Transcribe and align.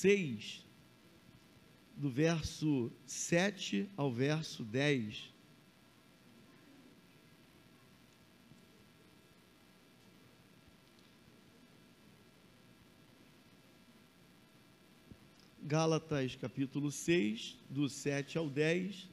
6, 0.00 0.64
do 1.94 2.08
verso 2.08 2.90
7 3.04 3.86
ao 3.98 4.10
verso 4.10 4.64
10. 4.64 5.30
Gálatas 15.62 16.34
capítulo 16.34 16.90
6, 16.90 17.58
do 17.68 17.86
7 17.86 18.38
ao 18.38 18.48
10. 18.48 19.06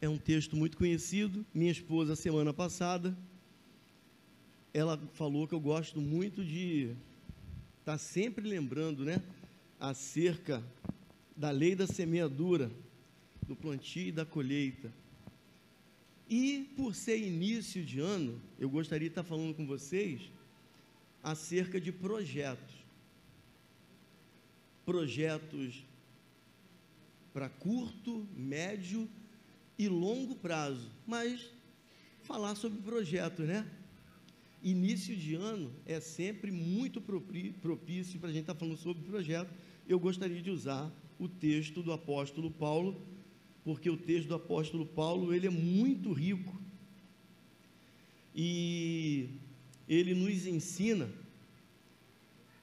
É 0.00 0.08
um 0.08 0.16
texto 0.16 0.54
muito 0.54 0.76
conhecido. 0.76 1.44
Minha 1.52 1.72
esposa, 1.72 2.14
semana 2.14 2.54
passada, 2.54 3.18
ela 4.72 4.96
falou 5.14 5.48
que 5.48 5.54
eu 5.54 5.60
gosto 5.60 6.00
muito 6.00 6.44
de 6.44 6.94
estar 7.80 7.92
tá 7.92 7.98
sempre 7.98 8.48
lembrando, 8.48 9.04
né, 9.04 9.20
acerca 9.80 10.62
da 11.36 11.50
lei 11.50 11.74
da 11.74 11.84
semeadura, 11.84 12.70
do 13.48 13.56
plantio 13.56 14.06
e 14.06 14.12
da 14.12 14.24
colheita. 14.24 14.92
E 16.30 16.72
por 16.76 16.94
ser 16.94 17.18
início 17.18 17.84
de 17.84 17.98
ano, 17.98 18.40
eu 18.56 18.70
gostaria 18.70 19.08
de 19.08 19.12
estar 19.12 19.24
falando 19.24 19.54
com 19.54 19.66
vocês 19.66 20.30
acerca 21.24 21.80
de 21.80 21.90
projetos. 21.90 22.76
Projetos 24.86 25.82
para 27.32 27.48
curto, 27.48 28.24
médio 28.36 29.08
e 29.78 29.88
longo 29.88 30.34
prazo, 30.34 30.90
mas 31.06 31.40
falar 32.22 32.56
sobre 32.56 32.82
projetos, 32.82 33.46
né? 33.46 33.64
Início 34.62 35.16
de 35.16 35.36
ano 35.36 35.72
é 35.86 36.00
sempre 36.00 36.50
muito 36.50 37.00
propício 37.00 38.18
para 38.18 38.28
a 38.28 38.32
gente 38.32 38.42
estar 38.42 38.54
tá 38.54 38.58
falando 38.58 38.76
sobre 38.76 39.04
projeto. 39.04 39.54
Eu 39.86 40.00
gostaria 40.00 40.42
de 40.42 40.50
usar 40.50 40.92
o 41.18 41.28
texto 41.28 41.80
do 41.80 41.92
apóstolo 41.92 42.50
Paulo, 42.50 43.00
porque 43.62 43.88
o 43.88 43.96
texto 43.96 44.28
do 44.28 44.34
apóstolo 44.34 44.84
Paulo 44.84 45.32
ele 45.32 45.46
é 45.46 45.50
muito 45.50 46.12
rico 46.12 46.60
e 48.34 49.28
ele 49.88 50.12
nos 50.12 50.44
ensina 50.44 51.08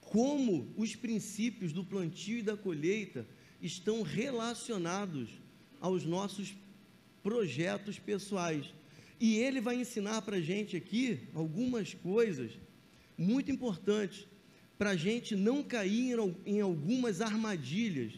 como 0.00 0.72
os 0.76 0.94
princípios 0.94 1.72
do 1.72 1.82
plantio 1.82 2.38
e 2.38 2.42
da 2.42 2.56
colheita 2.56 3.26
estão 3.60 4.02
relacionados 4.02 5.30
aos 5.80 6.04
nossos 6.04 6.54
projetos 7.26 7.98
pessoais. 7.98 8.72
E 9.18 9.34
ele 9.38 9.60
vai 9.60 9.74
ensinar 9.80 10.22
para 10.22 10.36
a 10.36 10.40
gente 10.40 10.76
aqui 10.76 11.18
algumas 11.34 11.92
coisas 11.92 12.52
muito 13.18 13.50
importantes 13.50 14.28
para 14.78 14.90
a 14.90 14.96
gente 14.96 15.34
não 15.34 15.60
cair 15.60 16.16
em 16.44 16.60
algumas 16.60 17.20
armadilhas 17.20 18.12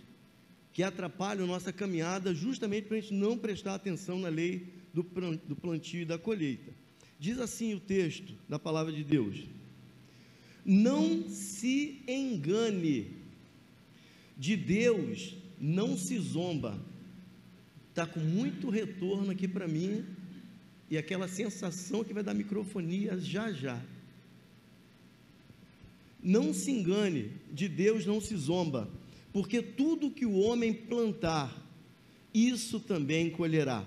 que 0.74 0.82
atrapalham 0.82 1.46
nossa 1.46 1.72
caminhada, 1.72 2.34
justamente 2.34 2.84
para 2.84 2.98
a 2.98 3.00
gente 3.00 3.14
não 3.14 3.38
prestar 3.38 3.76
atenção 3.76 4.18
na 4.18 4.28
lei 4.28 4.66
do 4.92 5.56
plantio 5.56 6.02
e 6.02 6.04
da 6.04 6.18
colheita. 6.18 6.70
Diz 7.18 7.38
assim 7.38 7.72
o 7.72 7.80
texto 7.80 8.34
da 8.46 8.58
palavra 8.58 8.92
de 8.92 9.04
Deus: 9.04 9.38
Não 10.66 11.26
se 11.30 12.02
engane, 12.06 13.16
de 14.36 14.54
Deus 14.54 15.34
não 15.58 15.96
se 15.96 16.18
zomba 16.18 16.78
está 17.98 18.06
com 18.06 18.20
muito 18.20 18.70
retorno 18.70 19.32
aqui 19.32 19.48
para 19.48 19.66
mim 19.66 20.04
e 20.88 20.96
aquela 20.96 21.26
sensação 21.26 22.04
que 22.04 22.14
vai 22.14 22.22
dar 22.22 22.32
microfonia 22.32 23.18
já 23.18 23.50
já. 23.50 23.82
Não 26.22 26.54
se 26.54 26.70
engane, 26.70 27.32
de 27.52 27.68
Deus 27.68 28.06
não 28.06 28.20
se 28.20 28.36
zomba, 28.36 28.88
porque 29.32 29.60
tudo 29.60 30.12
que 30.12 30.24
o 30.24 30.38
homem 30.38 30.72
plantar, 30.72 31.52
isso 32.32 32.78
também 32.78 33.30
colherá. 33.30 33.84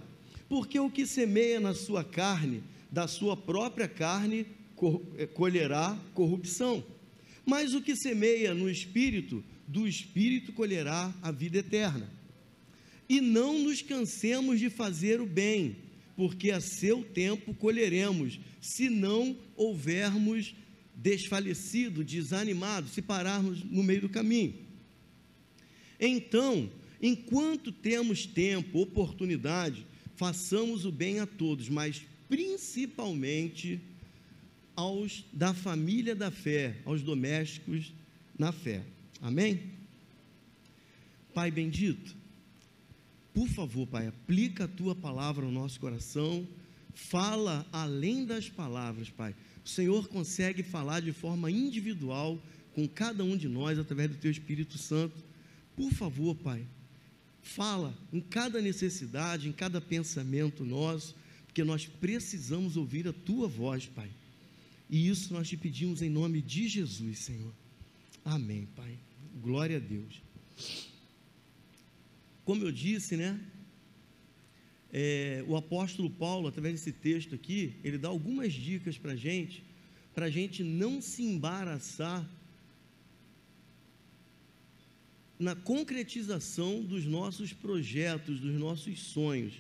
Porque 0.50 0.78
o 0.78 0.92
que 0.92 1.08
semeia 1.08 1.62
na 1.62 1.74
sua 1.74 2.04
carne, 2.04 2.62
da 2.92 3.08
sua 3.08 3.38
própria 3.38 3.88
carne, 3.88 4.46
eh, 5.18 5.26
colherá 5.26 5.98
corrupção. 6.14 6.84
Mas 7.46 7.74
o 7.74 7.82
que 7.82 7.96
semeia 7.96 8.54
no 8.54 8.70
espírito, 8.70 9.42
do 9.66 9.88
espírito 9.88 10.52
colherá 10.52 11.14
a 11.22 11.32
vida 11.32 11.60
eterna. 11.60 12.21
E 13.12 13.20
não 13.20 13.60
nos 13.60 13.82
cansemos 13.82 14.58
de 14.58 14.70
fazer 14.70 15.20
o 15.20 15.26
bem, 15.26 15.76
porque 16.16 16.50
a 16.50 16.62
seu 16.62 17.04
tempo 17.04 17.54
colheremos, 17.54 18.40
se 18.62 18.90
não 18.90 19.38
houvermos 19.58 20.56
desfalecido, 20.96 22.06
desanimado, 22.06 22.88
se 22.88 23.02
pararmos 23.02 23.66
no 23.66 23.84
meio 23.84 24.04
do 24.04 24.08
caminho. 24.08 24.54
Então, 26.00 26.72
enquanto 27.02 27.70
temos 27.70 28.26
tempo, 28.26 28.80
oportunidade, 28.80 29.86
façamos 30.16 30.86
o 30.86 30.92
bem 30.92 31.20
a 31.20 31.26
todos, 31.26 31.68
mas 31.68 32.02
principalmente 32.30 33.82
aos 34.74 35.26
da 35.34 35.54
família 35.54 36.16
da 36.16 36.32
fé, 36.32 36.78
aos 36.86 37.02
domésticos 37.02 37.92
na 38.40 38.54
fé. 38.54 38.82
Amém? 39.22 39.64
Pai 41.34 41.52
bendito, 41.52 42.21
por 43.34 43.48
favor, 43.48 43.88
Pai, 43.88 44.08
aplica 44.08 44.66
a 44.66 44.68
tua 44.68 44.94
palavra 44.94 45.46
ao 45.46 45.52
nosso 45.52 45.80
coração, 45.80 46.48
fala 46.94 47.66
além 47.72 48.26
das 48.26 48.50
palavras, 48.50 49.10
Pai. 49.10 49.36
O 49.64 49.70
Senhor 49.70 50.08
consegue 50.08 50.64
falar 50.64 51.02
de 51.02 51.14
forma 51.14 51.50
individual 51.50 52.42
com 52.74 52.88
cada 52.88 53.24
um 53.24 53.38
de 53.38 53.48
nós 53.48 53.78
através 53.80 54.10
do 54.10 54.18
teu 54.18 54.32
Espírito 54.32 54.78
Santo. 54.78 55.16
Por 55.76 55.92
favor, 55.92 56.36
Pai, 56.36 56.66
fala 57.42 57.98
em 58.12 58.20
cada 58.20 58.62
necessidade, 58.62 59.48
em 59.48 59.52
cada 59.52 59.80
pensamento 59.80 60.66
nosso, 60.66 61.16
porque 61.46 61.64
nós 61.64 61.86
precisamos 61.86 62.76
ouvir 62.78 63.08
a 63.08 63.14
tua 63.14 63.48
voz, 63.48 63.86
Pai. 63.86 64.10
E 64.90 65.08
isso 65.08 65.34
nós 65.34 65.48
te 65.48 65.56
pedimos 65.56 66.02
em 66.02 66.10
nome 66.10 66.42
de 66.42 66.68
Jesus, 66.68 67.20
Senhor. 67.20 67.54
Amém, 68.26 68.68
Pai. 68.76 68.98
Glória 69.42 69.78
a 69.78 69.80
Deus. 69.80 70.22
Como 72.52 72.66
eu 72.66 72.72
disse, 72.74 73.16
né? 73.16 73.40
É, 74.92 75.42
o 75.48 75.56
apóstolo 75.56 76.10
Paulo, 76.10 76.50
através 76.50 76.74
desse 76.74 76.92
texto 76.92 77.34
aqui, 77.34 77.76
ele 77.82 77.98
dá 77.98 78.10
algumas 78.10 78.52
dicas 78.52 78.98
para 78.98 79.14
a 79.14 79.16
gente, 79.16 79.64
para 80.14 80.26
a 80.26 80.30
gente 80.30 80.62
não 80.62 81.02
se 81.02 81.24
embaraçar 81.24 82.30
na 85.40 85.56
concretização 85.56 86.84
dos 86.84 87.06
nossos 87.06 87.54
projetos, 87.54 88.42
dos 88.42 88.60
nossos 88.60 89.00
sonhos. 89.00 89.54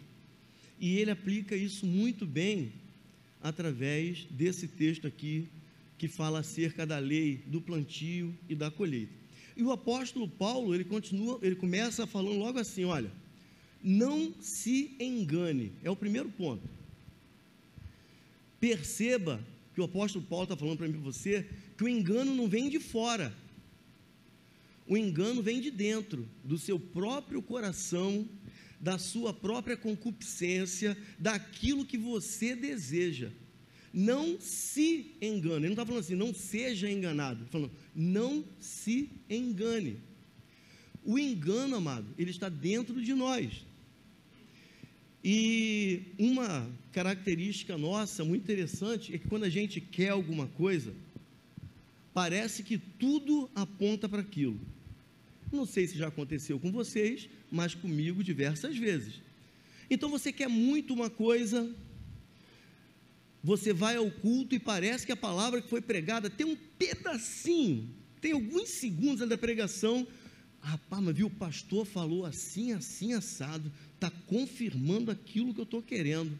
E 0.77 0.97
ele 0.97 1.11
aplica 1.11 1.55
isso 1.55 1.85
muito 1.85 2.25
bem 2.25 2.73
através 3.41 4.25
desse 4.25 4.67
texto 4.67 5.07
aqui, 5.07 5.47
que 5.97 6.09
fala 6.09 6.39
acerca 6.39 6.85
da 6.85 6.99
lei 6.99 7.41
do 7.47 7.61
plantio 7.61 8.37
e 8.49 8.53
da 8.53 8.69
colheita. 8.69 9.20
E 9.55 9.63
o 9.63 9.71
apóstolo 9.71 10.27
Paulo, 10.27 10.73
ele 10.73 10.83
continua, 10.83 11.39
ele 11.41 11.55
começa 11.55 12.07
falando 12.07 12.37
logo 12.37 12.59
assim, 12.59 12.85
olha, 12.85 13.11
não 13.83 14.33
se 14.39 14.95
engane, 14.99 15.71
é 15.83 15.89
o 15.89 15.95
primeiro 15.95 16.29
ponto. 16.29 16.67
Perceba 18.59 19.39
que 19.73 19.81
o 19.81 19.85
apóstolo 19.85 20.23
Paulo 20.25 20.43
está 20.43 20.55
falando 20.55 20.77
para 20.77 20.87
mim 20.87 20.99
você, 20.99 21.47
que 21.77 21.83
o 21.83 21.89
engano 21.89 22.35
não 22.35 22.47
vem 22.47 22.69
de 22.69 22.79
fora, 22.79 23.33
o 24.87 24.97
engano 24.97 25.41
vem 25.41 25.61
de 25.61 25.71
dentro, 25.71 26.27
do 26.43 26.57
seu 26.57 26.79
próprio 26.79 27.41
coração, 27.41 28.27
da 28.79 28.97
sua 28.97 29.33
própria 29.33 29.77
concupiscência, 29.77 30.97
daquilo 31.17 31.85
que 31.85 31.97
você 31.97 32.55
deseja. 32.55 33.31
Não 33.93 34.39
se 34.39 35.15
engane. 35.21 35.57
Ele 35.57 35.65
não 35.65 35.71
está 35.73 35.85
falando 35.85 36.01
assim, 36.01 36.15
não 36.15 36.33
seja 36.33 36.89
enganado. 36.89 37.39
Ele 37.39 37.45
está 37.45 37.51
falando, 37.51 37.71
não 37.95 38.43
se 38.59 39.09
engane. 39.29 39.97
O 41.03 41.17
engano, 41.17 41.75
amado, 41.75 42.07
ele 42.17 42.31
está 42.31 42.47
dentro 42.47 43.01
de 43.01 43.13
nós. 43.13 43.65
E 45.23 46.01
uma 46.17 46.69
característica 46.91 47.77
nossa 47.77 48.23
muito 48.23 48.43
interessante 48.43 49.13
é 49.13 49.17
que 49.17 49.27
quando 49.27 49.43
a 49.43 49.49
gente 49.49 49.79
quer 49.79 50.09
alguma 50.09 50.47
coisa, 50.47 50.93
parece 52.13 52.63
que 52.63 52.77
tudo 52.77 53.49
aponta 53.53 54.09
para 54.09 54.21
aquilo. 54.21 54.59
Não 55.51 55.65
sei 55.65 55.85
se 55.85 55.97
já 55.97 56.07
aconteceu 56.07 56.59
com 56.59 56.71
vocês, 56.71 57.29
mas 57.51 57.75
comigo 57.75 58.23
diversas 58.23 58.77
vezes. 58.77 59.15
Então 59.89 60.09
você 60.09 60.31
quer 60.31 60.47
muito 60.47 60.93
uma 60.93 61.09
coisa, 61.09 61.69
você 63.43 63.73
vai 63.73 63.95
ao 63.95 64.09
culto 64.11 64.53
e 64.53 64.59
parece 64.59 65.05
que 65.05 65.11
a 65.11 65.17
palavra 65.17 65.61
que 65.61 65.69
foi 65.69 65.81
pregada 65.81 66.29
tem 66.29 66.45
um 66.45 66.55
pedacinho, 66.55 67.89
tem 68.19 68.33
alguns 68.33 68.69
segundos 68.69 69.27
da 69.27 69.37
pregação. 69.37 70.07
Rapaz, 70.59 71.03
mas 71.03 71.15
viu, 71.15 71.25
o 71.25 71.31
pastor 71.31 71.85
falou 71.85 72.23
assim, 72.23 72.71
assim, 72.71 73.13
assado, 73.13 73.71
está 73.95 74.11
confirmando 74.27 75.09
aquilo 75.09 75.53
que 75.53 75.59
eu 75.59 75.63
estou 75.63 75.81
querendo. 75.81 76.37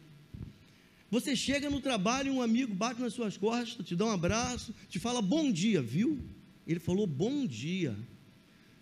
Você 1.10 1.34
chega 1.34 1.68
no 1.68 1.80
trabalho 1.80 2.28
e 2.28 2.30
um 2.30 2.40
amigo 2.40 2.72
bate 2.72 3.00
nas 3.00 3.12
suas 3.12 3.36
costas, 3.36 3.84
te 3.84 3.96
dá 3.96 4.06
um 4.06 4.10
abraço, 4.10 4.72
te 4.88 4.98
fala 4.98 5.20
bom 5.20 5.50
dia, 5.50 5.82
viu? 5.82 6.18
Ele 6.66 6.78
falou 6.78 7.06
bom 7.06 7.44
dia. 7.44 7.96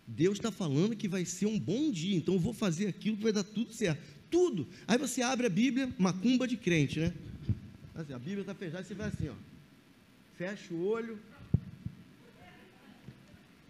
Deus 0.06 0.38
está 0.38 0.52
falando 0.52 0.94
que 0.94 1.08
vai 1.08 1.24
ser 1.24 1.46
um 1.46 1.58
bom 1.58 1.90
dia, 1.90 2.16
então 2.16 2.34
eu 2.34 2.40
vou 2.40 2.52
fazer 2.52 2.86
aquilo 2.86 3.16
que 3.16 3.22
vai 3.22 3.32
dar 3.32 3.44
tudo 3.44 3.72
certo. 3.72 4.02
Tudo. 4.30 4.68
Aí 4.86 4.98
você 4.98 5.22
abre 5.22 5.46
a 5.46 5.50
Bíblia, 5.50 5.92
macumba 5.98 6.46
de 6.46 6.56
crente, 6.56 7.00
né? 7.00 7.14
Assim, 8.00 8.14
a 8.14 8.18
Bíblia 8.18 8.40
está 8.40 8.54
fechada, 8.54 8.82
você 8.82 8.94
vai 8.94 9.08
assim, 9.08 9.28
ó. 9.28 9.34
Fecha 10.38 10.72
o 10.72 10.86
olho. 10.86 11.18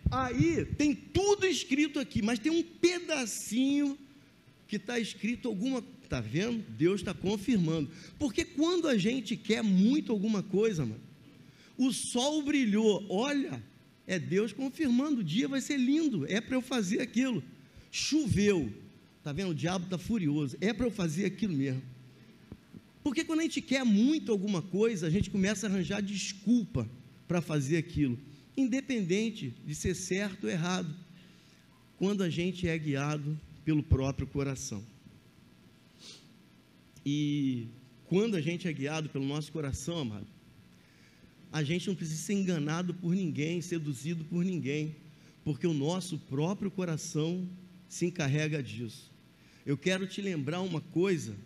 Aí 0.09 0.65
tem 0.65 0.95
tudo 0.95 1.47
escrito 1.47 1.99
aqui, 1.99 2.23
mas 2.23 2.39
tem 2.39 2.53
um 2.53 2.63
pedacinho 2.63 3.99
que 4.69 4.77
está 4.77 5.01
escrito 5.01 5.49
alguma. 5.49 5.83
Está 6.05 6.21
vendo? 6.21 6.65
Deus 6.71 7.01
está 7.01 7.13
confirmando. 7.13 7.91
Porque 8.19 8.45
quando 8.45 8.87
a 8.87 8.97
gente 8.97 9.37
quer 9.37 9.63
muito 9.63 10.13
alguma 10.13 10.43
coisa, 10.45 10.87
mano, 10.87 11.01
o 11.77 11.93
sol 11.93 12.43
brilhou, 12.43 13.05
olha, 13.09 13.61
é 14.07 14.19
Deus 14.19 14.53
confirmando, 14.53 15.21
o 15.21 15.25
dia 15.25 15.49
vai 15.49 15.61
ser 15.61 15.77
lindo, 15.77 16.25
é 16.29 16.41
para 16.41 16.57
eu 16.57 16.63
fazer 16.63 17.01
aquilo. 17.01 17.43
Choveu, 17.91 18.73
está 19.19 19.33
vendo? 19.33 19.51
O 19.51 19.55
diabo 19.55 19.87
está 19.87 19.99
furioso, 19.99 20.57
é 20.61 20.73
para 20.73 20.87
eu 20.87 20.91
fazer 20.91 21.25
aquilo 21.25 21.55
mesmo. 21.55 21.83
Porque 23.03 23.25
quando 23.25 23.41
a 23.41 23.43
gente 23.43 23.61
quer 23.61 23.85
muito 23.85 24.31
alguma 24.31 24.61
coisa, 24.61 25.07
a 25.07 25.11
gente 25.11 25.31
começa 25.31 25.67
a 25.67 25.71
arranjar 25.71 26.03
desculpa 26.03 26.89
para 27.27 27.41
fazer 27.41 27.79
aquilo, 27.79 28.19
independente 28.57 29.55
de 29.65 29.75
ser 29.75 29.95
certo 29.95 30.45
ou 30.45 30.51
errado, 30.51 30.95
quando 31.97 32.23
a 32.23 32.31
gente 32.31 32.67
é 32.69 32.77
guiado 32.77 33.39
pelo 33.65 33.83
próprio 33.83 34.27
coração. 34.27 34.85
E 37.05 37.69
quando 38.07 38.37
a 38.37 38.41
gente 38.41 38.69
é 38.69 38.73
guiado 38.73 39.09
pelo 39.09 39.25
nosso 39.25 39.51
coração, 39.53 39.99
amado, 39.99 40.27
a 41.53 41.63
gente 41.63 41.89
não 41.89 41.95
precisa 41.95 42.23
ser 42.23 42.35
enganado 42.35 42.95
por 42.95 43.15
ninguém, 43.15 43.61
seduzido 43.61 44.25
por 44.25 44.45
ninguém, 44.45 44.95
porque 45.43 45.67
o 45.67 45.73
nosso 45.73 46.19
próprio 46.19 46.71
coração 46.71 47.49
se 47.89 48.07
encarrega 48.07 48.63
disso. 48.63 49.11
Eu 49.65 49.77
quero 49.77 50.07
te 50.07 50.21
lembrar 50.21 50.61
uma 50.61 50.81
coisa 50.81 51.37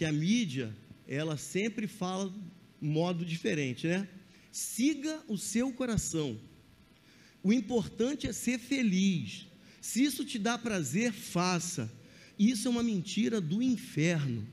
que 0.00 0.04
a 0.06 0.10
mídia, 0.10 0.74
ela 1.06 1.36
sempre 1.36 1.86
fala 1.86 2.32
modo 2.80 3.22
diferente, 3.22 3.86
né? 3.86 4.08
Siga 4.50 5.22
o 5.28 5.36
seu 5.36 5.70
coração. 5.74 6.40
O 7.42 7.52
importante 7.52 8.26
é 8.26 8.32
ser 8.32 8.58
feliz. 8.58 9.46
Se 9.78 10.02
isso 10.02 10.24
te 10.24 10.38
dá 10.38 10.56
prazer, 10.56 11.12
faça. 11.12 11.92
Isso 12.38 12.66
é 12.66 12.70
uma 12.70 12.82
mentira 12.82 13.42
do 13.42 13.62
inferno. 13.62 14.48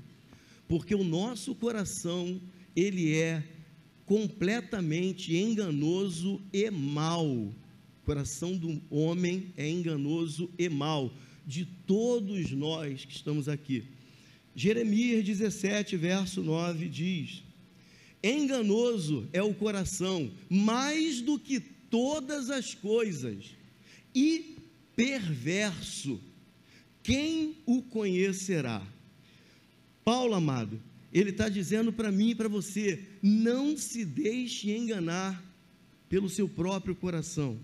Porque 0.68 0.94
o 0.94 1.02
nosso 1.06 1.56
coração, 1.56 2.42
ele 2.76 3.14
é 3.14 3.42
completamente 4.06 5.34
enganoso 5.34 6.42
e 6.52 6.70
mau. 6.70 7.26
O 7.26 7.56
coração 8.04 8.58
do 8.58 8.82
homem 8.90 9.54
é 9.56 9.70
enganoso 9.70 10.52
e 10.60 10.68
mau, 10.68 11.10
de 11.46 11.64
todos 11.64 12.52
nós 12.52 13.06
que 13.06 13.14
estamos 13.14 13.48
aqui. 13.48 13.96
Jeremias 14.58 15.24
17, 15.24 15.96
verso 15.98 16.42
9 16.42 16.90
diz: 16.90 17.44
Enganoso 18.24 19.30
é 19.32 19.40
o 19.40 19.54
coração, 19.54 20.32
mais 20.50 21.22
do 21.22 21.38
que 21.38 21.60
todas 21.60 22.50
as 22.50 22.74
coisas, 22.74 23.52
e 24.16 24.58
perverso, 24.96 26.20
quem 27.04 27.58
o 27.68 27.84
conhecerá? 27.84 28.82
Paulo 30.04 30.34
amado, 30.34 30.82
ele 31.14 31.30
está 31.30 31.48
dizendo 31.50 31.94
para 31.94 32.12
mim 32.12 32.32
e 32.32 32.36
para 32.36 32.50
você: 32.50 33.04
não 33.22 33.78
se 33.78 34.04
deixe 34.04 34.72
enganar 34.72 35.40
pelo 36.10 36.28
seu 36.28 36.50
próprio 36.50 36.96
coração. 36.96 37.60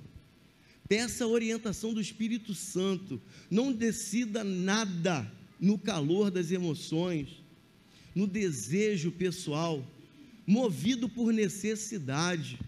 Peça 0.88 1.24
a 1.24 1.28
orientação 1.28 1.92
do 1.92 2.00
Espírito 2.00 2.54
Santo. 2.54 3.20
Não 3.50 3.74
decida 3.74 4.44
nada 4.44 5.28
no 5.64 5.78
calor 5.78 6.30
das 6.30 6.52
emoções, 6.52 7.42
no 8.14 8.28
desejo 8.28 9.14
pessoal, 9.14 9.82
movido 10.46 11.08
por 11.08 11.32
necessidade. 11.32 12.60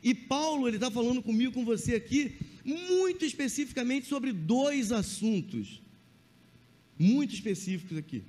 E 0.00 0.14
Paulo, 0.14 0.68
ele 0.68 0.76
está 0.76 0.88
falando 0.88 1.20
comigo, 1.20 1.52
com 1.52 1.64
você 1.64 1.96
aqui, 1.96 2.36
muito 2.64 3.24
especificamente 3.24 4.06
sobre 4.06 4.32
dois 4.32 4.92
assuntos, 4.92 5.82
muito 6.96 7.34
específicos 7.34 7.98
aqui. 7.98 8.22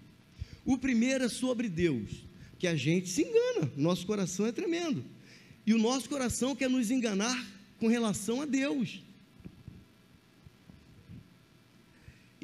O 0.65 0.75
primeiro 0.75 1.25
é 1.25 1.29
sobre 1.29 1.69
Deus, 1.69 2.25
que 2.57 2.65
a 2.65 2.75
gente 2.75 3.09
se 3.09 3.21
engana, 3.21 3.71
nosso 3.77 4.07
coração 4.07 4.47
é 4.47 4.51
tremendo, 4.51 5.05
e 5.67 5.71
o 5.71 5.77
nosso 5.77 6.09
coração 6.09 6.55
quer 6.55 6.67
nos 6.67 6.89
enganar 6.89 7.45
com 7.79 7.87
relação 7.87 8.41
a 8.41 8.45
Deus. 8.45 9.04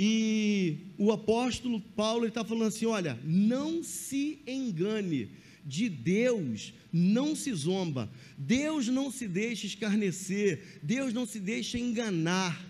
E 0.03 0.79
o 0.97 1.11
apóstolo 1.11 1.79
Paulo 1.79 2.25
está 2.25 2.43
falando 2.43 2.69
assim: 2.69 2.87
olha, 2.87 3.19
não 3.23 3.83
se 3.83 4.39
engane, 4.47 5.29
de 5.63 5.87
Deus 5.89 6.73
não 6.91 7.35
se 7.35 7.53
zomba, 7.53 8.11
Deus 8.35 8.87
não 8.87 9.11
se 9.11 9.27
deixa 9.27 9.67
escarnecer, 9.67 10.79
Deus 10.81 11.13
não 11.13 11.27
se 11.27 11.39
deixa 11.39 11.77
enganar, 11.77 12.65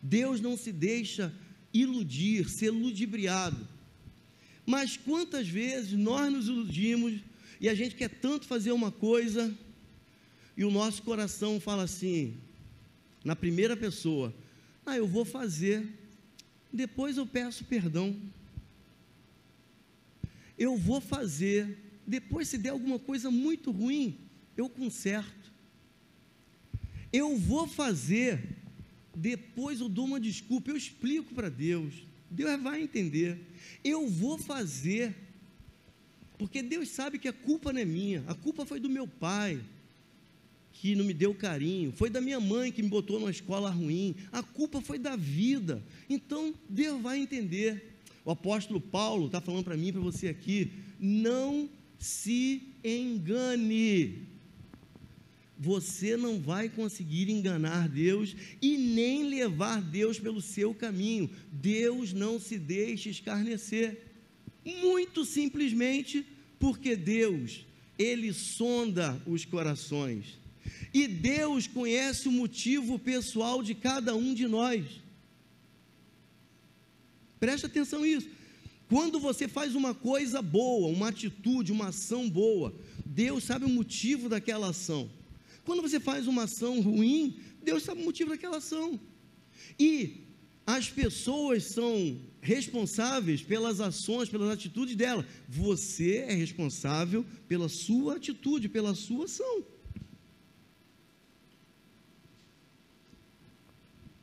Deus 0.00 0.40
não 0.40 0.56
se 0.56 0.70
deixa 0.70 1.34
iludir, 1.74 2.48
ser 2.48 2.70
ludibriado. 2.70 3.66
Mas 4.64 4.96
quantas 4.96 5.48
vezes 5.48 5.94
nós 5.94 6.32
nos 6.32 6.46
iludimos 6.46 7.14
e 7.60 7.68
a 7.68 7.74
gente 7.74 7.96
quer 7.96 8.08
tanto 8.08 8.46
fazer 8.46 8.70
uma 8.70 8.92
coisa 8.92 9.52
e 10.56 10.64
o 10.64 10.70
nosso 10.70 11.02
coração 11.02 11.58
fala 11.58 11.82
assim, 11.82 12.36
na 13.24 13.34
primeira 13.34 13.76
pessoa: 13.76 14.32
ah, 14.88 14.96
eu 14.96 15.06
vou 15.06 15.24
fazer, 15.24 15.86
depois 16.72 17.16
eu 17.16 17.26
peço 17.26 17.64
perdão. 17.64 18.16
Eu 20.58 20.76
vou 20.76 21.00
fazer, 21.00 21.78
depois 22.06 22.48
se 22.48 22.58
der 22.58 22.70
alguma 22.70 22.98
coisa 22.98 23.30
muito 23.30 23.70
ruim, 23.70 24.18
eu 24.56 24.68
conserto. 24.68 25.52
Eu 27.12 27.36
vou 27.36 27.66
fazer, 27.66 28.56
depois 29.14 29.80
eu 29.80 29.88
dou 29.88 30.06
uma 30.06 30.18
desculpa, 30.18 30.70
eu 30.70 30.76
explico 30.76 31.34
para 31.34 31.48
Deus. 31.48 31.94
Deus 32.30 32.60
vai 32.60 32.82
entender. 32.82 33.38
Eu 33.84 34.08
vou 34.08 34.38
fazer, 34.38 35.14
porque 36.38 36.62
Deus 36.62 36.88
sabe 36.88 37.18
que 37.18 37.28
a 37.28 37.32
culpa 37.32 37.72
não 37.72 37.80
é 37.80 37.84
minha, 37.84 38.24
a 38.26 38.34
culpa 38.34 38.66
foi 38.66 38.80
do 38.80 38.88
meu 38.88 39.06
pai 39.06 39.62
que 40.80 40.94
não 40.94 41.04
me 41.04 41.12
deu 41.12 41.34
carinho, 41.34 41.92
foi 41.92 42.08
da 42.08 42.20
minha 42.20 42.38
mãe 42.38 42.70
que 42.70 42.82
me 42.82 42.88
botou 42.88 43.18
numa 43.18 43.32
escola 43.32 43.68
ruim, 43.68 44.14
a 44.30 44.44
culpa 44.44 44.80
foi 44.80 44.96
da 44.96 45.16
vida. 45.16 45.82
Então, 46.08 46.54
Deus 46.68 47.02
vai 47.02 47.18
entender. 47.18 47.98
O 48.24 48.30
apóstolo 48.30 48.80
Paulo 48.80 49.26
está 49.26 49.40
falando 49.40 49.64
para 49.64 49.76
mim 49.76 49.92
para 49.92 50.00
você 50.00 50.28
aqui: 50.28 50.70
não 51.00 51.68
se 51.98 52.62
engane. 52.84 54.26
Você 55.58 56.16
não 56.16 56.38
vai 56.38 56.68
conseguir 56.68 57.28
enganar 57.28 57.88
Deus 57.88 58.36
e 58.62 58.76
nem 58.76 59.24
levar 59.28 59.82
Deus 59.82 60.20
pelo 60.20 60.40
seu 60.40 60.72
caminho. 60.72 61.28
Deus 61.50 62.12
não 62.12 62.38
se 62.38 62.56
deixa 62.56 63.08
escarnecer. 63.08 64.04
Muito 64.64 65.24
simplesmente 65.24 66.24
porque 66.60 66.94
Deus, 66.94 67.66
Ele 67.98 68.32
sonda 68.32 69.20
os 69.26 69.44
corações. 69.44 70.38
E 70.92 71.06
Deus 71.06 71.66
conhece 71.66 72.28
o 72.28 72.32
motivo 72.32 72.98
pessoal 72.98 73.62
de 73.62 73.74
cada 73.74 74.14
um 74.14 74.34
de 74.34 74.46
nós. 74.46 74.84
Preste 77.38 77.66
atenção 77.66 78.02
nisso. 78.02 78.28
Quando 78.88 79.20
você 79.20 79.46
faz 79.46 79.74
uma 79.74 79.94
coisa 79.94 80.40
boa, 80.40 80.88
uma 80.88 81.08
atitude, 81.08 81.72
uma 81.72 81.88
ação 81.88 82.28
boa, 82.28 82.74
Deus 83.04 83.44
sabe 83.44 83.66
o 83.66 83.68
motivo 83.68 84.28
daquela 84.28 84.70
ação. 84.70 85.10
Quando 85.64 85.82
você 85.82 86.00
faz 86.00 86.26
uma 86.26 86.44
ação 86.44 86.80
ruim, 86.80 87.38
Deus 87.62 87.82
sabe 87.82 88.00
o 88.00 88.04
motivo 88.04 88.30
daquela 88.30 88.56
ação. 88.56 88.98
E 89.78 90.24
as 90.66 90.88
pessoas 90.88 91.64
são 91.64 92.18
responsáveis 92.40 93.42
pelas 93.42 93.80
ações, 93.80 94.28
pelas 94.28 94.50
atitudes 94.50 94.96
dela. 94.96 95.26
Você 95.48 96.24
é 96.28 96.32
responsável 96.32 97.24
pela 97.46 97.68
sua 97.68 98.16
atitude, 98.16 98.68
pela 98.68 98.94
sua 98.94 99.26
ação. 99.26 99.64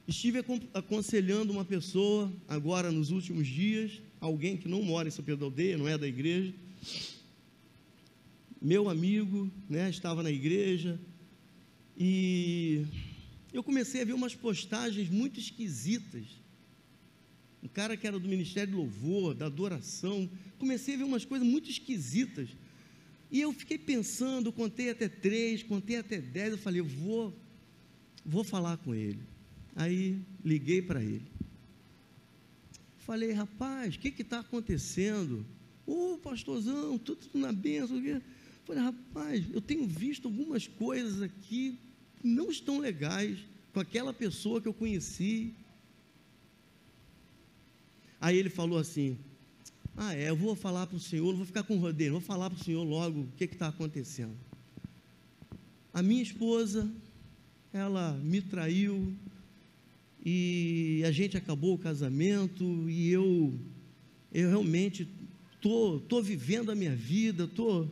Estive 0.07 0.43
aconselhando 0.74 1.51
uma 1.51 1.65
pessoa, 1.65 2.31
agora 2.47 2.91
nos 2.91 3.09
últimos 3.09 3.47
dias, 3.47 4.01
alguém 4.19 4.55
que 4.55 4.67
não 4.67 4.83
mora 4.83 5.07
em 5.07 5.12
São 5.12 5.25
Pedro 5.25 5.39
da 5.39 5.45
Aldeia, 5.47 5.77
não 5.77 5.88
é 5.88 5.97
da 5.97 6.07
igreja, 6.07 6.53
meu 8.62 8.88
amigo, 8.88 9.51
né, 9.67 9.89
estava 9.89 10.21
na 10.21 10.29
igreja, 10.29 11.00
e 11.97 12.85
eu 13.51 13.63
comecei 13.63 14.01
a 14.01 14.05
ver 14.05 14.13
umas 14.13 14.35
postagens 14.35 15.09
muito 15.09 15.39
esquisitas. 15.39 16.25
Um 17.63 17.67
cara 17.67 17.97
que 17.97 18.05
era 18.05 18.19
do 18.19 18.27
Ministério 18.27 18.74
do 18.74 18.77
Louvor, 18.77 19.33
da 19.33 19.47
adoração, 19.47 20.29
comecei 20.59 20.93
a 20.93 20.97
ver 20.97 21.03
umas 21.03 21.25
coisas 21.25 21.47
muito 21.47 21.67
esquisitas. 21.69 22.50
E 23.31 23.41
eu 23.41 23.51
fiquei 23.53 23.77
pensando, 23.77 24.51
contei 24.51 24.91
até 24.91 25.09
três, 25.09 25.63
contei 25.63 25.97
até 25.97 26.21
dez, 26.21 26.51
eu 26.51 26.57
falei, 26.59 26.81
eu 26.81 26.85
vou, 26.85 27.33
vou 28.24 28.43
falar 28.43 28.77
com 28.77 28.93
ele. 28.93 29.19
Aí 29.75 30.20
liguei 30.44 30.82
para 30.82 31.03
ele. 31.03 31.27
Falei, 33.00 33.32
rapaz, 33.34 33.96
o 33.96 34.00
que 34.00 34.22
está 34.22 34.39
acontecendo? 34.39 35.46
Ô 35.86 36.13
oh, 36.13 36.17
pastorzão, 36.17 36.98
tudo 36.98 37.27
na 37.36 37.51
benção. 37.51 38.01
Falei, 38.65 38.84
rapaz, 38.84 39.46
eu 39.53 39.62
tenho 39.62 39.86
visto 39.86 40.27
algumas 40.27 40.67
coisas 40.67 41.22
aqui 41.22 41.77
que 42.20 42.27
não 42.27 42.50
estão 42.50 42.79
legais 42.79 43.38
com 43.72 43.79
aquela 43.79 44.12
pessoa 44.13 44.60
que 44.60 44.67
eu 44.67 44.74
conheci. 44.74 45.53
Aí 48.20 48.38
ele 48.38 48.50
falou 48.50 48.79
assim: 48.79 49.17
Ah, 49.96 50.15
é, 50.15 50.29
eu 50.29 50.36
vou 50.36 50.55
falar 50.55 50.88
para 50.88 50.98
o 50.98 51.00
senhor, 51.00 51.27
não 51.27 51.38
vou 51.38 51.46
ficar 51.46 51.63
com 51.63 51.77
rodeio, 51.77 52.13
vou 52.13 52.22
falar 52.22 52.50
para 52.50 52.60
o 52.60 52.63
senhor 52.63 52.84
logo 52.84 53.22
o 53.22 53.27
que 53.38 53.44
está 53.44 53.67
acontecendo. 53.67 54.36
A 55.94 56.01
minha 56.01 56.24
esposa, 56.24 56.91
ela 57.72 58.13
me 58.13 58.41
traiu, 58.41 59.13
e 60.25 61.03
a 61.05 61.12
gente 61.12 61.38
acabou 61.38 61.75
o 61.75 61.77
casamento 61.77 62.89
e 62.89 63.12
eu 63.12 63.53
eu 64.34 64.50
realmente 64.50 65.08
tô 65.62 66.01
tô 66.10 66.22
vivendo 66.22 66.72
a 66.72 66.75
minha 66.75 66.96
vida, 66.96 67.48
tô 67.48 67.88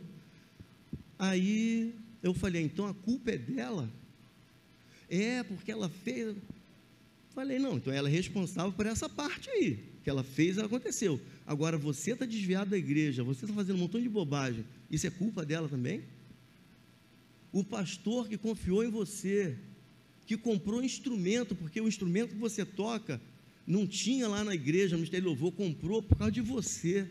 Aí 1.18 1.94
eu 2.22 2.34
falei, 2.34 2.62
então 2.62 2.86
a 2.86 2.94
culpa 2.94 3.30
é 3.30 3.38
dela? 3.38 3.88
É, 5.08 5.42
porque 5.42 5.70
ela 5.70 5.88
fez. 5.88 6.36
Falei, 7.34 7.58
não, 7.58 7.76
então 7.76 7.92
ela 7.92 8.08
é 8.08 8.12
responsável 8.12 8.72
por 8.72 8.86
essa 8.86 9.08
parte 9.08 9.50
aí. 9.50 9.78
Que 10.02 10.10
ela 10.10 10.22
fez, 10.22 10.58
aconteceu. 10.58 11.20
Agora 11.46 11.78
você 11.78 12.12
está 12.12 12.26
desviado 12.26 12.70
da 12.70 12.78
igreja, 12.78 13.22
você 13.22 13.44
está 13.44 13.54
fazendo 13.54 13.76
um 13.76 13.80
montão 13.80 14.00
de 14.00 14.08
bobagem. 14.08 14.64
Isso 14.90 15.06
é 15.06 15.10
culpa 15.10 15.44
dela 15.44 15.68
também? 15.68 16.02
O 17.52 17.64
pastor 17.64 18.28
que 18.28 18.36
confiou 18.36 18.84
em 18.84 18.90
você, 18.90 19.56
que 20.26 20.36
comprou 20.36 20.82
instrumento, 20.82 21.54
porque 21.54 21.80
o 21.80 21.88
instrumento 21.88 22.30
que 22.30 22.40
você 22.40 22.64
toca 22.64 23.20
não 23.66 23.86
tinha 23.86 24.28
lá 24.28 24.44
na 24.44 24.54
igreja, 24.54 24.92
no 24.92 24.98
Ministério 24.98 25.26
Louvor, 25.26 25.52
comprou 25.52 26.02
por 26.02 26.16
causa 26.16 26.32
de 26.32 26.40
você. 26.40 27.08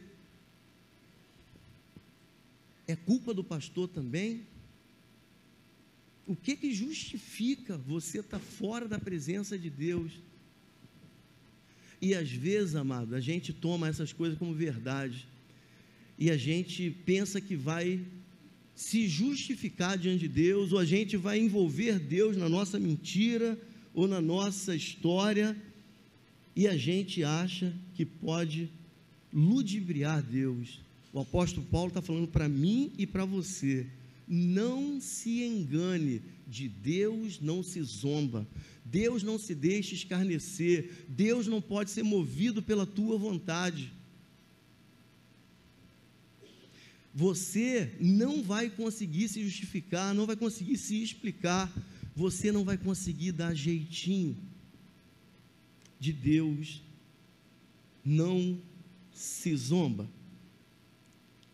É 2.88 2.96
culpa 2.96 3.34
do 3.34 3.44
pastor 3.44 3.88
também? 3.88 4.46
O 6.26 6.36
que 6.36 6.56
que 6.56 6.74
justifica 6.74 7.78
você 7.78 8.20
estar 8.20 8.40
tá 8.40 8.44
fora 8.44 8.88
da 8.88 9.00
presença 9.00 9.58
de 9.58 9.70
Deus? 9.70 10.12
E 12.02 12.14
às 12.14 12.30
vezes, 12.30 12.76
amado, 12.76 13.16
a 13.16 13.22
gente 13.22 13.54
toma 13.54 13.88
essas 13.88 14.12
coisas 14.12 14.38
como 14.38 14.54
verdade. 14.54 15.28
E 16.18 16.30
a 16.30 16.38
gente 16.38 16.92
pensa 17.06 17.40
que 17.42 17.56
vai 17.56 18.06
se 18.76 19.08
justificar 19.08 19.98
diante 19.98 20.22
de 20.22 20.28
Deus, 20.28 20.72
ou 20.72 20.80
a 20.80 20.86
gente 20.86 21.16
vai 21.16 21.40
envolver 21.40 22.00
Deus 22.00 22.36
na 22.38 22.50
nossa 22.50 22.80
mentira 22.80 23.58
ou 23.94 24.08
na 24.08 24.20
nossa 24.20 24.76
história, 24.76 25.56
e 26.56 26.68
a 26.68 26.76
gente 26.76 27.24
acha 27.24 27.74
que 27.96 28.06
pode 28.06 28.70
ludibriar 29.32 30.22
Deus. 30.22 30.80
O 31.12 31.20
apóstolo 31.20 31.66
Paulo 31.68 31.90
está 31.90 32.02
falando 32.02 32.28
para 32.28 32.50
mim 32.50 32.92
e 32.98 33.06
para 33.06 33.26
você. 33.26 33.86
Não 34.28 35.00
se 35.00 35.44
engane, 35.44 36.22
de 36.48 36.68
Deus 36.68 37.40
não 37.42 37.64
se 37.64 37.82
zomba, 37.82 38.48
Deus 38.86 39.24
não 39.24 39.40
se 39.40 39.56
deixa 39.56 39.96
escarnecer, 39.96 41.06
Deus 41.08 41.48
não 41.48 41.62
pode 41.62 41.90
ser 41.90 42.04
movido 42.04 42.62
pela 42.62 42.86
tua 42.86 43.18
vontade. 43.18 43.92
Você 47.14 47.96
não 48.00 48.42
vai 48.42 48.70
conseguir 48.70 49.28
se 49.28 49.44
justificar, 49.44 50.16
não 50.16 50.26
vai 50.26 50.36
conseguir 50.36 50.78
se 50.78 51.02
explicar, 51.04 51.72
você 52.16 52.52
não 52.52 52.64
vai 52.64 52.78
conseguir 52.78 53.32
dar 53.32 53.54
jeitinho. 53.54 54.36
De 56.00 56.12
Deus 56.12 56.82
não 58.04 58.60
se 59.14 59.56
zomba. 59.56 60.10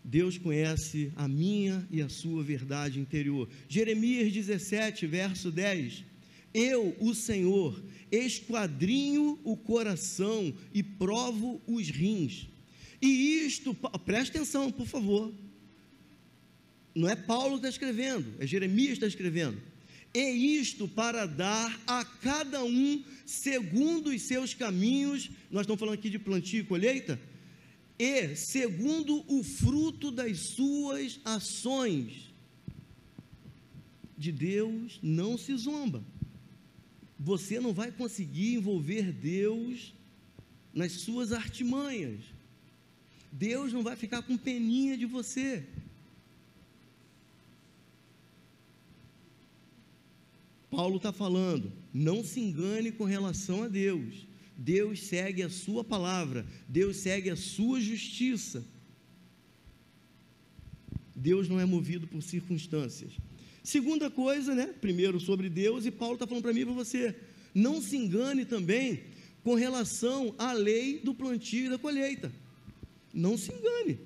Deus 0.03 0.37
conhece 0.37 1.11
a 1.15 1.27
minha 1.27 1.87
e 1.91 2.01
a 2.01 2.09
sua 2.09 2.41
verdade 2.41 2.99
interior. 2.99 3.47
Jeremias 3.67 4.31
17, 4.31 5.05
verso 5.05 5.51
10. 5.51 6.05
Eu, 6.53 6.95
o 6.99 7.13
Senhor, 7.13 7.83
esquadrinho 8.11 9.37
o 9.43 9.55
coração 9.55 10.53
e 10.73 10.81
provo 10.81 11.61
os 11.67 11.89
rins. 11.89 12.47
E 13.01 13.45
isto, 13.45 13.75
preste 14.03 14.35
atenção, 14.35 14.71
por 14.71 14.87
favor. 14.87 15.31
Não 16.93 17.07
é 17.07 17.15
Paulo 17.15 17.51
que 17.51 17.67
está 17.67 17.69
escrevendo, 17.69 18.33
é 18.39 18.47
Jeremias 18.47 18.89
que 18.89 18.93
está 18.93 19.07
escrevendo. 19.07 19.61
E 20.13 20.57
isto 20.57 20.87
para 20.87 21.25
dar 21.27 21.79
a 21.85 22.03
cada 22.03 22.63
um 22.63 23.03
segundo 23.25 24.09
os 24.09 24.23
seus 24.23 24.53
caminhos. 24.53 25.29
Nós 25.51 25.61
estamos 25.61 25.79
falando 25.79 25.95
aqui 25.95 26.09
de 26.09 26.17
plantio 26.17 26.61
e 26.61 26.65
colheita. 26.65 27.19
E 27.97 28.35
segundo 28.35 29.23
o 29.27 29.43
fruto 29.43 30.09
das 30.09 30.39
suas 30.39 31.19
ações. 31.23 32.29
De 34.17 34.31
Deus 34.31 34.99
não 35.01 35.37
se 35.37 35.55
zomba. 35.55 36.03
Você 37.19 37.59
não 37.59 37.73
vai 37.73 37.91
conseguir 37.91 38.55
envolver 38.55 39.11
Deus 39.11 39.93
nas 40.73 40.93
suas 40.93 41.31
artimanhas. 41.31 42.19
Deus 43.31 43.71
não 43.71 43.83
vai 43.83 43.95
ficar 43.95 44.23
com 44.23 44.37
peninha 44.37 44.97
de 44.97 45.05
você. 45.05 45.63
Paulo 50.69 50.97
está 50.97 51.11
falando, 51.11 51.71
não 51.93 52.23
se 52.23 52.39
engane 52.39 52.91
com 52.91 53.03
relação 53.03 53.63
a 53.63 53.67
Deus. 53.67 54.27
Deus 54.55 55.03
segue 55.03 55.41
a 55.41 55.49
sua 55.49 55.83
palavra, 55.83 56.45
Deus 56.67 56.97
segue 56.97 57.29
a 57.29 57.35
sua 57.35 57.79
justiça. 57.79 58.65
Deus 61.15 61.49
não 61.49 61.59
é 61.59 61.65
movido 61.65 62.07
por 62.07 62.21
circunstâncias. 62.21 63.11
Segunda 63.63 64.09
coisa, 64.09 64.53
né? 64.53 64.67
Primeiro 64.79 65.19
sobre 65.19 65.49
Deus, 65.49 65.85
e 65.85 65.91
Paulo 65.91 66.15
está 66.15 66.27
falando 66.27 66.43
para 66.43 66.53
mim 66.53 66.61
e 66.61 66.65
para 66.65 66.73
você. 66.73 67.15
Não 67.53 67.81
se 67.81 67.97
engane 67.97 68.45
também 68.45 69.03
com 69.43 69.55
relação 69.55 70.33
à 70.37 70.53
lei 70.53 70.99
do 70.99 71.13
plantio 71.13 71.65
e 71.65 71.69
da 71.69 71.77
colheita. 71.77 72.31
Não 73.13 73.37
se 73.37 73.51
engane. 73.51 73.99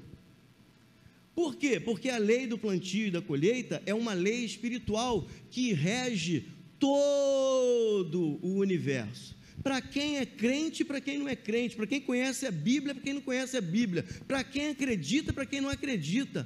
Por 1.36 1.56
quê? 1.56 1.80
Porque 1.80 2.10
a 2.10 2.18
lei 2.18 2.46
do 2.46 2.58
plantio 2.58 3.08
e 3.08 3.12
da 3.12 3.22
colheita 3.22 3.82
é 3.86 3.94
uma 3.94 4.14
lei 4.14 4.46
espiritual 4.46 5.28
que 5.50 5.74
rege 5.74 6.46
todo 6.84 8.40
o 8.42 8.58
universo. 8.58 9.38
Para 9.64 9.82
quem 9.82 10.18
é 10.18 10.26
crente, 10.26 10.84
para 10.84 11.00
quem 11.00 11.18
não 11.18 11.30
é 11.30 11.36
crente, 11.36 11.78
para 11.78 11.88
quem 11.88 12.02
conhece 12.02 12.46
a 12.46 12.52
Bíblia, 12.52 12.94
para 12.94 13.02
quem 13.02 13.14
não 13.14 13.22
conhece 13.22 13.56
a 13.56 13.62
Bíblia, 13.62 14.06
para 14.28 14.44
quem 14.44 14.68
acredita, 14.68 15.32
para 15.32 15.46
quem 15.46 15.62
não 15.62 15.70
acredita. 15.70 16.46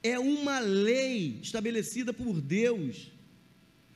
É 0.00 0.16
uma 0.20 0.60
lei 0.60 1.40
estabelecida 1.42 2.12
por 2.12 2.40
Deus. 2.40 3.10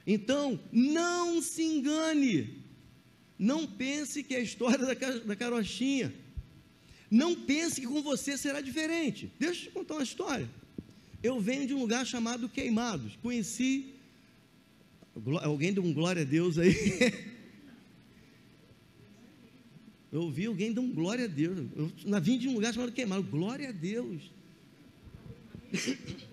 Então, 0.05 0.59
não 0.73 1.41
se 1.41 1.63
engane. 1.63 2.65
Não 3.39 3.65
pense 3.65 4.25
que 4.25 4.35
é 4.35 4.39
a 4.39 4.41
história 4.41 4.85
da, 4.85 4.95
da 4.95 5.37
carochinha. 5.37 6.13
Não 7.09 7.37
pense 7.37 7.81
que 7.81 7.87
com 7.87 8.03
você 8.03 8.37
será 8.37 8.61
diferente. 8.61 9.31
Deixa 9.39 9.61
eu 9.61 9.69
te 9.69 9.71
contar 9.71 9.95
uma 9.95 10.03
história. 10.03 10.51
Eu 11.23 11.39
venho 11.39 11.65
de 11.65 11.75
um 11.75 11.79
lugar 11.79 12.05
chamado 12.05 12.49
Queimados. 12.49 13.15
Conheci 13.23 13.95
Alguém 15.43 15.73
deu 15.73 15.83
um 15.83 15.93
glória 15.93 16.23
a 16.23 16.25
Deus 16.25 16.59
aí? 16.59 16.75
Eu 20.13 20.23
ouvi 20.23 20.47
alguém 20.47 20.73
dar 20.73 20.81
um 20.81 20.93
glória 20.93 21.25
a 21.25 21.29
Deus. 21.29 21.59
Eu 21.77 21.93
na 22.07 22.19
vim 22.19 22.39
de 22.39 22.49
um 22.49 22.55
lugar 22.55 22.73
chamado 22.73 22.93
queimado. 22.93 23.23
Glória 23.25 23.69
a 23.69 23.73
Deus. 23.73 24.31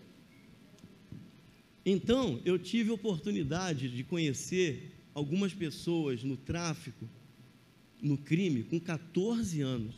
Então, 1.86 2.40
eu 2.46 2.58
tive 2.58 2.92
oportunidade 2.92 3.90
de 3.90 4.06
conhecer 4.06 4.94
algumas 5.14 5.54
pessoas 5.54 6.24
no 6.24 6.38
tráfico, 6.38 7.10
no 8.02 8.18
crime, 8.18 8.64
com 8.64 8.80
14 8.80 9.60
anos. 9.60 9.94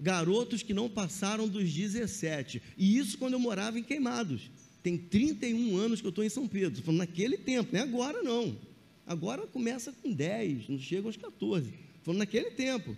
Garotos 0.00 0.64
que 0.64 0.74
não 0.74 0.90
passaram 0.90 1.48
dos 1.48 1.72
17. 1.72 2.60
E 2.76 2.98
isso 2.98 3.16
quando 3.18 3.34
eu 3.34 3.38
morava 3.38 3.78
em 3.78 3.84
Queimados. 3.84 4.50
Tem 4.86 4.96
31 4.96 5.76
anos 5.76 6.00
que 6.00 6.06
eu 6.06 6.10
estou 6.10 6.22
em 6.22 6.28
São 6.28 6.46
Pedro. 6.46 6.80
Falando 6.80 7.00
naquele 7.00 7.36
tempo, 7.36 7.70
não 7.72 7.80
é 7.80 7.82
agora 7.82 8.22
não. 8.22 8.56
Agora 9.04 9.44
começa 9.44 9.90
com 9.90 10.12
10, 10.12 10.68
não 10.68 10.78
chega 10.78 11.08
aos 11.08 11.16
14. 11.16 11.74
Falando 12.04 12.20
naquele 12.20 12.52
tempo. 12.52 12.96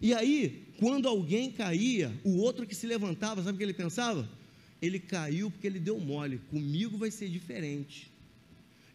E 0.00 0.14
aí, 0.14 0.68
quando 0.78 1.08
alguém 1.08 1.50
caía, 1.50 2.16
o 2.22 2.36
outro 2.36 2.64
que 2.64 2.76
se 2.76 2.86
levantava, 2.86 3.42
sabe 3.42 3.56
o 3.56 3.58
que 3.58 3.64
ele 3.64 3.74
pensava? 3.74 4.28
Ele 4.80 5.00
caiu 5.00 5.50
porque 5.50 5.66
ele 5.66 5.80
deu 5.80 5.98
mole. 5.98 6.38
Comigo 6.48 6.96
vai 6.96 7.10
ser 7.10 7.28
diferente. 7.28 8.08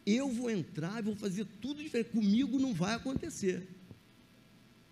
Eu 0.06 0.30
vou 0.30 0.50
entrar 0.50 1.00
e 1.00 1.02
vou 1.02 1.14
fazer 1.14 1.46
tudo 1.60 1.82
diferente. 1.82 2.12
Comigo 2.12 2.58
não 2.58 2.72
vai 2.72 2.94
acontecer. 2.94 3.68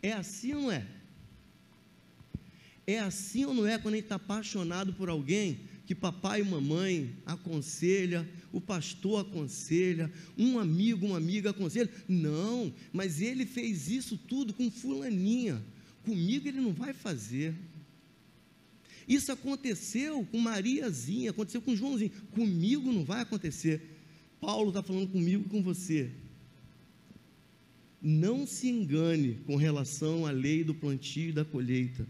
É 0.03 0.13
assim 0.13 0.53
ou 0.53 0.61
não 0.61 0.73
é? 0.73 0.87
É 2.87 2.99
assim 2.99 3.47
ou 3.47 3.55
não 3.55 3.67
é 3.67 3.79
quando 3.79 3.95
a 3.95 3.97
gente 3.97 4.05
está 4.05 4.17
apaixonado 4.17 4.93
por 4.93 5.09
alguém 5.09 5.70
que 5.91 5.95
papai 5.97 6.41
e 6.41 6.45
mamãe 6.45 7.17
aconselha, 7.27 8.25
o 8.53 8.61
pastor 8.61 9.23
aconselha, 9.23 10.09
um 10.39 10.57
amigo, 10.57 11.05
uma 11.05 11.17
amiga 11.17 11.51
aconselha? 11.51 11.91
Não, 12.07 12.73
mas 12.93 13.21
ele 13.21 13.45
fez 13.45 13.91
isso 13.91 14.17
tudo 14.17 14.55
com 14.55 14.71
fulaninha. 14.71 15.61
Comigo 16.05 16.47
ele 16.47 16.61
não 16.61 16.73
vai 16.73 16.93
fazer. 16.93 17.57
Isso 19.09 19.33
aconteceu 19.33 20.25
com 20.31 20.39
Mariazinha, 20.39 21.31
aconteceu 21.31 21.61
com 21.61 21.75
Joãozinho. 21.75 22.13
Comigo 22.31 22.93
não 22.93 23.05
vai 23.05 23.23
acontecer. 23.23 23.83
Paulo 24.41 24.69
está 24.69 24.85
falando 24.85 25.09
comigo 25.09 25.43
e 25.45 25.51
com 25.51 25.61
você. 25.61 26.09
Não 28.01 28.47
se 28.47 28.69
engane 28.69 29.41
com 29.45 29.57
relação 29.57 30.25
à 30.25 30.31
lei 30.31 30.63
do 30.63 30.73
plantio 30.73 31.31
e 31.31 31.33
da 31.33 31.45
colheita. 31.45 32.07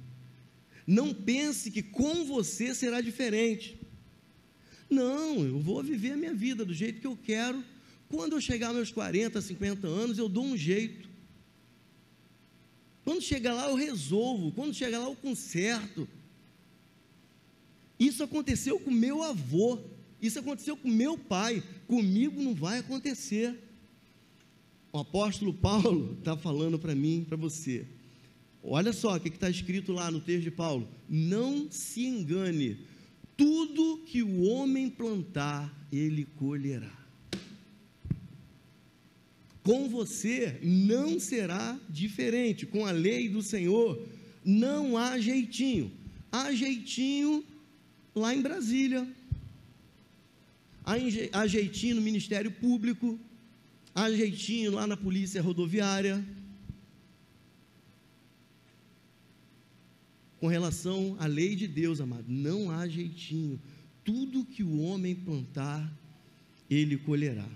Não 0.90 1.14
pense 1.14 1.70
que 1.70 1.84
com 1.84 2.24
você 2.24 2.74
será 2.74 3.00
diferente. 3.00 3.78
Não, 4.90 5.44
eu 5.46 5.60
vou 5.60 5.84
viver 5.84 6.10
a 6.10 6.16
minha 6.16 6.34
vida 6.34 6.64
do 6.64 6.74
jeito 6.74 7.00
que 7.00 7.06
eu 7.06 7.16
quero. 7.16 7.64
Quando 8.08 8.32
eu 8.32 8.40
chegar 8.40 8.66
aos 8.66 8.76
meus 8.76 8.90
40, 8.90 9.40
50 9.40 9.86
anos, 9.86 10.18
eu 10.18 10.28
dou 10.28 10.44
um 10.44 10.56
jeito. 10.56 11.08
Quando 13.04 13.22
chegar 13.22 13.54
lá, 13.54 13.68
eu 13.68 13.76
resolvo. 13.76 14.50
Quando 14.50 14.74
chegar 14.74 14.98
lá, 14.98 15.04
eu 15.04 15.14
conserto. 15.14 16.08
Isso 17.96 18.24
aconteceu 18.24 18.80
com 18.80 18.90
meu 18.90 19.22
avô. 19.22 19.78
Isso 20.20 20.40
aconteceu 20.40 20.76
com 20.76 20.88
meu 20.88 21.16
pai. 21.16 21.62
Comigo 21.86 22.42
não 22.42 22.52
vai 22.52 22.80
acontecer. 22.80 23.56
O 24.92 24.98
apóstolo 24.98 25.54
Paulo 25.54 26.16
está 26.18 26.36
falando 26.36 26.80
para 26.80 26.96
mim, 26.96 27.24
para 27.28 27.36
você. 27.36 27.86
Olha 28.62 28.92
só 28.92 29.16
o 29.16 29.20
que 29.20 29.28
está 29.28 29.48
escrito 29.48 29.92
lá 29.92 30.10
no 30.10 30.20
texto 30.20 30.44
de 30.44 30.50
Paulo: 30.50 30.88
Não 31.08 31.70
se 31.70 32.04
engane, 32.04 32.78
tudo 33.36 34.02
que 34.06 34.22
o 34.22 34.42
homem 34.42 34.90
plantar, 34.90 35.74
ele 35.90 36.26
colherá. 36.36 37.00
Com 39.62 39.88
você 39.88 40.58
não 40.62 41.20
será 41.20 41.78
diferente, 41.88 42.66
com 42.66 42.86
a 42.86 42.90
lei 42.90 43.28
do 43.28 43.42
Senhor 43.42 44.00
não 44.44 44.96
há 44.96 45.18
jeitinho. 45.18 45.92
Há 46.32 46.52
jeitinho 46.52 47.44
lá 48.14 48.34
em 48.34 48.40
Brasília, 48.40 49.06
há 51.32 51.46
jeitinho 51.46 51.96
no 51.96 52.02
Ministério 52.02 52.50
Público, 52.50 53.18
há 53.94 54.10
jeitinho 54.10 54.72
lá 54.72 54.86
na 54.86 54.96
Polícia 54.96 55.42
Rodoviária. 55.42 56.24
Com 60.40 60.46
relação 60.48 61.16
à 61.18 61.26
lei 61.26 61.54
de 61.54 61.68
Deus, 61.68 62.00
amado, 62.00 62.24
não 62.26 62.70
há 62.70 62.88
jeitinho. 62.88 63.60
Tudo 64.02 64.44
que 64.46 64.62
o 64.62 64.80
homem 64.80 65.14
plantar, 65.14 65.92
ele 66.68 66.96
colherá. 66.96 67.46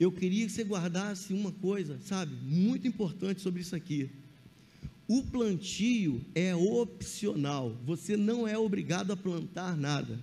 Eu 0.00 0.10
queria 0.10 0.46
que 0.46 0.52
você 0.52 0.64
guardasse 0.64 1.34
uma 1.34 1.52
coisa, 1.52 1.98
sabe, 2.00 2.34
muito 2.42 2.88
importante 2.88 3.42
sobre 3.42 3.60
isso 3.60 3.76
aqui. 3.76 4.10
O 5.06 5.22
plantio 5.22 6.24
é 6.34 6.54
opcional, 6.54 7.78
você 7.84 8.16
não 8.16 8.48
é 8.48 8.58
obrigado 8.58 9.12
a 9.12 9.16
plantar 9.16 9.76
nada, 9.76 10.18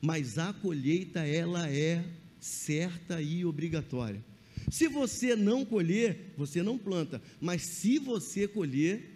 mas 0.00 0.38
a 0.38 0.52
colheita 0.52 1.20
ela 1.20 1.68
é 1.68 2.04
certa 2.40 3.20
e 3.20 3.44
obrigatória. 3.44 4.24
Se 4.70 4.88
você 4.88 5.36
não 5.36 5.64
colher, 5.64 6.32
você 6.36 6.62
não 6.62 6.78
planta, 6.78 7.20
mas 7.40 7.62
se 7.62 7.98
você 7.98 8.48
colher, 8.48 9.13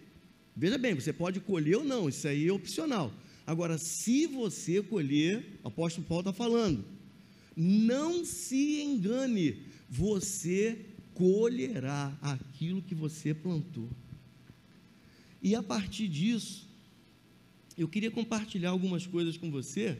veja 0.58 0.76
bem, 0.76 0.92
você 0.94 1.12
pode 1.12 1.38
colher 1.38 1.76
ou 1.76 1.84
não, 1.84 2.08
isso 2.08 2.26
aí 2.26 2.48
é 2.48 2.52
opcional. 2.52 3.12
Agora, 3.46 3.78
se 3.78 4.26
você 4.26 4.82
colher, 4.82 5.60
o 5.62 5.68
apóstolo 5.68 6.06
Paulo 6.06 6.28
está 6.28 6.32
falando, 6.32 6.84
não 7.56 8.24
se 8.24 8.82
engane, 8.82 9.62
você 9.88 10.84
colherá 11.14 12.16
aquilo 12.20 12.82
que 12.82 12.94
você 12.94 13.32
plantou. 13.32 13.88
E 15.40 15.54
a 15.54 15.62
partir 15.62 16.08
disso, 16.08 16.68
eu 17.76 17.88
queria 17.88 18.10
compartilhar 18.10 18.70
algumas 18.70 19.06
coisas 19.06 19.36
com 19.36 19.50
você. 19.52 19.96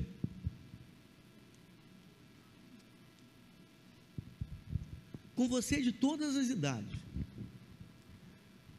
Com 5.36 5.48
você 5.48 5.80
de 5.80 5.92
todas 5.92 6.36
as 6.36 6.48
idades. 6.48 6.98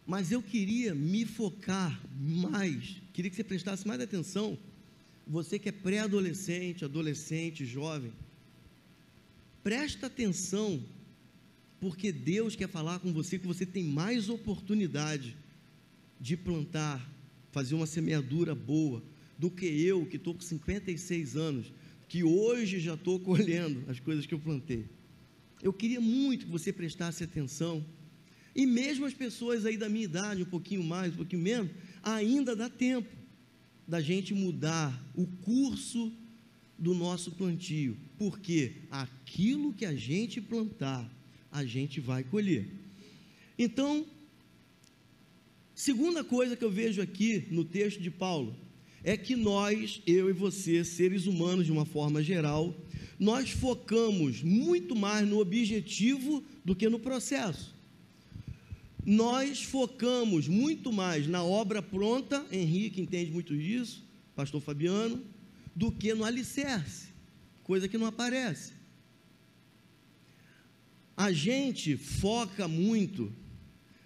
Mas 0.09 0.31
eu 0.31 0.41
queria 0.41 0.95
me 0.95 1.23
focar 1.23 2.01
mais, 2.19 2.99
queria 3.13 3.29
que 3.29 3.35
você 3.35 3.43
prestasse 3.43 3.87
mais 3.87 4.01
atenção. 4.01 4.57
Você 5.27 5.59
que 5.59 5.69
é 5.69 5.71
pré-adolescente, 5.71 6.83
adolescente, 6.83 7.63
jovem, 7.63 8.11
presta 9.63 10.07
atenção, 10.07 10.83
porque 11.79 12.11
Deus 12.11 12.55
quer 12.55 12.67
falar 12.67 12.97
com 12.97 13.13
você 13.13 13.37
que 13.37 13.45
você 13.45 13.67
tem 13.67 13.83
mais 13.83 14.29
oportunidade 14.29 15.37
de 16.19 16.35
plantar, 16.35 17.07
fazer 17.51 17.75
uma 17.75 17.85
semeadura 17.85 18.55
boa, 18.55 19.03
do 19.37 19.51
que 19.51 19.67
eu, 19.67 20.07
que 20.07 20.15
estou 20.15 20.33
com 20.33 20.41
56 20.41 21.37
anos, 21.37 21.71
que 22.07 22.23
hoje 22.23 22.79
já 22.79 22.95
estou 22.95 23.19
colhendo 23.21 23.83
as 23.87 23.99
coisas 23.99 24.25
que 24.25 24.33
eu 24.33 24.39
plantei. 24.39 24.85
Eu 25.61 25.71
queria 25.71 26.01
muito 26.01 26.47
que 26.47 26.51
você 26.51 26.73
prestasse 26.73 27.23
atenção, 27.23 27.85
e 28.59 28.65
mesmo 28.65 29.05
as 29.05 29.13
pessoas 29.13 29.65
aí 29.65 29.77
da 29.77 29.87
minha 29.87 30.03
idade, 30.03 30.43
um 30.43 30.45
pouquinho 30.45 30.83
mais, 30.83 31.13
um 31.13 31.17
pouquinho 31.17 31.41
menos, 31.41 31.71
ainda 32.03 32.53
dá 32.53 32.69
tempo 32.69 33.09
da 33.87 34.01
gente 34.01 34.33
mudar 34.33 35.01
o 35.15 35.25
curso 35.25 36.11
do 36.77 36.93
nosso 36.93 37.31
plantio, 37.31 37.95
porque 38.17 38.73
aquilo 38.91 39.73
que 39.73 39.85
a 39.85 39.95
gente 39.95 40.41
plantar, 40.41 41.09
a 41.49 41.63
gente 41.63 42.01
vai 42.01 42.23
colher. 42.23 42.67
Então, 43.57 44.05
Segunda 45.79 46.25
coisa 46.25 46.57
que 46.57 46.65
eu 46.65 46.69
vejo 46.69 47.01
aqui 47.01 47.47
no 47.49 47.63
texto 47.63 48.01
de 48.01 48.11
Paulo 48.11 48.53
é 49.01 49.15
que 49.15 49.33
nós, 49.37 50.01
eu 50.05 50.29
e 50.29 50.33
você, 50.33 50.83
seres 50.83 51.25
humanos 51.25 51.65
de 51.65 51.71
uma 51.71 51.85
forma 51.85 52.21
geral, 52.21 52.75
nós 53.17 53.51
focamos 53.51 54.43
muito 54.43 54.93
mais 54.93 55.25
no 55.25 55.39
objetivo 55.39 56.43
do 56.65 56.75
que 56.75 56.89
no 56.89 56.99
processo. 56.99 57.78
Nós 59.09 59.63
focamos 59.63 60.47
muito 60.47 60.93
mais 60.93 61.25
na 61.25 61.43
obra 61.43 61.81
pronta, 61.81 62.45
Henrique 62.51 63.01
entende 63.01 63.31
muito 63.31 63.57
disso, 63.57 64.07
pastor 64.35 64.61
Fabiano, 64.61 65.25
do 65.75 65.91
que 65.91 66.13
no 66.13 66.23
alicerce, 66.23 67.07
coisa 67.63 67.87
que 67.87 67.97
não 67.97 68.05
aparece. 68.05 68.71
A 71.17 71.31
gente 71.31 71.97
foca 71.97 72.67
muito 72.67 73.33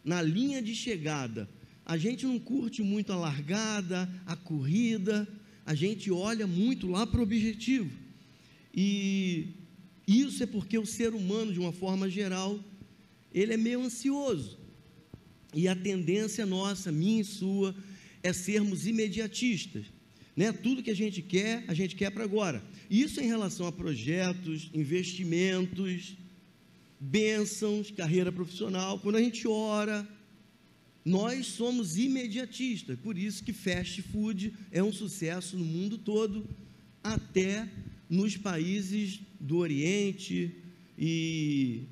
na 0.06 0.22
linha 0.22 0.62
de 0.62 0.74
chegada, 0.74 1.50
a 1.86 1.98
gente 1.98 2.26
não 2.26 2.40
curte 2.40 2.82
muito 2.82 3.12
a 3.12 3.18
largada, 3.18 4.10
a 4.26 4.38
corrida, 4.38 5.28
a 5.66 5.76
gente 5.76 6.10
olha 6.12 6.48
muito 6.48 6.88
lá 6.88 7.06
para 7.06 7.20
o 7.20 7.24
objetivo. 7.24 7.92
E 8.74 9.50
isso 10.08 10.42
é 10.44 10.46
porque 10.46 10.78
o 10.78 10.86
ser 10.86 11.14
humano, 11.14 11.52
de 11.52 11.60
uma 11.60 11.74
forma 11.74 12.10
geral, 12.10 12.58
ele 13.34 13.54
é 13.54 13.58
meio 13.58 13.82
ansioso. 13.82 14.63
E 15.54 15.68
a 15.68 15.76
tendência 15.76 16.46
nossa, 16.46 16.92
minha 16.92 17.22
e 17.22 17.26
sua, 17.26 17.76
é 18.22 18.34
sermos 18.34 18.88
imediatistas. 18.88 19.86
Né? 20.36 20.52
Tudo 20.52 20.82
que 20.82 20.90
a 20.90 20.96
gente 20.96 21.22
quer, 21.22 21.64
a 21.68 21.74
gente 21.74 21.96
quer 21.96 22.10
para 22.10 22.24
agora. 22.24 22.64
Isso 22.90 23.22
em 23.22 23.28
relação 23.28 23.68
a 23.68 23.72
projetos, 23.72 24.70
investimentos, 24.74 26.18
bênçãos, 27.00 27.92
carreira 27.92 28.32
profissional. 28.32 29.00
Quando 29.00 29.18
a 29.18 29.22
gente 29.22 29.48
ora, 29.48 30.08
nós 31.06 31.48
somos 31.48 31.98
imediatistas, 31.98 32.98
por 33.00 33.18
isso 33.18 33.44
que 33.44 33.52
fast 33.52 34.02
food 34.02 34.54
é 34.72 34.82
um 34.82 34.94
sucesso 34.94 35.58
no 35.58 35.66
mundo 35.66 35.98
todo, 35.98 36.48
até 37.04 37.70
nos 38.10 38.38
países 38.38 39.20
do 39.40 39.58
Oriente 39.58 40.56
e, 40.98 41.84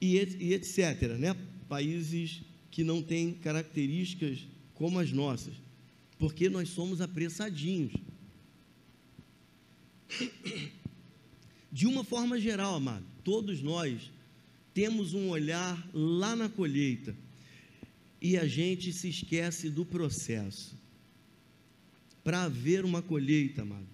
e, 0.00 0.16
e 0.16 0.54
etc. 0.54 1.18
Né? 1.18 1.36
Países 1.74 2.40
que 2.70 2.84
não 2.84 3.02
têm 3.02 3.34
características 3.34 4.46
como 4.74 5.00
as 5.00 5.10
nossas, 5.10 5.54
porque 6.20 6.48
nós 6.48 6.68
somos 6.68 7.00
apressadinhos. 7.00 7.92
De 11.72 11.84
uma 11.88 12.04
forma 12.04 12.38
geral, 12.38 12.76
amado, 12.76 13.04
todos 13.24 13.60
nós 13.60 14.08
temos 14.72 15.14
um 15.14 15.30
olhar 15.30 15.84
lá 15.92 16.36
na 16.36 16.48
colheita 16.48 17.12
e 18.22 18.36
a 18.36 18.46
gente 18.46 18.92
se 18.92 19.08
esquece 19.08 19.68
do 19.68 19.84
processo. 19.84 20.76
Para 22.22 22.44
haver 22.44 22.84
uma 22.84 23.02
colheita, 23.02 23.62
amado, 23.62 23.88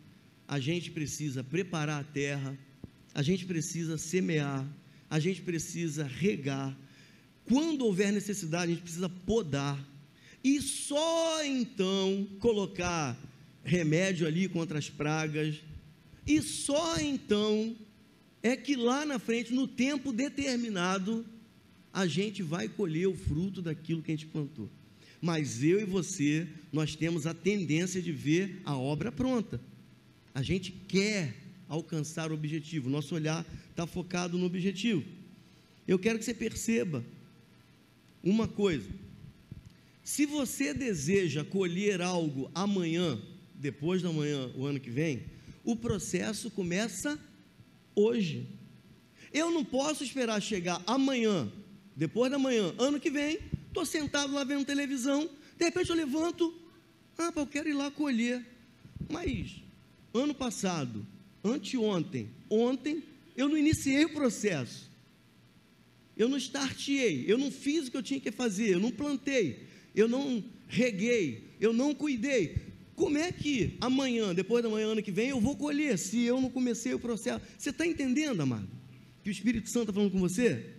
a 0.46 0.60
gente 0.60 0.90
precisa 0.90 1.42
preparar 1.42 2.02
a 2.02 2.04
terra, 2.04 2.58
a 3.14 3.22
gente 3.22 3.46
precisa 3.46 3.96
semear, 3.96 4.68
a 5.08 5.18
gente 5.18 5.40
precisa 5.40 6.04
regar. 6.04 6.76
Quando 7.50 7.84
houver 7.84 8.12
necessidade, 8.12 8.70
a 8.70 8.74
gente 8.74 8.84
precisa 8.84 9.08
podar. 9.08 9.76
E 10.42 10.62
só 10.62 11.44
então 11.44 12.28
colocar 12.38 13.18
remédio 13.64 14.24
ali 14.24 14.48
contra 14.48 14.78
as 14.78 14.88
pragas. 14.88 15.56
E 16.24 16.40
só 16.40 17.00
então 17.00 17.76
é 18.40 18.56
que 18.56 18.76
lá 18.76 19.04
na 19.04 19.18
frente, 19.18 19.52
no 19.52 19.66
tempo 19.66 20.12
determinado, 20.12 21.26
a 21.92 22.06
gente 22.06 22.40
vai 22.40 22.68
colher 22.68 23.08
o 23.08 23.16
fruto 23.16 23.60
daquilo 23.60 24.00
que 24.00 24.12
a 24.12 24.14
gente 24.14 24.28
plantou. 24.28 24.70
Mas 25.20 25.64
eu 25.64 25.80
e 25.80 25.84
você, 25.84 26.46
nós 26.72 26.94
temos 26.94 27.26
a 27.26 27.34
tendência 27.34 28.00
de 28.00 28.12
ver 28.12 28.62
a 28.64 28.76
obra 28.76 29.10
pronta. 29.10 29.60
A 30.32 30.40
gente 30.40 30.70
quer 30.70 31.34
alcançar 31.68 32.30
o 32.30 32.34
objetivo, 32.34 32.88
nosso 32.88 33.12
olhar 33.12 33.44
está 33.70 33.88
focado 33.88 34.38
no 34.38 34.46
objetivo. 34.46 35.02
Eu 35.88 35.98
quero 35.98 36.16
que 36.16 36.24
você 36.24 36.32
perceba 36.32 37.04
uma 38.22 38.46
coisa: 38.46 38.88
se 40.02 40.26
você 40.26 40.74
deseja 40.74 41.44
colher 41.44 42.00
algo 42.00 42.50
amanhã, 42.54 43.20
depois 43.54 44.02
da 44.02 44.12
manhã, 44.12 44.50
o 44.56 44.66
ano 44.66 44.80
que 44.80 44.90
vem, 44.90 45.24
o 45.64 45.76
processo 45.76 46.50
começa 46.50 47.18
hoje. 47.94 48.46
Eu 49.32 49.50
não 49.50 49.64
posso 49.64 50.02
esperar 50.02 50.40
chegar 50.40 50.82
amanhã, 50.86 51.50
depois 51.94 52.30
da 52.30 52.38
manhã, 52.38 52.74
ano 52.78 52.98
que 52.98 53.10
vem, 53.10 53.38
estou 53.68 53.86
sentado 53.86 54.32
lá 54.32 54.42
vendo 54.42 54.64
televisão, 54.64 55.30
de 55.56 55.64
repente 55.64 55.90
eu 55.90 55.96
levanto, 55.96 56.52
ah, 57.16 57.32
eu 57.36 57.46
quero 57.46 57.68
ir 57.68 57.74
lá 57.74 57.90
colher. 57.90 58.44
Mas 59.08 59.62
ano 60.12 60.34
passado, 60.34 61.06
anteontem, 61.44 62.28
ontem, 62.48 63.04
eu 63.36 63.48
não 63.48 63.56
iniciei 63.56 64.04
o 64.04 64.12
processo. 64.12 64.89
Eu 66.20 66.28
não 66.28 66.36
startei, 66.36 67.24
eu 67.26 67.38
não 67.38 67.50
fiz 67.50 67.88
o 67.88 67.90
que 67.90 67.96
eu 67.96 68.02
tinha 68.02 68.20
que 68.20 68.30
fazer, 68.30 68.74
eu 68.74 68.78
não 68.78 68.90
plantei, 68.90 69.64
eu 69.94 70.06
não 70.06 70.44
reguei, 70.68 71.44
eu 71.58 71.72
não 71.72 71.94
cuidei. 71.94 72.58
Como 72.94 73.16
é 73.16 73.32
que 73.32 73.78
amanhã, 73.80 74.34
depois 74.34 74.62
da 74.62 74.68
manhã, 74.68 74.88
ano 74.88 75.02
que 75.02 75.10
vem, 75.10 75.30
eu 75.30 75.40
vou 75.40 75.56
colher 75.56 75.98
se 75.98 76.20
eu 76.20 76.38
não 76.38 76.50
comecei 76.50 76.92
o 76.92 76.98
processo? 76.98 77.42
Você 77.56 77.70
está 77.70 77.86
entendendo, 77.86 78.42
amado? 78.42 78.68
Que 79.24 79.30
o 79.30 79.32
Espírito 79.32 79.70
Santo 79.70 79.84
está 79.84 79.94
falando 79.94 80.12
com 80.12 80.18
você? 80.18 80.74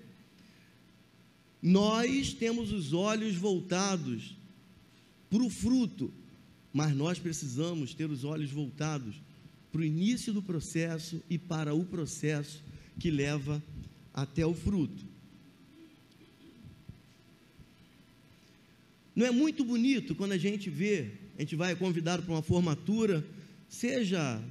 Nós 1.60 2.34
temos 2.34 2.72
os 2.72 2.94
olhos 2.94 3.34
voltados 3.34 4.38
para 5.28 5.42
o 5.42 5.50
fruto, 5.50 6.14
mas 6.72 6.96
nós 6.96 7.18
precisamos 7.18 7.96
ter 7.96 8.12
os 8.12 8.24
olhos 8.24 8.52
voltados 8.52 9.16
para 9.72 9.82
o 9.82 9.84
início 9.84 10.32
do 10.32 10.44
processo 10.44 11.20
e 11.28 11.40
para 11.40 11.74
o 11.74 11.84
processo 11.84 12.64
que 13.00 13.10
leva 13.10 13.60
até 14.14 14.46
o 14.46 14.54
fruto. 14.54 15.10
Não 19.16 19.26
é 19.26 19.32
muito 19.32 19.64
bonito 19.64 20.16
quando 20.16 20.32
a 20.32 20.38
gente 20.38 20.70
vê, 20.70 21.12
a 21.38 21.42
gente 21.42 21.56
vai 21.56 21.76
convidado 21.76 22.24
para 22.24 22.34
uma 22.34 22.42
formatura, 22.42 23.26
seja 23.68 24.42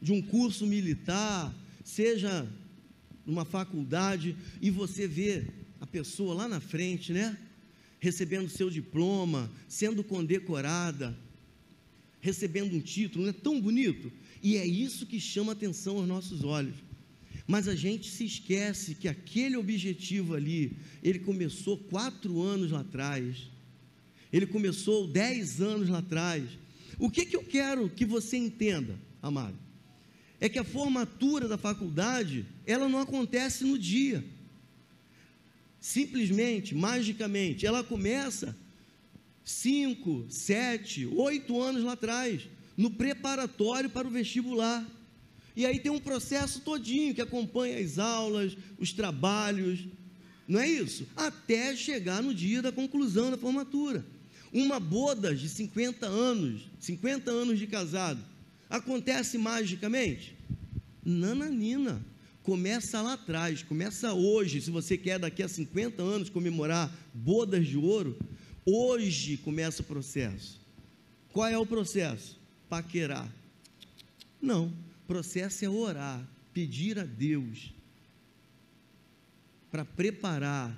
de 0.00 0.12
um 0.12 0.20
curso 0.20 0.66
militar, 0.66 1.54
seja 1.84 2.46
numa 3.24 3.44
faculdade, 3.44 4.36
e 4.60 4.70
você 4.70 5.06
vê 5.06 5.44
a 5.80 5.86
pessoa 5.86 6.34
lá 6.34 6.48
na 6.48 6.60
frente, 6.60 7.12
né? 7.12 7.38
Recebendo 8.00 8.48
seu 8.48 8.68
diploma, 8.68 9.50
sendo 9.68 10.02
condecorada, 10.02 11.16
recebendo 12.20 12.74
um 12.74 12.80
título, 12.80 13.24
não 13.24 13.30
é 13.30 13.32
tão 13.32 13.60
bonito? 13.60 14.12
E 14.42 14.56
é 14.56 14.66
isso 14.66 15.06
que 15.06 15.20
chama 15.20 15.52
atenção 15.52 15.98
aos 15.98 16.08
nossos 16.08 16.42
olhos. 16.42 16.74
Mas 17.46 17.68
a 17.68 17.74
gente 17.74 18.10
se 18.10 18.24
esquece 18.24 18.94
que 18.94 19.08
aquele 19.08 19.56
objetivo 19.56 20.34
ali, 20.34 20.76
ele 21.02 21.20
começou 21.20 21.76
quatro 21.76 22.40
anos 22.40 22.70
lá 22.70 22.80
atrás, 22.80 23.51
ele 24.32 24.46
começou 24.46 25.06
dez 25.06 25.60
anos 25.60 25.88
lá 25.88 25.98
atrás. 25.98 26.44
O 26.98 27.10
que, 27.10 27.26
que 27.26 27.36
eu 27.36 27.42
quero 27.42 27.90
que 27.90 28.04
você 28.04 28.36
entenda, 28.36 28.98
amado? 29.20 29.56
É 30.40 30.48
que 30.48 30.58
a 30.58 30.64
formatura 30.64 31.46
da 31.46 31.58
faculdade, 31.58 32.46
ela 32.66 32.88
não 32.88 33.00
acontece 33.00 33.64
no 33.64 33.78
dia. 33.78 34.24
Simplesmente, 35.80 36.74
magicamente, 36.74 37.66
ela 37.66 37.84
começa 37.84 38.56
cinco, 39.44 40.24
sete, 40.28 41.06
oito 41.06 41.60
anos 41.60 41.82
lá 41.82 41.92
atrás, 41.92 42.42
no 42.76 42.90
preparatório 42.90 43.90
para 43.90 44.08
o 44.08 44.10
vestibular. 44.10 44.86
E 45.54 45.66
aí 45.66 45.78
tem 45.78 45.92
um 45.92 46.00
processo 46.00 46.60
todinho 46.60 47.14
que 47.14 47.20
acompanha 47.20 47.78
as 47.78 47.98
aulas, 47.98 48.56
os 48.78 48.92
trabalhos, 48.92 49.80
não 50.48 50.60
é 50.60 50.68
isso? 50.68 51.06
Até 51.16 51.76
chegar 51.76 52.22
no 52.22 52.34
dia 52.34 52.62
da 52.62 52.72
conclusão 52.72 53.30
da 53.30 53.36
formatura. 53.36 54.04
Uma 54.52 54.78
boda 54.78 55.34
de 55.34 55.48
50 55.48 56.06
anos, 56.06 56.68
50 56.78 57.30
anos 57.30 57.58
de 57.58 57.66
casado, 57.66 58.22
acontece 58.68 59.38
magicamente? 59.38 60.36
Nananina. 61.04 62.04
Começa 62.42 63.00
lá 63.00 63.12
atrás, 63.12 63.62
começa 63.62 64.12
hoje. 64.12 64.60
Se 64.60 64.70
você 64.70 64.98
quer 64.98 65.18
daqui 65.18 65.42
a 65.42 65.48
50 65.48 66.02
anos 66.02 66.28
comemorar 66.28 66.92
bodas 67.14 67.66
de 67.66 67.78
ouro, 67.78 68.18
hoje 68.66 69.36
começa 69.38 69.80
o 69.80 69.84
processo. 69.84 70.60
Qual 71.32 71.48
é 71.48 71.56
o 71.56 71.64
processo? 71.64 72.38
Paquerar. 72.68 73.32
Não, 74.40 74.72
processo 75.06 75.64
é 75.64 75.68
orar, 75.68 76.26
pedir 76.52 76.98
a 76.98 77.04
Deus 77.04 77.72
para 79.70 79.84
preparar 79.84 80.76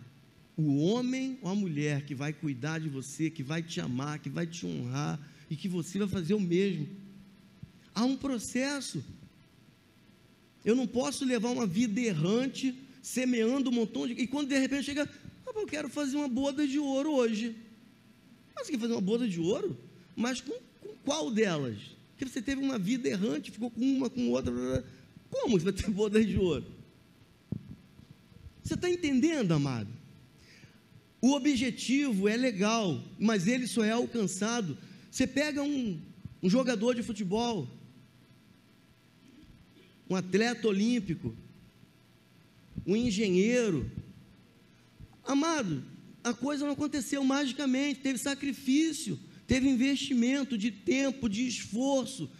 o 0.56 0.76
homem 0.84 1.38
ou 1.42 1.50
a 1.50 1.54
mulher 1.54 2.04
que 2.04 2.14
vai 2.14 2.32
cuidar 2.32 2.78
de 2.78 2.88
você, 2.88 3.30
que 3.30 3.42
vai 3.42 3.62
te 3.62 3.80
amar, 3.80 4.18
que 4.20 4.28
vai 4.28 4.46
te 4.46 4.64
honrar 4.64 5.18
e 5.50 5.56
que 5.56 5.68
você 5.68 5.98
vai 5.98 6.08
fazer 6.08 6.34
o 6.34 6.40
mesmo. 6.40 6.88
Há 7.94 8.04
um 8.04 8.16
processo. 8.16 9.04
Eu 10.64 10.74
não 10.74 10.86
posso 10.86 11.24
levar 11.24 11.50
uma 11.50 11.66
vida 11.66 12.00
errante, 12.00 12.74
semeando 13.02 13.70
um 13.70 13.72
montão 13.72 14.06
de. 14.06 14.14
E 14.14 14.26
quando 14.26 14.48
de 14.48 14.58
repente 14.58 14.84
chega, 14.84 15.08
ah, 15.46 15.52
eu 15.54 15.66
quero 15.66 15.88
fazer 15.88 16.16
uma 16.16 16.28
boda 16.28 16.66
de 16.66 16.78
ouro 16.78 17.12
hoje. 17.12 17.56
Mas 18.54 18.66
você 18.66 18.72
quer 18.72 18.78
fazer 18.78 18.94
uma 18.94 19.00
boda 19.00 19.28
de 19.28 19.40
ouro? 19.40 19.76
Mas 20.14 20.40
com, 20.40 20.54
com 20.80 20.94
qual 21.04 21.30
delas? 21.30 21.78
Porque 22.10 22.26
você 22.26 22.40
teve 22.40 22.62
uma 22.62 22.78
vida 22.78 23.08
errante, 23.08 23.50
ficou 23.50 23.70
com 23.70 23.80
uma, 23.80 24.08
com 24.08 24.30
outra. 24.30 24.84
Como 25.30 25.58
você 25.58 25.64
vai 25.64 25.72
ter 25.72 25.90
boda 25.90 26.24
de 26.24 26.38
ouro? 26.38 26.64
Você 28.62 28.74
está 28.74 28.88
entendendo, 28.88 29.52
amado? 29.52 30.03
O 31.24 31.32
objetivo 31.32 32.28
é 32.28 32.36
legal, 32.36 33.02
mas 33.18 33.46
ele 33.46 33.66
só 33.66 33.82
é 33.82 33.92
alcançado. 33.92 34.76
Você 35.10 35.26
pega 35.26 35.62
um, 35.62 35.98
um 36.42 36.50
jogador 36.50 36.94
de 36.94 37.02
futebol, 37.02 37.66
um 40.10 40.14
atleta 40.14 40.68
olímpico, 40.68 41.34
um 42.86 42.94
engenheiro. 42.94 43.90
Amado, 45.24 45.82
a 46.22 46.34
coisa 46.34 46.66
não 46.66 46.74
aconteceu 46.74 47.24
magicamente, 47.24 48.00
teve 48.00 48.18
sacrifício, 48.18 49.18
teve 49.46 49.66
investimento 49.66 50.58
de 50.58 50.70
tempo, 50.70 51.26
de 51.26 51.48
esforço, 51.48 52.30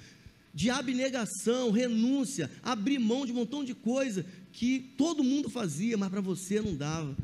de 0.53 0.69
abnegação, 0.69 1.71
renúncia, 1.71 2.51
abrir 2.63 2.99
mão 2.99 3.25
de 3.25 3.33
um 3.33 3.37
montão 3.37 3.65
de 3.65 3.73
coisa 3.75 4.27
que 4.53 4.79
todo 4.99 5.25
mundo 5.25 5.49
fazia, 5.49 5.97
mas 5.97 6.11
para 6.11 6.21
você 6.21 6.61
não 6.61 6.77
dava 6.77 7.17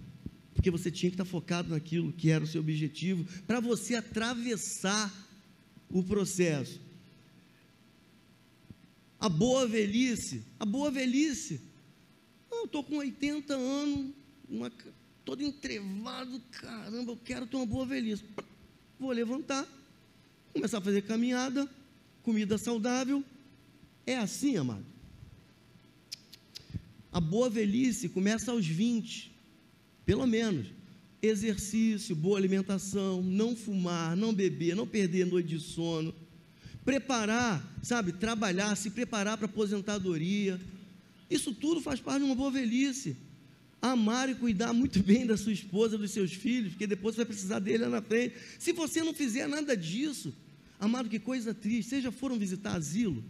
porque 0.61 0.71
você 0.71 0.91
tinha 0.91 1.09
que 1.09 1.15
estar 1.15 1.25
focado 1.25 1.71
naquilo 1.71 2.13
que 2.13 2.29
era 2.29 2.45
o 2.45 2.47
seu 2.47 2.61
objetivo, 2.61 3.25
para 3.47 3.61
você 3.61 3.95
atravessar 3.95 5.11
o 5.89 6.03
processo. 6.03 6.79
A 9.19 9.27
boa 9.27 9.67
velhice, 9.67 10.43
a 10.59 10.67
boa 10.67 10.91
velhice. 10.91 11.63
eu 12.53 12.67
estou 12.67 12.85
com 12.85 12.99
80 12.99 13.55
anos, 13.55 14.13
uma, 14.51 14.71
todo 15.25 15.43
entrevado, 15.43 16.39
caramba, 16.51 17.13
eu 17.13 17.17
quero 17.25 17.47
ter 17.47 17.57
uma 17.57 17.65
boa 17.65 17.87
velhice. 17.87 18.23
Vou 18.99 19.13
levantar, 19.13 19.67
começar 20.53 20.77
a 20.77 20.83
fazer 20.83 21.01
caminhada, 21.05 21.67
comida 22.23 22.59
saudável. 22.59 23.25
É 24.07 24.19
assim, 24.19 24.59
amado. 24.59 24.85
A 27.11 27.19
boa 27.19 27.49
velhice 27.49 28.11
começa 28.11 28.53
aos 28.53 28.67
20. 28.67 29.30
Pelo 30.11 30.27
menos 30.27 30.67
exercício, 31.23 32.17
boa 32.17 32.37
alimentação, 32.37 33.23
não 33.23 33.55
fumar, 33.55 34.17
não 34.17 34.35
beber, 34.35 34.75
não 34.75 34.85
perder 34.85 35.25
noite 35.25 35.51
de 35.51 35.61
sono, 35.61 36.13
preparar, 36.85 37.79
sabe, 37.81 38.15
trabalhar, 38.15 38.75
se 38.75 38.91
preparar 38.91 39.39
para 39.39 39.47
aposentadoria. 39.47 40.61
Isso 41.31 41.55
tudo 41.55 41.81
faz 41.81 42.01
parte 42.01 42.23
de 42.23 42.25
uma 42.25 42.35
boa 42.35 42.51
velhice. 42.51 43.17
Amar 43.81 44.29
e 44.29 44.35
cuidar 44.35 44.73
muito 44.73 44.99
bem 45.07 45.25
da 45.25 45.37
sua 45.37 45.53
esposa, 45.53 45.97
dos 45.97 46.11
seus 46.11 46.33
filhos, 46.33 46.73
porque 46.73 46.89
depois 46.89 47.15
você 47.15 47.21
vai 47.21 47.27
precisar 47.27 47.61
dele 47.61 47.85
lá 47.85 47.91
na 47.91 48.03
frente. 48.03 48.35
Se 48.59 48.73
você 48.73 49.05
não 49.05 49.15
fizer 49.15 49.47
nada 49.47 49.77
disso, 49.77 50.35
amado, 50.81 51.09
que 51.09 51.21
coisa 51.21 51.55
triste. 51.55 51.89
Vocês 51.89 52.03
já 52.03 52.11
foram 52.11 52.37
visitar 52.37 52.75
asilo? 52.75 53.23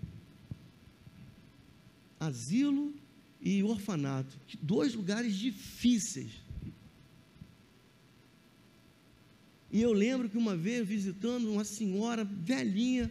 Asilo 2.19 2.95
e 3.39 3.63
orfanato, 3.63 4.35
dois 4.63 4.95
lugares 4.95 5.35
difíceis. 5.35 6.49
E 9.73 9.81
eu 9.81 9.93
lembro 9.93 10.29
que 10.29 10.37
uma 10.37 10.57
vez 10.57 10.87
visitando 10.87 11.51
uma 11.51 11.65
senhora 11.65 12.25
velhinha, 12.25 13.11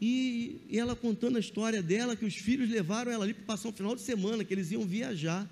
e, 0.00 0.60
e 0.68 0.78
ela 0.78 0.94
contando 0.94 1.36
a 1.36 1.40
história 1.40 1.82
dela, 1.82 2.14
que 2.14 2.24
os 2.24 2.36
filhos 2.36 2.70
levaram 2.70 3.10
ela 3.10 3.24
ali 3.24 3.34
para 3.34 3.44
passar 3.44 3.68
um 3.68 3.72
final 3.72 3.96
de 3.96 4.02
semana, 4.02 4.44
que 4.44 4.54
eles 4.54 4.70
iam 4.70 4.86
viajar. 4.86 5.48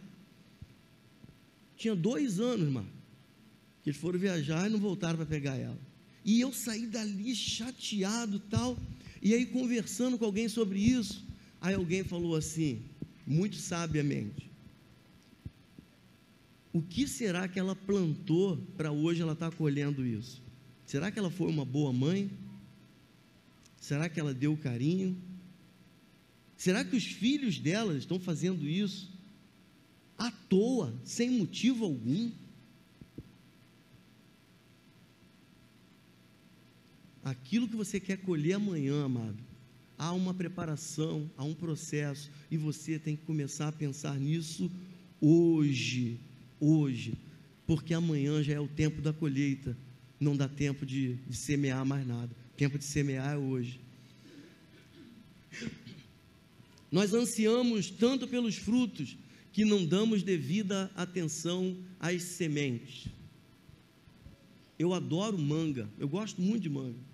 Tinha 1.77 1.97
dois 1.97 2.39
anos, 2.39 2.67
irmão, 2.67 2.87
que 3.83 3.91
eles 3.91 4.01
foram 4.01 4.19
viajar 4.19 4.69
e 4.69 4.71
não 4.71 4.79
voltaram 4.79 5.17
para 5.17 5.27
pegar 5.27 5.57
ela. 5.57 5.79
E 6.25 6.41
eu 6.41 6.53
saí 6.53 6.87
dali 6.87 7.35
chateado 7.35 8.39
tal, 8.39 8.79
e 9.23 9.35
aí 9.35 9.47
conversando 9.47 10.19
com 10.19 10.25
alguém 10.25 10.49
sobre 10.49 10.79
isso, 10.79 11.25
aí 11.61 11.75
alguém 11.75 12.05
falou 12.05 12.37
assim, 12.37 12.83
muito 13.27 13.57
sabiamente, 13.57 14.51
o 16.77 16.83
que 16.83 17.09
será 17.09 17.49
que 17.49 17.59
ela 17.59 17.75
plantou 17.75 18.59
para 18.77 18.93
hoje 18.93 19.23
ela 19.23 19.33
estar 19.33 19.51
tá 19.51 19.57
colhendo 19.57 20.05
isso? 20.05 20.43
Será 20.85 21.11
que 21.11 21.19
ela 21.19 21.31
foi 21.31 21.49
uma 21.49 21.65
boa 21.65 21.91
mãe? 21.91 22.31
Será 23.81 24.11
que 24.11 24.21
ela 24.21 24.35
deu 24.35 24.55
carinho? 24.59 25.17
Será 26.55 26.85
que 26.85 26.95
os 26.95 27.07
filhos 27.07 27.59
dela 27.59 27.97
estão 27.97 28.21
fazendo 28.21 28.69
isso 28.69 29.11
à 30.19 30.31
toa, 30.31 30.95
sem 31.03 31.31
motivo 31.31 31.87
algum? 31.87 32.31
Aquilo 37.25 37.67
que 37.67 37.77
você 37.77 37.99
quer 37.99 38.19
colher 38.19 38.53
amanhã, 38.53 39.07
amado, 39.07 39.39
há 39.97 40.13
uma 40.13 40.35
preparação, 40.35 41.31
há 41.39 41.43
um 41.43 41.55
processo, 41.55 42.31
e 42.51 42.59
você 42.59 42.99
tem 42.99 43.17
que 43.17 43.25
começar 43.25 43.69
a 43.69 43.73
pensar 43.73 44.21
nisso 44.21 44.71
hoje, 45.19 46.21
hoje, 46.61 47.15
porque 47.67 47.95
amanhã 47.95 48.43
já 48.43 48.55
é 48.55 48.61
o 48.61 48.69
tempo 48.69 49.01
da 49.01 49.13
colheita, 49.13 49.77
não 50.19 50.37
dá 50.37 50.49
tempo 50.49 50.87
de, 50.87 51.15
de 51.15 51.37
semear 51.37 51.85
mais 51.85 52.07
nada, 52.07 52.31
o 52.55 52.57
tempo 52.57 52.79
de 52.79 52.85
semear 52.85 53.35
é 53.35 53.37
hoje. 53.37 53.81
Nós 56.91 57.13
ansiamos 57.13 57.91
tanto 57.91 58.27
pelos 58.27 58.57
frutos 58.57 59.17
que 59.53 59.65
não 59.65 59.85
damos 59.85 60.23
devida 60.23 60.91
atenção 60.95 61.77
às 61.99 62.23
sementes. 62.23 63.09
Eu 64.79 64.93
adoro 64.93 65.39
manga, 65.39 65.89
eu 65.99 66.09
gosto 66.09 66.41
muito 66.41 66.63
de 66.63 66.71
manga 66.71 67.07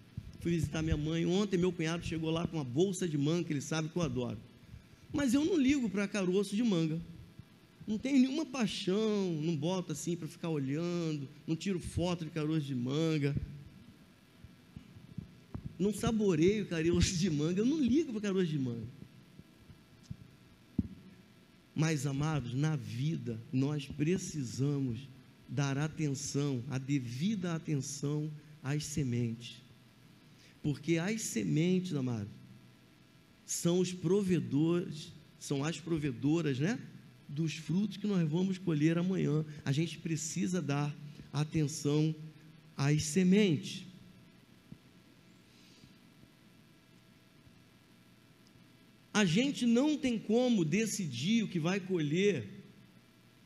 fui 0.42 0.50
visitar 0.50 0.82
minha 0.82 0.96
mãe. 0.96 1.24
Ontem 1.24 1.56
meu 1.56 1.72
cunhado 1.72 2.04
chegou 2.04 2.30
lá 2.30 2.46
com 2.46 2.56
uma 2.56 2.64
bolsa 2.64 3.08
de 3.08 3.16
manga, 3.16 3.44
que 3.44 3.52
ele 3.52 3.60
sabe 3.60 3.88
que 3.88 3.96
eu 3.96 4.02
adoro. 4.02 4.36
Mas 5.12 5.32
eu 5.32 5.44
não 5.44 5.56
ligo 5.56 5.88
para 5.88 6.08
caroço 6.08 6.56
de 6.56 6.62
manga. 6.62 7.00
Não 7.86 7.98
tenho 7.98 8.18
nenhuma 8.20 8.46
paixão, 8.46 9.32
não 9.42 9.56
boto 9.56 9.92
assim 9.92 10.16
para 10.16 10.28
ficar 10.28 10.48
olhando, 10.48 11.28
não 11.46 11.56
tiro 11.56 11.80
foto 11.80 12.24
de 12.24 12.30
caroço 12.30 12.66
de 12.66 12.74
manga. 12.74 13.34
Não 15.78 15.92
saboreio 15.92 16.66
caroço 16.66 17.16
de 17.16 17.28
manga, 17.28 17.60
eu 17.60 17.66
não 17.66 17.80
ligo 17.80 18.12
para 18.12 18.22
caroço 18.22 18.46
de 18.46 18.58
manga. 18.58 18.86
Mas, 21.74 22.06
amados, 22.06 22.54
na 22.54 22.76
vida 22.76 23.40
nós 23.52 23.86
precisamos 23.86 25.00
dar 25.48 25.76
atenção, 25.76 26.62
a 26.70 26.78
devida 26.78 27.54
atenção 27.54 28.30
às 28.62 28.84
sementes. 28.84 29.60
Porque 30.62 30.98
as 30.98 31.22
sementes, 31.22 31.94
amado, 31.94 32.28
são 33.44 33.80
os 33.80 33.92
provedores, 33.92 35.12
são 35.38 35.64
as 35.64 35.80
provedoras, 35.80 36.58
né? 36.58 36.78
Dos 37.32 37.54
frutos 37.54 37.96
que 37.96 38.06
nós 38.06 38.28
vamos 38.28 38.58
colher 38.58 38.98
amanhã. 38.98 39.44
A 39.64 39.72
gente 39.72 39.98
precisa 39.98 40.60
dar 40.60 40.94
atenção 41.32 42.14
às 42.76 43.04
sementes. 43.04 43.86
A 49.14 49.24
gente 49.24 49.64
não 49.64 49.96
tem 49.96 50.18
como 50.18 50.64
decidir 50.64 51.42
o 51.42 51.48
que 51.48 51.58
vai 51.58 51.80
colher 51.80 52.48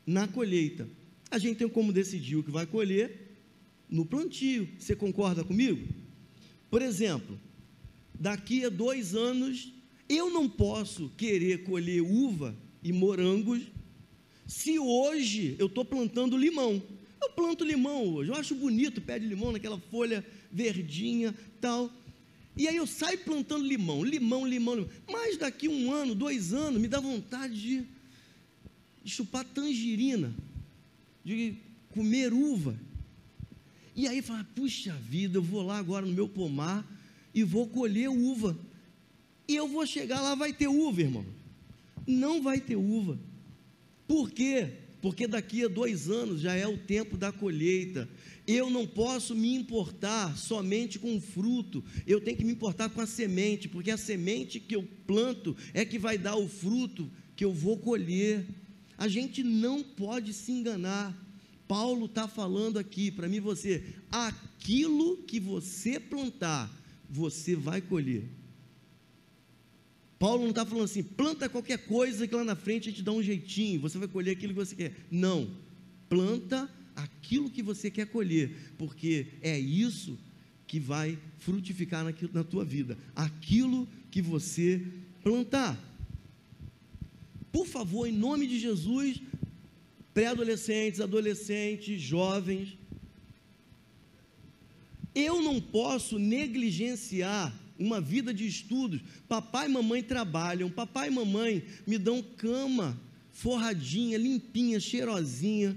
na 0.05 0.27
colheita. 0.27 0.88
A 1.31 1.38
gente 1.38 1.59
tem 1.59 1.68
como 1.68 1.92
decidir 1.92 2.37
o 2.37 2.42
que 2.42 2.51
vai 2.51 2.66
colher 2.66 3.38
no 3.88 4.05
plantio. 4.05 4.68
Você 4.79 4.96
concorda 4.96 5.44
comigo? 5.44 5.87
Por 6.70 6.83
exemplo, 6.83 7.38
daqui 8.14 8.64
a 8.64 8.68
dois 8.68 9.14
anos, 9.14 9.72
eu 10.09 10.31
não 10.31 10.49
posso 10.49 11.09
querer 11.11 11.64
colher 11.64 12.01
uva 12.01 12.57
e 12.83 12.92
morangos 12.92 13.62
se 14.47 14.79
hoje 14.79 15.57
eu 15.59 15.67
estou 15.67 15.85
plantando 15.85 16.37
limão. 16.37 16.83
Eu 17.21 17.31
planto 17.31 17.65
limão 17.65 18.15
hoje, 18.15 18.31
eu 18.31 18.37
acho 18.37 18.55
bonito 18.55 18.99
o 18.99 19.01
pé 19.01 19.19
de 19.19 19.27
limão 19.27 19.51
naquela 19.51 19.79
folha 19.79 20.25
verdinha, 20.53 21.35
tal. 21.61 21.91
E 22.57 22.69
aí 22.69 22.77
eu 22.77 22.87
saio 22.87 23.19
plantando 23.19 23.67
limão, 23.67 24.05
limão, 24.05 24.47
limão, 24.47 24.75
limão. 24.77 24.91
Mas 25.11 25.37
daqui 25.37 25.69
um 25.69 25.93
ano, 25.93 26.15
dois 26.15 26.53
anos, 26.53 26.81
me 26.81 26.89
dá 26.89 27.01
vontade 27.01 27.61
de, 27.61 27.85
de 29.03 29.11
chupar 29.11 29.45
tangerina, 29.45 30.33
de 31.25 31.55
comer 31.91 32.33
uva. 32.33 32.79
E 33.95 34.07
aí 34.07 34.23
fala, 34.23 34.47
puxa 34.55 34.93
vida, 34.93 35.39
eu 35.39 35.43
vou 35.43 35.63
lá 35.63 35.79
agora 35.79 36.07
no 36.07 36.13
meu 36.13 36.29
pomar 36.29 36.87
e 37.35 37.43
vou 37.43 37.67
colher 37.67 38.09
uva. 38.09 38.57
E 39.49 39.55
eu 39.55 39.69
vou 39.69 39.87
chegar 39.87 40.21
lá, 40.21 40.35
vai 40.35 40.53
ter 40.53 40.69
uva, 40.69 41.01
irmão. 41.01 41.25
Não 42.07 42.43
vai 42.43 42.61
ter 42.61 42.77
uva. 42.77 43.19
Por 44.07 44.31
quê? 44.31 44.73
Porque 45.01 45.27
daqui 45.27 45.64
a 45.64 45.69
dois 45.69 46.09
anos 46.09 46.40
já 46.40 46.55
é 46.55 46.66
o 46.66 46.79
tempo 46.79 47.16
da 47.16 47.31
colheita. 47.31 48.09
Eu 48.47 48.71
não 48.71 48.87
posso 48.87 49.35
me 49.35 49.55
importar 49.55 50.37
somente 50.37 50.99
com 50.99 51.16
o 51.16 51.21
fruto, 51.21 51.83
eu 52.07 52.21
tenho 52.21 52.37
que 52.37 52.45
me 52.45 52.53
importar 52.53 52.88
com 52.88 53.01
a 53.01 53.07
semente, 53.07 53.69
porque 53.69 53.90
a 53.90 53.97
semente 53.97 54.61
que 54.61 54.77
eu 54.77 54.87
planto 55.07 55.57
é 55.75 55.85
que 55.85 55.99
vai 55.99 56.16
dar 56.16 56.37
o 56.37 56.49
fruto 56.49 57.11
que 57.35 57.45
eu 57.45 57.53
vou 57.53 57.77
colher. 57.77 58.47
A 58.97 59.09
gente 59.09 59.42
não 59.42 59.83
pode 59.83 60.33
se 60.33 60.53
enganar. 60.53 61.14
Paulo 61.66 62.07
está 62.07 62.29
falando 62.29 62.79
aqui 62.79 63.11
para 63.11 63.29
mim 63.29 63.40
você: 63.40 63.83
aquilo 64.11 65.19
que 65.19 65.40
você 65.40 65.99
plantar, 65.99 66.71
você 67.11 67.57
vai 67.57 67.81
colher. 67.81 68.36
Paulo 70.18 70.42
não 70.42 70.50
está 70.50 70.64
falando 70.64 70.85
assim, 70.85 71.02
planta 71.02 71.48
qualquer 71.48 71.79
coisa 71.87 72.26
que 72.26 72.35
lá 72.35 72.44
na 72.44 72.57
frente 72.57 72.88
a 72.88 72.90
gente 72.90 73.02
dá 73.02 73.12
um 73.12 73.22
jeitinho, 73.22 73.81
você 73.81 73.98
vai 73.98 74.09
colher 74.09 74.33
aquilo 74.33 74.55
que 74.55 74.59
você 74.59 74.74
quer. 74.74 74.94
Não, 75.11 75.50
planta 76.09 76.70
aquilo 76.94 77.50
que 77.50 77.62
você 77.62 77.90
quer 77.90 78.07
colher, 78.07 78.50
porque 78.79 79.26
é 79.42 79.59
isso 79.59 80.18
que 80.66 80.81
vai 80.81 81.18
frutificar 81.38 82.02
naquilo, 82.02 82.31
na 82.33 82.42
tua 82.42 82.64
vida, 82.64 82.96
aquilo 83.14 83.87
que 84.11 84.22
você 84.22 84.83
plantar. 85.22 85.79
Por 87.52 87.66
favor, 87.66 88.07
em 88.07 88.12
nome 88.12 88.46
de 88.46 88.59
Jesus, 88.59 89.20
pré-adolescentes, 90.14 91.00
adolescentes, 91.00 92.00
jovens. 92.00 92.79
Eu 95.14 95.42
não 95.42 95.61
posso 95.61 96.18
negligenciar 96.18 97.55
uma 97.79 98.01
vida 98.01 98.33
de 98.33 98.47
estudos. 98.47 99.01
Papai 99.29 99.67
e 99.67 99.73
mamãe 99.73 100.03
trabalham, 100.03 100.71
papai 100.71 101.09
e 101.09 101.11
mamãe 101.11 101.65
me 101.87 101.99
dão 101.99 102.23
cama 102.23 103.01
forradinha, 103.33 104.17
limpinha, 104.17 104.81
cheirosinha. 104.81 105.77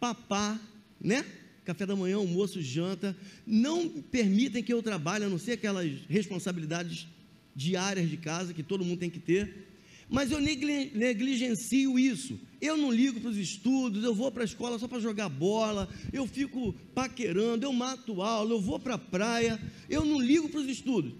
Papá, 0.00 0.58
né? 1.00 1.24
Café 1.64 1.86
da 1.86 1.94
manhã, 1.94 2.16
almoço, 2.16 2.60
janta. 2.62 3.16
Não 3.46 3.88
permitem 3.88 4.62
que 4.62 4.72
eu 4.72 4.82
trabalhe, 4.82 5.24
a 5.24 5.28
não 5.28 5.38
ser 5.38 5.52
aquelas 5.52 5.90
responsabilidades 6.08 7.06
diárias 7.54 8.08
de 8.08 8.16
casa 8.16 8.54
que 8.54 8.62
todo 8.62 8.84
mundo 8.84 8.98
tem 8.98 9.10
que 9.10 9.20
ter 9.20 9.71
mas 10.12 10.30
eu 10.30 10.38
negligencio 10.40 11.98
isso. 11.98 12.38
Eu 12.60 12.76
não 12.76 12.92
ligo 12.92 13.18
para 13.18 13.30
os 13.30 13.38
estudos, 13.38 14.04
eu 14.04 14.14
vou 14.14 14.30
para 14.30 14.42
a 14.42 14.44
escola 14.44 14.78
só 14.78 14.86
para 14.86 15.00
jogar 15.00 15.30
bola, 15.30 15.88
eu 16.12 16.26
fico 16.26 16.74
paquerando, 16.94 17.64
eu 17.64 17.72
mato 17.72 18.20
aula, 18.20 18.52
eu 18.52 18.60
vou 18.60 18.78
para 18.78 18.94
a 18.94 18.98
praia, 18.98 19.58
eu 19.88 20.04
não 20.04 20.20
ligo 20.20 20.50
para 20.50 20.60
os 20.60 20.68
estudos. 20.68 21.14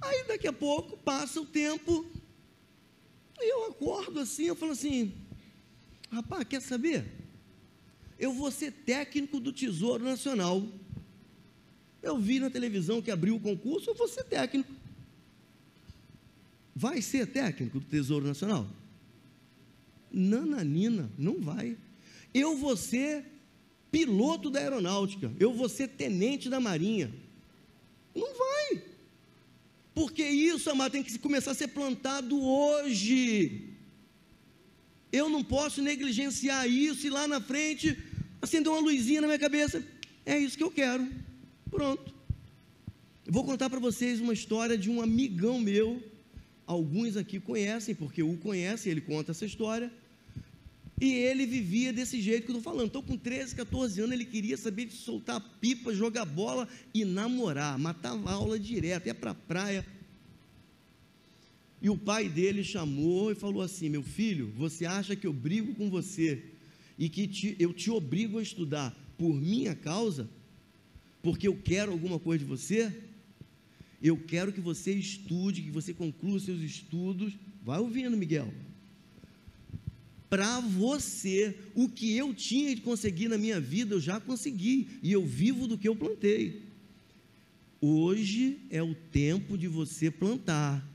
Aí 0.00 0.24
daqui 0.26 0.48
a 0.48 0.54
pouco 0.54 0.96
passa 0.96 1.38
o 1.38 1.44
tempo, 1.44 2.06
e 3.38 3.52
eu 3.52 3.66
acordo 3.66 4.18
assim, 4.18 4.44
eu 4.44 4.56
falo 4.56 4.72
assim: 4.72 5.12
rapaz, 6.10 6.44
quer 6.48 6.62
saber? 6.62 7.04
Eu 8.18 8.32
vou 8.32 8.50
ser 8.50 8.72
técnico 8.72 9.38
do 9.38 9.52
Tesouro 9.52 10.02
Nacional. 10.02 10.66
Eu 12.02 12.18
vi 12.18 12.40
na 12.40 12.48
televisão 12.48 13.02
que 13.02 13.10
abriu 13.10 13.36
o 13.36 13.40
concurso, 13.40 13.90
eu 13.90 13.94
vou 13.94 14.08
ser 14.08 14.24
técnico. 14.24 14.79
Vai 16.80 17.02
ser 17.02 17.26
técnico 17.26 17.78
do 17.78 17.84
Tesouro 17.84 18.26
Nacional? 18.26 18.66
Nananina, 20.10 21.10
não 21.18 21.38
vai. 21.38 21.76
Eu 22.32 22.56
vou 22.56 22.74
ser 22.74 23.22
piloto 23.92 24.48
da 24.48 24.60
aeronáutica, 24.60 25.30
eu 25.38 25.52
vou 25.52 25.68
ser 25.68 25.88
tenente 25.88 26.48
da 26.48 26.58
marinha. 26.58 27.12
Não 28.14 28.34
vai. 28.34 28.82
Porque 29.94 30.24
isso, 30.24 30.70
amado, 30.70 30.92
tem 30.92 31.02
que 31.02 31.18
começar 31.18 31.50
a 31.50 31.54
ser 31.54 31.68
plantado 31.68 32.40
hoje. 32.42 33.68
Eu 35.12 35.28
não 35.28 35.44
posso 35.44 35.82
negligenciar 35.82 36.66
isso 36.66 37.06
e 37.06 37.10
lá 37.10 37.28
na 37.28 37.42
frente 37.42 37.98
acender 38.40 38.72
uma 38.72 38.80
luzinha 38.80 39.20
na 39.20 39.26
minha 39.26 39.38
cabeça. 39.38 39.84
É 40.24 40.38
isso 40.38 40.56
que 40.56 40.64
eu 40.64 40.70
quero. 40.70 41.06
Pronto. 41.70 42.14
Eu 43.26 43.32
vou 43.34 43.44
contar 43.44 43.68
para 43.68 43.78
vocês 43.78 44.18
uma 44.18 44.32
história 44.32 44.78
de 44.78 44.88
um 44.88 45.02
amigão 45.02 45.60
meu. 45.60 46.09
Alguns 46.70 47.16
aqui 47.16 47.40
conhecem, 47.40 47.96
porque 47.96 48.22
o 48.22 48.36
conhece, 48.36 48.88
ele 48.88 49.00
conta 49.00 49.32
essa 49.32 49.44
história. 49.44 49.90
E 51.00 51.12
ele 51.12 51.44
vivia 51.44 51.92
desse 51.92 52.20
jeito 52.20 52.44
que 52.44 52.52
eu 52.52 52.58
estou 52.58 52.72
falando. 52.72 52.86
Então, 52.86 53.02
com 53.02 53.16
13, 53.16 53.56
14 53.56 54.00
anos, 54.00 54.12
ele 54.12 54.24
queria 54.24 54.56
saber 54.56 54.84
de 54.84 54.92
soltar 54.92 55.40
pipa, 55.60 55.92
jogar 55.92 56.24
bola 56.24 56.68
e 56.94 57.04
namorar. 57.04 57.76
Matava 57.76 58.30
aula 58.30 58.56
direto, 58.56 59.08
ia 59.08 59.14
para 59.16 59.32
a 59.32 59.34
praia. 59.34 59.84
E 61.82 61.90
o 61.90 61.98
pai 61.98 62.28
dele 62.28 62.62
chamou 62.62 63.32
e 63.32 63.34
falou 63.34 63.62
assim: 63.62 63.88
Meu 63.88 64.04
filho, 64.04 64.52
você 64.56 64.86
acha 64.86 65.16
que 65.16 65.26
eu 65.26 65.32
brigo 65.32 65.74
com 65.74 65.90
você 65.90 66.40
e 66.96 67.08
que 67.08 67.26
te, 67.26 67.56
eu 67.58 67.72
te 67.72 67.90
obrigo 67.90 68.38
a 68.38 68.42
estudar 68.42 68.96
por 69.18 69.34
minha 69.34 69.74
causa? 69.74 70.30
Porque 71.20 71.48
eu 71.48 71.56
quero 71.56 71.90
alguma 71.90 72.20
coisa 72.20 72.44
de 72.44 72.48
você? 72.48 73.09
Eu 74.02 74.16
quero 74.16 74.52
que 74.52 74.60
você 74.60 74.92
estude, 74.92 75.62
que 75.62 75.70
você 75.70 75.92
conclua 75.92 76.40
seus 76.40 76.60
estudos. 76.60 77.34
Vai 77.62 77.78
ouvindo, 77.78 78.16
Miguel 78.16 78.52
para 80.30 80.60
você. 80.60 81.56
O 81.74 81.88
que 81.88 82.16
eu 82.16 82.32
tinha 82.32 82.74
de 82.74 82.80
conseguir 82.80 83.28
na 83.28 83.36
minha 83.36 83.60
vida, 83.60 83.96
eu 83.96 84.00
já 84.00 84.20
consegui, 84.20 84.88
e 85.02 85.10
eu 85.10 85.26
vivo 85.26 85.66
do 85.66 85.76
que 85.76 85.88
eu 85.88 85.96
plantei. 85.96 86.62
Hoje 87.80 88.58
é 88.70 88.80
o 88.80 88.94
tempo 88.94 89.58
de 89.58 89.66
você 89.66 90.10
plantar. 90.10 90.86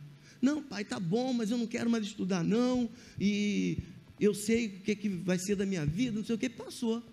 Não, 0.41 0.63
pai, 0.63 0.85
tá 0.85 0.99
bom, 0.99 1.33
mas 1.33 1.51
eu 1.51 1.57
não 1.57 1.67
quero 1.67 1.89
mais 1.89 2.05
estudar, 2.05 2.43
não, 2.43 2.89
e 3.19 3.79
eu 4.19 4.33
sei 4.33 4.67
o 4.67 4.79
que, 4.81 4.95
que 4.95 5.09
vai 5.09 5.39
ser 5.39 5.55
da 5.55 5.65
minha 5.65 5.85
vida, 5.85 6.17
não 6.17 6.25
sei 6.25 6.35
o 6.35 6.37
que, 6.37 6.47
passou. 6.47 7.03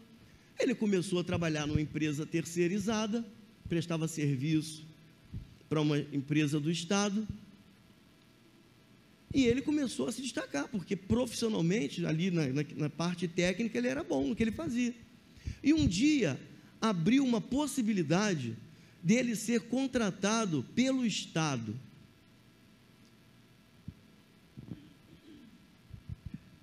Ele 0.60 0.74
começou 0.74 1.18
a 1.18 1.24
trabalhar 1.24 1.66
numa 1.66 1.80
empresa 1.80 2.26
terceirizada, 2.26 3.24
prestava 3.68 4.06
serviço 4.06 4.91
para 5.72 5.80
uma 5.80 5.98
empresa 5.98 6.60
do 6.60 6.70
Estado, 6.70 7.26
e 9.32 9.46
ele 9.46 9.62
começou 9.62 10.06
a 10.06 10.12
se 10.12 10.20
destacar, 10.20 10.68
porque 10.68 10.94
profissionalmente, 10.94 12.04
ali 12.04 12.30
na, 12.30 12.46
na, 12.48 12.62
na, 12.76 12.90
parte 12.90 13.26
técnica, 13.26 13.78
ele 13.78 13.88
era 13.88 14.04
bom 14.04 14.28
no 14.28 14.36
que 14.36 14.42
ele 14.42 14.52
fazia. 14.52 14.94
E 15.62 15.72
um 15.72 15.88
dia 15.88 16.38
abriu 16.78 17.24
uma 17.24 17.40
possibilidade 17.40 18.54
dele 19.02 19.34
ser 19.34 19.62
contratado 19.62 20.62
pelo 20.74 21.06
Estado. 21.06 21.74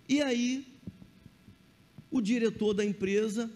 E 0.08 0.22
aí, 0.22 0.68
o 2.12 2.22
diretor 2.22 2.76
da 2.76 2.86
empresa 2.86 3.50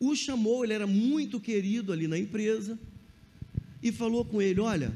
o 0.00 0.16
chamou, 0.16 0.64
ele 0.64 0.72
era 0.72 0.88
muito 0.88 1.38
querido 1.38 1.92
ali 1.92 2.08
na 2.08 2.18
empresa, 2.18 2.76
e 3.82 3.92
falou 3.92 4.24
com 4.24 4.40
ele: 4.40 4.60
Olha, 4.60 4.92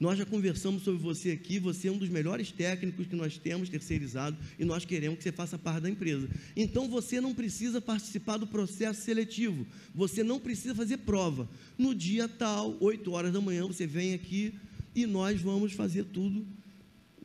nós 0.00 0.16
já 0.16 0.24
conversamos 0.24 0.84
sobre 0.84 1.00
você 1.00 1.32
aqui, 1.32 1.58
você 1.58 1.88
é 1.88 1.92
um 1.92 1.98
dos 1.98 2.08
melhores 2.08 2.52
técnicos 2.52 3.06
que 3.08 3.16
nós 3.16 3.36
temos 3.36 3.68
terceirizado 3.68 4.36
e 4.56 4.64
nós 4.64 4.84
queremos 4.84 5.18
que 5.18 5.24
você 5.24 5.32
faça 5.32 5.58
parte 5.58 5.82
da 5.82 5.90
empresa. 5.90 6.28
Então 6.56 6.88
você 6.88 7.20
não 7.20 7.34
precisa 7.34 7.80
participar 7.80 8.36
do 8.36 8.46
processo 8.46 9.02
seletivo, 9.02 9.66
você 9.92 10.22
não 10.22 10.38
precisa 10.38 10.74
fazer 10.74 10.98
prova. 10.98 11.48
No 11.76 11.94
dia 11.94 12.28
tal, 12.28 12.76
8 12.80 13.10
horas 13.10 13.32
da 13.32 13.40
manhã, 13.40 13.66
você 13.66 13.86
vem 13.86 14.14
aqui 14.14 14.54
e 14.94 15.04
nós 15.04 15.40
vamos 15.40 15.72
fazer 15.72 16.04
tudo 16.04 16.46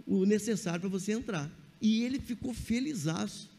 o 0.06 0.26
necessário 0.26 0.82
para 0.82 0.90
você 0.90 1.12
entrar. 1.12 1.52
E 1.80 2.04
ele 2.04 2.20
ficou 2.20 2.54
felizaço. 2.54 3.52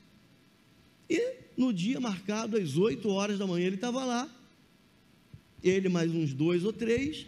E 1.08 1.36
no 1.56 1.72
dia 1.72 2.00
marcado, 2.00 2.56
às 2.56 2.76
8 2.76 3.08
horas 3.08 3.38
da 3.38 3.46
manhã, 3.46 3.66
ele 3.66 3.76
estava 3.76 4.04
lá. 4.04 4.28
Ele 5.64 5.88
mais 5.88 6.14
uns 6.14 6.34
dois 6.34 6.62
ou 6.62 6.72
três. 6.72 7.26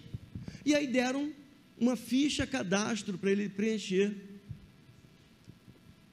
E 0.64 0.74
aí 0.74 0.86
deram 0.86 1.32
uma 1.78 1.96
ficha 1.96 2.46
cadastro 2.46 3.16
para 3.16 3.32
ele 3.32 3.48
preencher. 3.48 4.14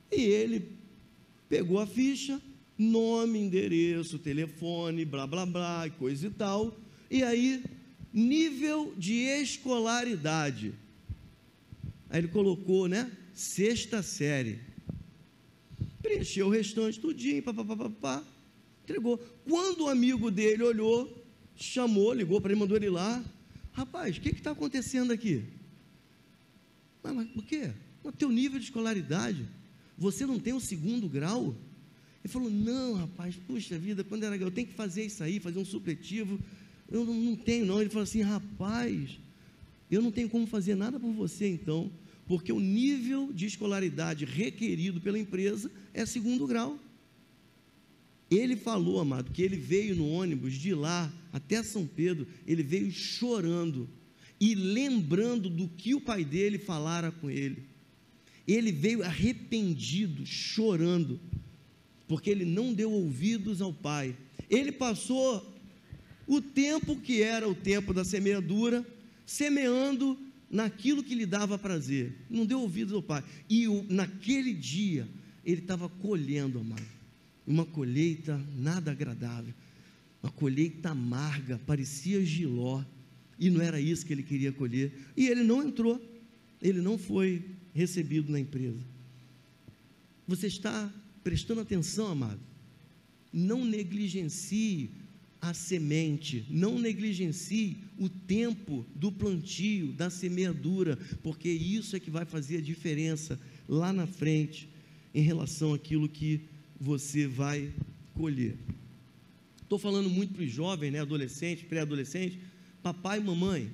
E 0.10 0.22
ele 0.22 0.70
pegou 1.50 1.80
a 1.80 1.86
ficha, 1.86 2.42
nome, 2.78 3.40
endereço, 3.40 4.18
telefone, 4.18 5.04
blá 5.04 5.28
blá 5.28 5.46
blá, 5.46 5.90
coisa 6.00 6.28
e 6.28 6.30
tal. 6.30 6.80
E 7.12 7.24
aí, 7.24 7.64
nível 8.14 8.94
de 8.98 9.16
escolaridade. 9.16 10.74
Aí 12.10 12.20
ele 12.20 12.28
colocou, 12.30 12.88
né? 12.88 13.12
Sexta 13.34 14.02
série. 14.02 14.60
Preencheu 16.02 16.48
o 16.48 16.50
restante 16.50 17.00
tudinho, 17.00 17.42
papapá, 17.42 18.24
entregou. 18.84 19.18
Quando 19.48 19.86
o 19.86 19.90
amigo 19.90 20.30
dele 20.30 20.64
olhou, 20.64 21.23
chamou, 21.56 22.14
ligou 22.14 22.40
para 22.42 22.52
ele, 22.52 22.60
mandou 22.60 22.78
ele 22.78 22.90
lá. 22.90 23.24
Rapaz, 23.72 24.18
o 24.18 24.22
que 24.22 24.30
está 24.30 24.52
acontecendo 24.52 25.12
aqui? 25.12 25.44
Mas, 27.02 27.14
mas 27.14 27.28
o 27.36 27.42
quê? 27.42 27.72
O 28.04 28.12
teu 28.12 28.30
nível 28.30 28.60
de 28.60 28.66
escolaridade, 28.66 29.48
você 29.98 30.26
não 30.26 30.40
tem 30.40 30.54
o 30.54 30.60
segundo 30.60 31.08
grau? 31.08 31.56
Ele 32.24 32.32
falou, 32.32 32.50
não, 32.50 32.96
rapaz, 32.96 33.36
puxa 33.48 33.78
vida, 33.78 34.04
quando 34.04 34.24
era 34.24 34.36
eu 34.38 34.52
tenho 34.52 34.68
que 34.68 34.74
fazer 34.74 35.06
isso 35.06 35.24
aí, 35.24 35.40
fazer 35.40 35.60
um 35.60 35.66
supletivo, 35.66 36.40
eu 36.90 37.04
não, 37.06 37.14
não 37.14 37.36
tenho 37.36 37.66
não. 37.66 37.82
Ele 37.82 37.90
falou 37.90 38.04
assim, 38.04 38.22
rapaz, 38.22 39.20
eu 39.92 40.02
não 40.02 40.12
tenho 40.12 40.30
como 40.30 40.48
fazer 40.48 40.76
nada 40.76 41.00
por 41.00 41.12
você 41.12 41.48
então, 41.48 41.92
porque 42.26 42.52
o 42.54 42.60
nível 42.60 43.32
de 43.34 43.46
escolaridade 43.46 44.24
requerido 44.26 45.02
pela 45.02 45.20
empresa 45.20 45.70
é 45.94 46.06
segundo 46.06 46.48
grau. 46.48 46.80
Ele 48.32 48.56
falou, 48.56 49.00
amado, 49.00 49.32
que 49.32 49.42
ele 49.42 49.58
veio 49.58 49.96
no 49.96 50.08
ônibus 50.08 50.54
de 50.54 50.74
lá 50.74 51.12
até 51.34 51.64
São 51.64 51.86
Pedro, 51.88 52.28
ele 52.48 52.62
veio 52.62 52.92
chorando 52.92 53.90
e 54.40 54.54
lembrando 54.54 55.50
do 55.50 55.68
que 55.68 55.96
o 55.96 56.00
pai 56.00 56.24
dele 56.24 56.60
falara 56.60 57.12
com 57.12 57.30
ele. 57.30 57.66
Ele 58.48 58.72
veio 58.72 59.04
arrependido, 59.04 60.26
chorando, 60.26 61.20
porque 62.08 62.30
ele 62.30 62.46
não 62.46 62.72
deu 62.72 62.92
ouvidos 62.92 63.62
ao 63.62 63.74
pai. 63.74 64.16
Ele 64.50 64.72
passou 64.72 65.52
o 66.28 66.40
tempo 66.40 66.96
que 66.96 67.24
era 67.24 67.50
o 67.50 67.56
tempo 67.56 67.94
da 67.94 68.06
semeadura, 68.06 68.86
semeando 69.26 70.18
naquilo 70.52 71.04
que 71.04 71.16
lhe 71.16 71.26
dava 71.26 71.58
prazer, 71.58 72.14
não 72.30 72.46
deu 72.46 72.62
ouvidos 72.62 72.94
ao 72.94 73.02
pai. 73.02 73.24
E 73.50 73.68
o, 73.68 73.84
naquele 73.90 74.54
dia, 74.54 75.08
ele 75.44 75.62
estava 75.62 75.90
colhendo, 75.90 76.60
amado 76.60 76.94
uma 77.46 77.66
colheita 77.66 78.42
nada 78.56 78.92
agradável, 78.92 79.54
uma 80.24 80.32
colheita 80.32 80.92
amarga, 80.92 81.60
parecia 81.68 82.24
giló, 82.26 82.82
e 83.38 83.50
não 83.50 83.62
era 83.62 83.80
isso 83.80 84.06
que 84.06 84.14
ele 84.14 84.24
queria 84.24 84.54
colher, 84.54 84.94
e 85.18 85.28
ele 85.28 85.44
não 85.44 85.62
entrou, 85.62 86.02
ele 86.62 86.82
não 86.82 86.98
foi 86.98 87.44
recebido 87.74 88.32
na 88.32 88.40
empresa. 88.40 88.80
Você 90.26 90.48
está 90.48 90.90
prestando 91.22 91.60
atenção, 91.60 92.08
amado? 92.08 92.40
Não 93.34 93.66
negligencie 93.66 94.92
a 95.42 95.54
semente, 95.54 96.46
não 96.50 96.80
negligencie 96.80 97.80
o 97.98 98.08
tempo 98.08 98.86
do 98.96 99.12
plantio, 99.12 99.92
da 99.92 100.10
semeadura, 100.10 100.98
porque 101.22 101.50
isso 101.50 101.98
é 101.98 102.00
que 102.00 102.10
vai 102.10 102.24
fazer 102.24 102.58
a 102.58 102.62
diferença 102.62 103.38
lá 103.68 103.92
na 103.92 104.08
frente 104.08 104.70
em 105.14 105.22
relação 105.22 105.74
àquilo 105.74 106.08
que 106.08 106.40
você 106.80 107.28
vai 107.28 107.74
colher. 108.14 108.56
Estou 109.74 109.92
falando 109.92 110.08
muito 110.08 110.36
para 110.36 110.44
os 110.44 110.52
jovens, 110.52 110.92
né, 110.92 111.00
adolescentes, 111.00 111.64
pré-adolescentes, 111.64 112.38
papai 112.84 113.18
e 113.18 113.24
mamãe. 113.24 113.74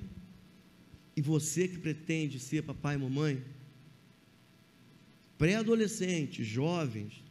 E 1.14 1.20
você 1.20 1.68
que 1.68 1.76
pretende 1.76 2.40
ser 2.40 2.62
papai 2.62 2.94
e 2.94 2.98
mamãe, 2.98 3.44
pré-adolescentes, 5.36 6.46
jovens, 6.46 7.22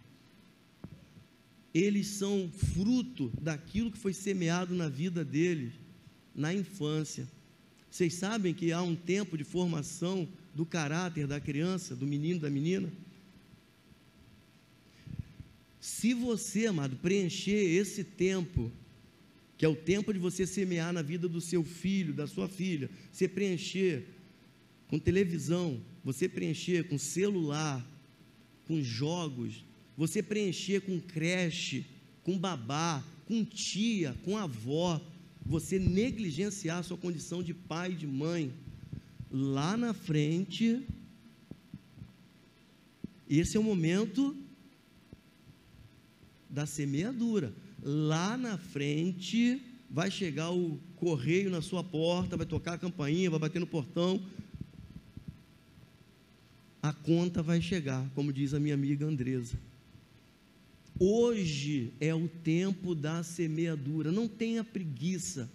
eles 1.74 2.06
são 2.10 2.48
fruto 2.48 3.32
daquilo 3.42 3.92
que 3.92 3.98
foi 3.98 4.14
semeado 4.14 4.76
na 4.76 4.88
vida 4.88 5.26
deles 5.26 5.74
na 6.36 6.54
infância. 6.54 7.28
Vocês 7.90 8.14
sabem 8.14 8.54
que 8.54 8.72
há 8.72 8.84
um 8.84 8.96
tempo 8.96 9.36
de 9.36 9.44
formação 9.44 10.30
do 10.54 10.64
caráter 10.64 11.26
da 11.26 11.40
criança, 11.40 11.96
do 11.96 12.06
menino, 12.06 12.40
da 12.40 12.52
menina? 12.52 12.88
Se 15.80 16.14
você, 16.14 16.68
amado, 16.68 16.98
preencher 16.98 17.52
esse 17.52 18.04
tempo, 18.04 18.72
que 19.58 19.66
é 19.66 19.68
o 19.68 19.76
tempo 19.76 20.14
de 20.14 20.20
você 20.20 20.46
semear 20.46 20.92
na 20.92 21.02
vida 21.02 21.28
do 21.28 21.40
seu 21.40 21.64
filho, 21.64 22.14
da 22.14 22.28
sua 22.28 22.48
filha, 22.48 22.90
você 23.12 23.28
preencher 23.28 24.06
com 24.88 25.00
televisão, 25.00 25.82
você 26.04 26.28
preencher 26.28 26.88
com 26.88 26.98
celular, 26.98 27.86
com 28.66 28.82
jogos, 28.82 29.64
você 29.98 30.22
preencher 30.22 30.82
com 30.82 31.00
creche, 31.00 31.86
com 32.24 32.38
babá, 32.38 33.04
com 33.26 33.44
tia, 33.46 34.16
com 34.24 34.38
avó, 34.38 35.02
você 35.46 35.80
negligenciar 35.80 36.80
a 36.80 36.84
sua 36.84 36.98
condição 36.98 37.42
de 37.42 37.54
pai 37.54 37.92
e 37.92 37.96
de 37.96 38.08
mãe, 38.08 38.54
lá 39.32 39.78
na 39.78 39.94
frente, 39.94 40.82
esse 43.30 43.56
é 43.56 43.60
o 43.60 43.64
momento 43.64 44.36
da 46.50 46.66
semeadura. 46.66 47.54
Lá 47.82 48.38
na 48.38 48.58
frente 48.58 49.62
vai 49.90 50.10
chegar 50.10 50.52
o 50.52 50.80
correio 50.96 51.50
na 51.50 51.62
sua 51.62 51.84
porta, 51.84 52.36
vai 52.36 52.46
tocar 52.46 52.74
a 52.74 52.78
campainha, 52.78 53.30
vai 53.30 53.40
bater 53.40 53.60
no 53.60 53.68
portão. 53.68 54.22
A 56.82 56.94
conta 56.94 57.44
vai 57.44 57.62
chegar, 57.62 58.10
como 58.16 58.32
diz 58.32 58.54
a 58.54 58.60
minha 58.60 58.74
amiga 58.74 59.06
Andresa. 59.06 59.58
Hoje 61.00 61.94
é 62.00 62.14
o 62.14 62.28
tempo 62.28 62.94
da 62.94 63.24
semeadura. 63.24 64.12
Não 64.12 64.28
tenha 64.28 64.64
preguiça. 64.64 65.50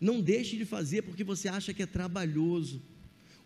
Não 0.00 0.20
deixe 0.20 0.56
de 0.56 0.64
fazer 0.64 1.02
porque 1.02 1.22
você 1.22 1.48
acha 1.48 1.72
que 1.72 1.82
é 1.82 1.86
trabalhoso. 1.86 2.82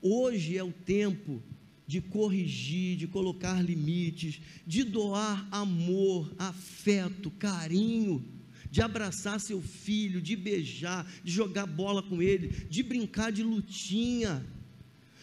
Hoje 0.00 0.56
é 0.56 0.64
o 0.64 0.72
tempo 0.72 1.42
de 1.90 2.00
corrigir, 2.00 2.96
de 2.96 3.08
colocar 3.08 3.60
limites, 3.60 4.40
de 4.64 4.84
doar 4.84 5.48
amor, 5.50 6.32
afeto, 6.38 7.32
carinho, 7.32 8.24
de 8.70 8.80
abraçar 8.80 9.40
seu 9.40 9.60
filho, 9.60 10.22
de 10.22 10.36
beijar, 10.36 11.04
de 11.24 11.32
jogar 11.32 11.66
bola 11.66 12.00
com 12.00 12.22
ele, 12.22 12.46
de 12.70 12.84
brincar 12.84 13.32
de 13.32 13.42
lutinha. 13.42 14.46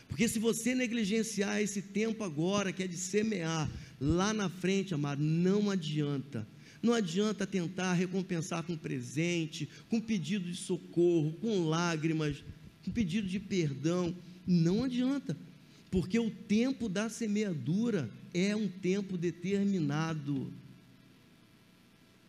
Porque 0.09 0.27
se 0.27 0.39
você 0.39 0.75
negligenciar 0.75 1.61
esse 1.61 1.81
tempo 1.81 2.21
agora, 2.25 2.73
que 2.73 2.83
é 2.83 2.87
de 2.87 2.97
semear, 2.97 3.71
lá 3.97 4.33
na 4.33 4.49
frente, 4.49 4.93
amado, 4.93 5.23
não 5.23 5.71
adianta. 5.71 6.45
Não 6.83 6.93
adianta 6.93 7.47
tentar 7.47 7.93
recompensar 7.93 8.61
com 8.63 8.75
presente, 8.75 9.69
com 9.87 10.01
pedido 10.01 10.51
de 10.51 10.57
socorro, 10.57 11.31
com 11.39 11.69
lágrimas, 11.69 12.43
com 12.83 12.91
pedido 12.91 13.25
de 13.25 13.39
perdão. 13.39 14.13
Não 14.45 14.83
adianta 14.83 15.47
porque 15.89 16.19
o 16.19 16.29
tempo 16.29 16.89
da 16.89 17.09
semeadura 17.09 18.09
é 18.33 18.55
um 18.55 18.67
tempo 18.67 19.17
determinado. 19.17 20.51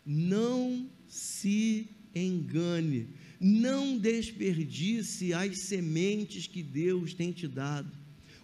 Não 0.05 0.89
se 1.07 1.87
engane, 2.15 3.07
não 3.39 3.97
desperdice 3.97 5.33
as 5.33 5.59
sementes 5.59 6.47
que 6.47 6.63
Deus 6.63 7.13
tem 7.13 7.31
te 7.31 7.47
dado. 7.47 7.91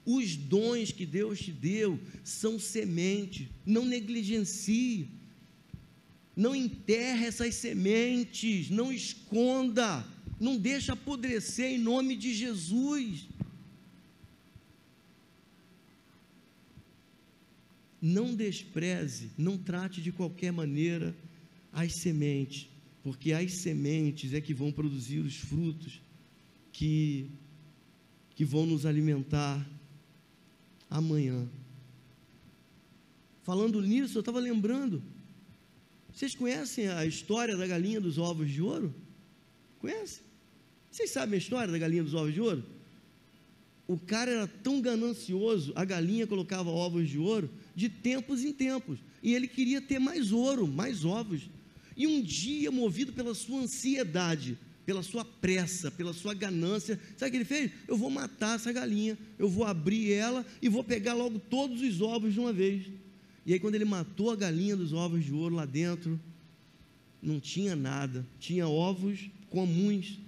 Os 0.06 0.36
dons 0.36 0.92
que 0.92 1.06
Deus 1.06 1.40
te 1.40 1.52
deu 1.52 2.00
são 2.24 2.60
semente, 2.60 3.50
não 3.66 3.86
negligencie. 3.86 5.10
Não 6.36 6.54
enterre 6.54 7.26
essas 7.26 7.56
sementes, 7.56 8.70
não 8.70 8.92
esconda, 8.92 10.06
não 10.40 10.58
deixe 10.58 10.92
apodrecer 10.92 11.72
em 11.72 11.78
nome 11.80 12.16
de 12.16 12.34
Jesus. 12.34 13.28
Não 18.06 18.36
despreze, 18.36 19.32
não 19.36 19.58
trate 19.58 20.00
de 20.00 20.12
qualquer 20.12 20.52
maneira 20.52 21.16
as 21.74 21.92
sementes, 22.04 22.70
porque 23.02 23.34
as 23.34 23.64
sementes 23.64 24.32
é 24.32 24.40
que 24.40 24.54
vão 24.54 24.72
produzir 24.72 25.22
os 25.22 25.38
frutos 25.38 26.00
que, 26.72 27.28
que 28.36 28.46
vão 28.46 28.68
nos 28.68 28.86
alimentar 28.86 29.68
amanhã. 30.88 31.48
Falando 33.42 33.82
nisso, 33.82 34.20
eu 34.20 34.20
estava 34.20 34.40
lembrando. 34.40 35.02
Vocês 36.14 36.36
conhecem 36.36 36.88
a 36.88 37.08
história 37.08 37.58
da 37.58 37.66
galinha 37.66 38.00
dos 38.00 38.20
ovos 38.20 38.52
de 38.52 38.62
ouro? 38.62 38.94
Conhece? 39.80 40.22
Vocês 40.92 41.10
sabem 41.10 41.34
a 41.34 41.40
história 41.40 41.72
da 41.72 41.80
galinha 41.80 42.04
dos 42.04 42.14
ovos 42.14 42.36
de 42.36 42.40
ouro? 42.40 42.64
O 43.88 43.98
cara 43.98 44.30
era 44.30 44.48
tão 44.48 44.80
ganancioso, 44.80 45.74
a 45.76 45.84
galinha 45.84 46.28
colocava 46.28 46.70
ovos 46.70 47.10
de 47.10 47.18
ouro, 47.18 47.50
de 47.76 47.90
tempos 47.90 48.44
em 48.44 48.54
tempos. 48.54 49.00
E 49.22 49.34
ele 49.34 49.48
queria 49.48 49.82
ter 49.82 50.00
mais 50.00 50.32
ouro, 50.32 50.68
mais 50.68 51.04
ovos. 51.04 51.50
E 51.98 52.08
um 52.08 52.22
dia, 52.22 52.72
movido 52.72 53.12
pela 53.14 53.34
sua 53.34 53.62
ansiedade, 53.62 54.58
pela 54.86 55.02
sua 55.02 55.26
pressa, 55.26 55.90
pela 55.90 56.14
sua 56.14 56.34
ganância, 56.34 57.00
sabe 57.18 57.30
o 57.30 57.32
que 57.32 57.38
ele 57.38 57.46
fez? 57.46 57.72
Eu 57.88 57.98
vou 57.98 58.10
matar 58.10 58.56
essa 58.56 58.72
galinha, 58.72 59.18
eu 59.38 59.50
vou 59.50 59.66
abrir 59.66 60.12
ela 60.14 60.46
e 60.62 60.70
vou 60.70 60.84
pegar 60.84 61.14
logo 61.14 61.40
todos 61.40 61.82
os 61.82 62.02
ovos 62.02 62.34
de 62.34 62.40
uma 62.40 62.54
vez. 62.54 62.86
E 63.46 63.54
aí, 63.54 63.60
quando 63.60 63.76
ele 63.76 63.86
matou 63.86 64.32
a 64.32 64.36
galinha 64.36 64.76
dos 64.76 64.94
ovos 64.94 65.24
de 65.24 65.34
ouro 65.34 65.56
lá 65.56 65.66
dentro, 65.66 66.20
não 67.22 67.40
tinha 67.40 67.76
nada, 67.76 68.26
tinha 68.40 68.68
ovos 68.68 69.30
comuns. 69.50 70.20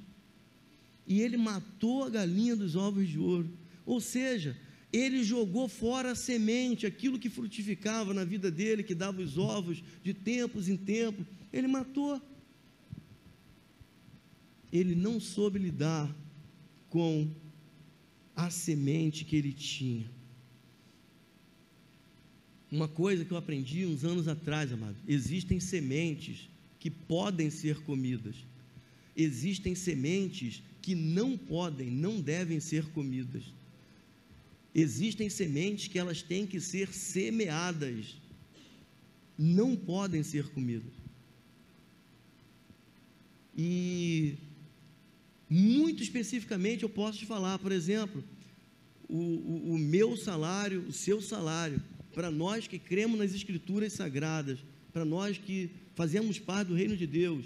E 1.05 1.21
ele 1.21 1.37
matou 1.37 2.03
a 2.03 2.09
galinha 2.09 2.55
dos 2.55 2.75
ovos 2.75 3.07
de 3.07 3.17
ouro. 3.17 3.49
Ou 3.85 4.01
seja, 4.01 4.57
ele 4.97 5.23
jogou 5.23 5.67
fora 5.67 6.11
a 6.11 6.15
semente, 6.15 6.85
aquilo 6.85 7.19
que 7.19 7.29
frutificava 7.29 8.13
na 8.13 8.23
vida 8.23 8.49
dele, 8.49 8.83
que 8.83 8.95
dava 8.95 9.21
os 9.21 9.37
ovos 9.37 9.83
de 10.03 10.13
tempos 10.13 10.67
em 10.67 10.77
tempos, 10.77 11.25
ele 11.51 11.67
matou. 11.67 12.21
Ele 14.71 14.95
não 14.95 15.19
soube 15.19 15.59
lidar 15.59 16.13
com 16.89 17.29
a 18.35 18.49
semente 18.49 19.25
que 19.25 19.35
ele 19.35 19.53
tinha. 19.53 20.09
Uma 22.71 22.87
coisa 22.87 23.23
que 23.23 23.31
eu 23.31 23.37
aprendi 23.37 23.85
uns 23.85 24.03
anos 24.03 24.27
atrás, 24.27 24.71
amado: 24.71 24.97
existem 25.07 25.59
sementes 25.59 26.49
que 26.79 26.89
podem 26.89 27.49
ser 27.49 27.79
comidas, 27.81 28.35
existem 29.15 29.73
sementes 29.73 30.61
que 30.81 30.93
não 30.93 31.37
podem, 31.37 31.89
não 31.89 32.21
devem 32.21 32.59
ser 32.59 32.85
comidas 32.91 33.56
existem 34.73 35.29
sementes 35.29 35.87
que 35.87 35.97
elas 35.99 36.21
têm 36.21 36.45
que 36.45 36.59
ser 36.59 36.93
semeadas, 36.93 38.17
não 39.37 39.75
podem 39.75 40.23
ser 40.23 40.47
comidas. 40.49 40.91
E 43.57 44.35
muito 45.49 46.03
especificamente 46.03 46.83
eu 46.83 46.89
posso 46.89 47.19
te 47.19 47.25
falar, 47.25 47.57
por 47.57 47.71
exemplo, 47.71 48.23
o, 49.09 49.17
o, 49.17 49.73
o 49.73 49.77
meu 49.77 50.15
salário, 50.17 50.81
o 50.87 50.91
seu 50.91 51.21
salário, 51.21 51.81
para 52.13 52.29
nós 52.29 52.67
que 52.67 52.77
cremos 52.77 53.17
nas 53.17 53.33
Escrituras 53.33 53.93
Sagradas, 53.93 54.59
para 54.91 55.05
nós 55.05 55.37
que 55.37 55.69
fazemos 55.95 56.39
parte 56.39 56.69
do 56.69 56.75
reino 56.75 56.97
de 56.97 57.07
Deus, 57.07 57.45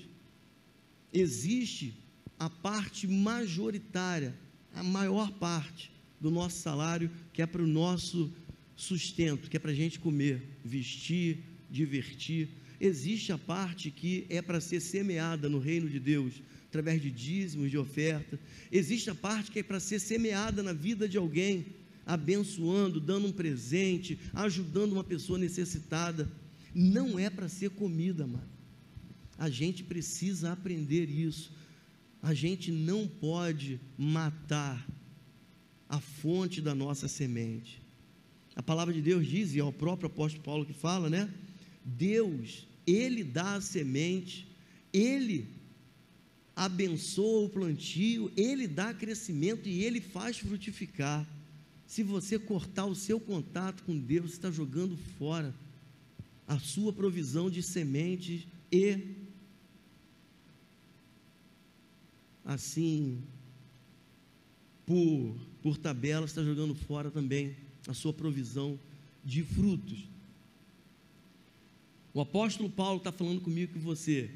existe 1.13 1.93
a 2.39 2.49
parte 2.49 3.07
majoritária, 3.07 4.34
a 4.74 4.82
maior 4.82 5.32
parte, 5.34 5.91
do 6.22 6.30
nosso 6.30 6.61
salário, 6.61 7.09
que 7.34 7.41
é 7.41 7.45
para 7.47 7.63
o 7.63 7.67
nosso 7.67 8.32
sustento, 8.76 9.49
que 9.49 9.57
é 9.57 9.59
para 9.59 9.72
a 9.72 9.76
gente 9.76 9.99
comer, 9.99 10.41
vestir, 10.63 11.39
divertir. 11.69 12.49
Existe 12.80 13.32
a 13.32 13.38
parte 13.38 13.89
que 13.89 14.26
é 14.30 14.41
para 14.41 14.61
ser 14.61 14.80
semeada 14.80 15.49
no 15.49 15.59
reino 15.59 15.89
de 15.89 15.99
Deus, 15.99 16.41
através 16.67 17.01
de 17.01 17.09
dízimos, 17.09 17.72
de 17.72 17.78
oferta. 17.78 18.39
Existe 18.72 19.09
a 19.09 19.15
parte 19.15 19.51
que 19.51 19.59
é 19.59 19.63
para 19.63 19.80
ser 19.80 19.99
semeada 19.99 20.61
na 20.61 20.74
vida 20.74 21.09
de 21.09 21.17
alguém, 21.17 21.65
abençoando, 22.05 22.99
dando 22.99 23.28
um 23.28 23.32
presente, 23.32 24.19
ajudando 24.34 24.93
uma 24.93 25.03
pessoa 25.03 25.39
necessitada. 25.39 26.32
Não 26.74 27.17
é 27.19 27.30
para 27.30 27.49
ser 27.49 27.72
comida, 27.72 28.26
mano. 28.26 28.49
A 29.38 29.49
gente 29.49 29.84
precisa 29.84 30.51
aprender 30.51 31.09
isso. 31.09 31.51
A 32.22 32.34
gente 32.34 32.72
não 32.72 33.07
pode 33.07 33.80
matar 33.97 34.88
a 35.92 36.00
fonte 36.00 36.62
da 36.62 36.74
nossa 36.74 37.10
semente. 37.10 37.82
A 38.56 38.64
palavra 38.64 38.94
de 38.94 39.02
Deus 39.02 39.28
diz, 39.28 39.54
e 39.54 39.60
é 39.60 39.64
o 39.64 39.74
próprio 39.74 40.08
apóstolo 40.08 40.42
Paulo 40.42 40.66
que 40.66 40.74
fala, 40.74 41.10
né? 41.10 41.30
Deus, 41.84 42.66
Ele 42.88 43.26
dá 43.26 43.56
a 43.56 43.62
semente, 43.62 44.48
Ele 44.94 45.46
abençoa 46.56 47.46
o 47.46 47.50
plantio, 47.50 48.32
Ele 48.38 48.70
dá 48.70 48.94
crescimento 48.94 49.68
e 49.68 49.84
Ele 49.84 50.00
faz 50.00 50.38
frutificar. 50.38 51.28
Se 51.86 52.04
você 52.04 52.39
cortar 52.39 52.86
o 52.86 52.96
seu 52.96 53.20
contato 53.20 53.84
com 53.84 54.00
Deus, 54.00 54.32
você 54.32 54.38
está 54.38 54.50
jogando 54.50 54.96
fora 55.20 55.54
a 56.48 56.58
sua 56.58 56.94
provisão 56.94 57.50
de 57.50 57.62
sementes 57.62 58.48
e 58.72 58.98
assim 62.46 63.22
por 64.92 65.52
por 65.62 65.78
tabela, 65.78 66.26
está 66.26 66.44
jogando 66.44 66.74
fora 66.74 67.12
também 67.12 67.56
a 67.88 67.94
sua 67.94 68.12
provisão 68.12 68.80
de 69.24 69.44
frutos. 69.44 70.08
O 72.14 72.20
apóstolo 72.20 72.70
Paulo 72.70 72.98
está 72.98 73.12
falando 73.12 73.39
comigo 73.39 73.72
que 73.72 73.80
você, 73.80 74.30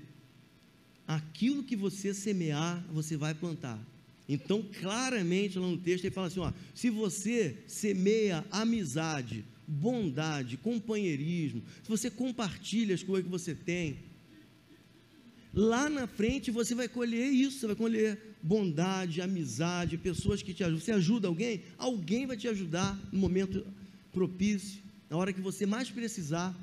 aquilo 1.07 1.63
que 1.63 1.75
você 1.75 2.13
semear, 2.13 2.85
você 2.91 3.17
vai 3.17 3.33
plantar. 3.33 3.79
Então, 4.29 4.63
claramente 4.81 5.59
lá 5.59 5.67
no 5.67 5.77
texto 5.77 6.05
ele 6.05 6.13
fala 6.13 6.27
assim: 6.27 6.39
ó, 6.39 6.53
se 6.73 6.89
você 6.89 7.57
semeia 7.67 8.45
amizade, 8.51 9.43
bondade, 9.67 10.57
companheirismo, 10.57 11.61
se 11.83 11.89
você 11.89 12.09
compartilha 12.09 12.95
as 12.95 13.03
coisas 13.03 13.25
que 13.25 13.31
você 13.31 13.53
tem, 13.53 13.97
lá 15.53 15.89
na 15.89 16.07
frente 16.07 16.49
você 16.51 16.73
vai 16.73 16.87
colher 16.87 17.31
isso, 17.31 17.59
você 17.59 17.67
vai 17.67 17.75
colher 17.75 18.34
bondade, 18.45 19.21
amizade, 19.21 19.97
pessoas 19.97 20.43
que 20.43 20.53
te 20.53 20.63
ajudam. 20.63 20.79
Você 20.79 20.91
ajuda 20.91 21.27
alguém? 21.27 21.63
Alguém 21.79 22.27
vai 22.27 22.37
te 22.37 22.47
ajudar 22.47 22.95
no 23.11 23.19
momento 23.19 23.65
propício, 24.13 24.79
na 25.09 25.17
hora 25.17 25.33
que 25.33 25.41
você 25.41 25.65
mais 25.65 25.89
precisar. 25.89 26.55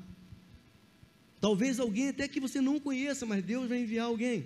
Talvez 1.41 1.81
alguém 1.81 2.07
até 2.07 2.25
que 2.25 2.39
você 2.39 2.61
não 2.61 2.79
conheça, 2.79 3.25
mas 3.25 3.43
Deus 3.43 3.67
vai 3.67 3.81
enviar 3.81 4.05
alguém. 4.05 4.45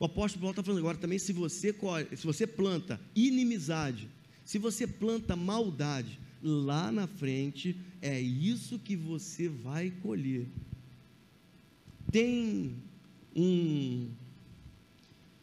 O 0.00 0.04
apóstolo 0.06 0.40
Paulo 0.40 0.52
está 0.52 0.62
falando 0.62 0.80
agora 0.80 0.98
também: 0.98 1.20
se 1.20 1.32
você, 1.32 1.72
se 2.16 2.26
você 2.26 2.46
planta 2.48 3.00
inimizade, 3.14 4.08
se 4.44 4.58
você 4.58 4.88
planta 4.88 5.36
maldade, 5.36 6.18
lá 6.42 6.90
na 6.90 7.06
frente 7.06 7.76
é 8.02 8.20
isso 8.20 8.76
que 8.76 8.96
você 8.96 9.48
vai 9.48 9.92
colher. 10.02 10.48
Tem 12.10 12.74
um, 13.36 14.08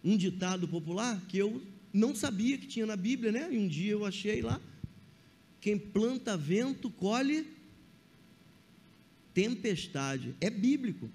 um 0.07 0.17
ditado 0.17 0.67
popular 0.67 1.21
que 1.27 1.37
eu 1.37 1.61
não 1.93 2.15
sabia 2.15 2.57
que 2.57 2.67
tinha 2.67 2.85
na 2.85 2.95
Bíblia, 2.95 3.31
né? 3.31 3.49
E 3.51 3.57
um 3.57 3.67
dia 3.67 3.91
eu 3.91 4.05
achei 4.05 4.41
lá: 4.41 4.61
quem 5.59 5.77
planta 5.77 6.37
vento 6.37 6.89
colhe 6.89 7.45
tempestade. 9.33 10.35
É 10.41 10.49
bíblico 10.49 11.09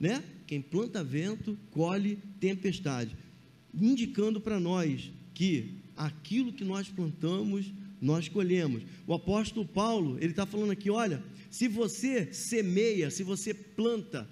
né? 0.00 0.24
Quem 0.46 0.62
planta 0.62 1.04
vento, 1.04 1.58
colhe 1.70 2.18
tempestade, 2.40 3.14
indicando 3.74 4.40
para 4.40 4.58
nós 4.58 5.12
que 5.34 5.74
aquilo 5.94 6.52
que 6.54 6.64
nós 6.64 6.88
plantamos, 6.88 7.70
nós 8.00 8.26
colhemos. 8.26 8.82
O 9.06 9.12
apóstolo 9.12 9.66
Paulo, 9.66 10.16
ele 10.18 10.30
está 10.30 10.46
falando 10.46 10.70
aqui: 10.70 10.88
olha, 10.90 11.22
se 11.50 11.68
você 11.68 12.32
semeia, 12.32 13.10
se 13.10 13.22
você 13.22 13.52
planta 13.52 14.26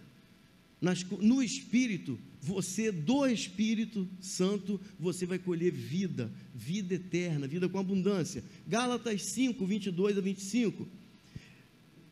nas, 0.80 1.04
no 1.04 1.42
Espírito, 1.42 2.18
você 2.40 2.92
do 2.92 3.26
Espírito 3.26 4.08
Santo, 4.20 4.80
você 4.98 5.26
vai 5.26 5.38
colher 5.38 5.72
vida, 5.72 6.30
vida 6.54 6.94
eterna, 6.94 7.46
vida 7.46 7.68
com 7.68 7.78
abundância. 7.78 8.44
Gálatas 8.66 9.22
5, 9.22 9.64
22 9.66 10.18
a 10.18 10.20
25. 10.20 10.88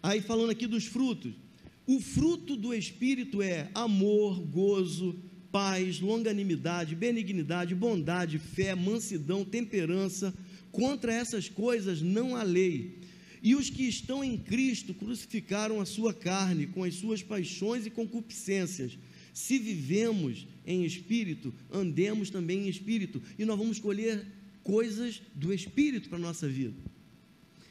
Aí 0.02 0.20
falando 0.20 0.50
aqui 0.50 0.66
dos 0.66 0.86
frutos, 0.86 1.34
o 1.86 2.00
fruto 2.00 2.56
do 2.56 2.74
Espírito 2.74 3.40
é 3.40 3.70
amor, 3.74 4.40
gozo, 4.40 5.16
paz, 5.52 6.00
longanimidade, 6.00 6.94
benignidade, 6.94 7.74
bondade, 7.74 8.38
fé, 8.38 8.74
mansidão, 8.74 9.44
temperança. 9.44 10.34
Contra 10.72 11.12
essas 11.12 11.48
coisas 11.48 12.02
não 12.02 12.36
há 12.36 12.42
lei. 12.42 12.98
E 13.42 13.54
os 13.54 13.70
que 13.70 13.84
estão 13.84 14.24
em 14.24 14.36
Cristo 14.36 14.92
crucificaram 14.92 15.80
a 15.80 15.86
sua 15.86 16.12
carne 16.12 16.66
com 16.66 16.82
as 16.82 16.96
suas 16.96 17.22
paixões 17.22 17.86
e 17.86 17.90
concupiscências. 17.90 18.98
Se 19.36 19.58
vivemos 19.58 20.46
em 20.64 20.82
espírito, 20.86 21.52
andemos 21.70 22.30
também 22.30 22.60
em 22.60 22.68
espírito, 22.70 23.22
e 23.38 23.44
nós 23.44 23.58
vamos 23.58 23.78
colher 23.78 24.24
coisas 24.62 25.20
do 25.34 25.52
espírito 25.52 26.08
para 26.08 26.16
a 26.16 26.22
nossa 26.22 26.48
vida. 26.48 26.74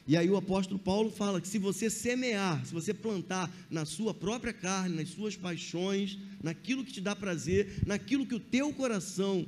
E 0.06 0.16
aí 0.16 0.30
o 0.30 0.36
apóstolo 0.36 0.78
Paulo 0.78 1.10
fala 1.10 1.40
que 1.40 1.48
se 1.48 1.58
você 1.58 1.90
semear, 1.90 2.64
se 2.64 2.72
você 2.72 2.94
plantar 2.94 3.52
na 3.68 3.84
sua 3.84 4.14
própria 4.14 4.52
carne, 4.52 4.94
nas 4.94 5.08
suas 5.08 5.34
paixões, 5.34 6.16
naquilo 6.40 6.84
que 6.84 6.92
te 6.92 7.00
dá 7.00 7.16
prazer, 7.16 7.82
naquilo 7.84 8.24
que 8.24 8.36
o 8.36 8.40
teu 8.40 8.72
coração 8.72 9.44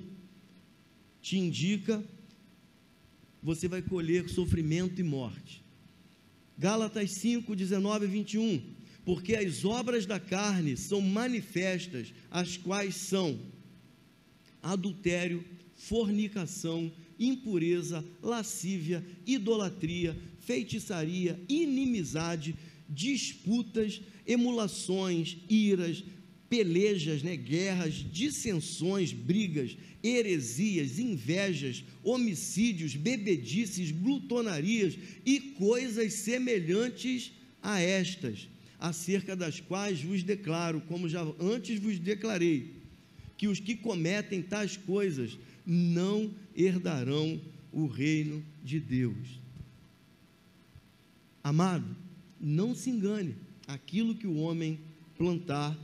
te 1.23 1.39
indica, 1.39 2.05
você 3.41 3.69
vai 3.69 3.81
colher 3.81 4.29
sofrimento 4.29 5.01
e 5.01 5.05
morte. 5.05 5.63
Gálatas 6.59 7.13
5, 7.13 7.55
19 7.55 8.07
e 8.07 8.09
21. 8.09 8.78
Porque 9.09 9.35
as 9.35 9.65
obras 9.65 10.05
da 10.05 10.21
carne 10.21 10.77
são 10.77 11.01
manifestas, 11.01 12.13
as 12.31 12.59
quais 12.59 12.95
são 12.95 13.41
adultério, 14.63 15.43
fornicação, 15.75 16.93
impureza, 17.19 18.05
lascívia, 18.23 19.03
idolatria, 19.27 20.15
feitiçaria, 20.41 21.41
inimizade, 21.49 22.55
disputas, 22.87 24.03
emulações, 24.27 25.39
iras, 25.49 26.05
pelejas, 26.51 27.23
né, 27.23 27.35
guerras, 27.35 28.05
dissensões, 28.13 29.11
brigas, 29.11 29.75
heresias, 30.03 30.99
invejas, 30.99 31.83
homicídios, 32.05 32.95
bebedices, 32.95 33.91
glutonarias 33.91 34.99
e 35.25 35.41
coisas 35.41 36.13
semelhantes 36.13 37.33
a 37.63 37.81
estas, 37.81 38.47
acerca 38.79 39.35
das 39.35 39.61
quais 39.61 40.03
vos 40.03 40.23
declaro, 40.23 40.81
como 40.83 41.09
já 41.09 41.23
antes 41.41 41.81
vos 41.81 41.99
declarei, 41.99 42.75
que 43.37 43.49
os 43.49 43.61
que 43.61 43.75
cometem 43.75 44.43
tais 44.43 44.77
coisas 44.77 45.39
não 45.67 46.31
herdarão 46.57 47.41
o 47.73 47.87
reino 47.87 48.45
de 48.63 48.81
Deus. 48.81 49.41
Amado, 51.43 51.97
não 52.41 52.75
se 52.75 52.91
engane, 52.91 53.35
aquilo 53.67 54.15
que 54.15 54.27
o 54.27 54.37
homem 54.37 54.79
plantar, 55.17 55.77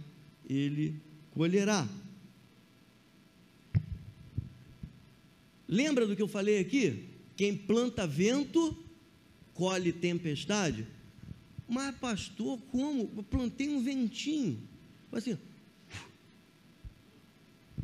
ele 0.48 0.94
colherá. 1.32 1.88
Lembra 5.66 6.06
do 6.06 6.14
que 6.14 6.22
eu 6.22 6.28
falei 6.28 6.60
aqui? 6.60 7.08
Quem 7.36 7.56
planta 7.56 8.06
vento, 8.06 8.76
colhe 9.52 9.92
tempestade. 9.92 10.86
Mas, 11.74 11.96
pastor, 11.96 12.56
como? 12.70 13.10
Eu 13.16 13.22
plantei 13.24 13.68
um 13.68 13.82
ventinho. 13.82 14.62
Assim, 15.10 15.36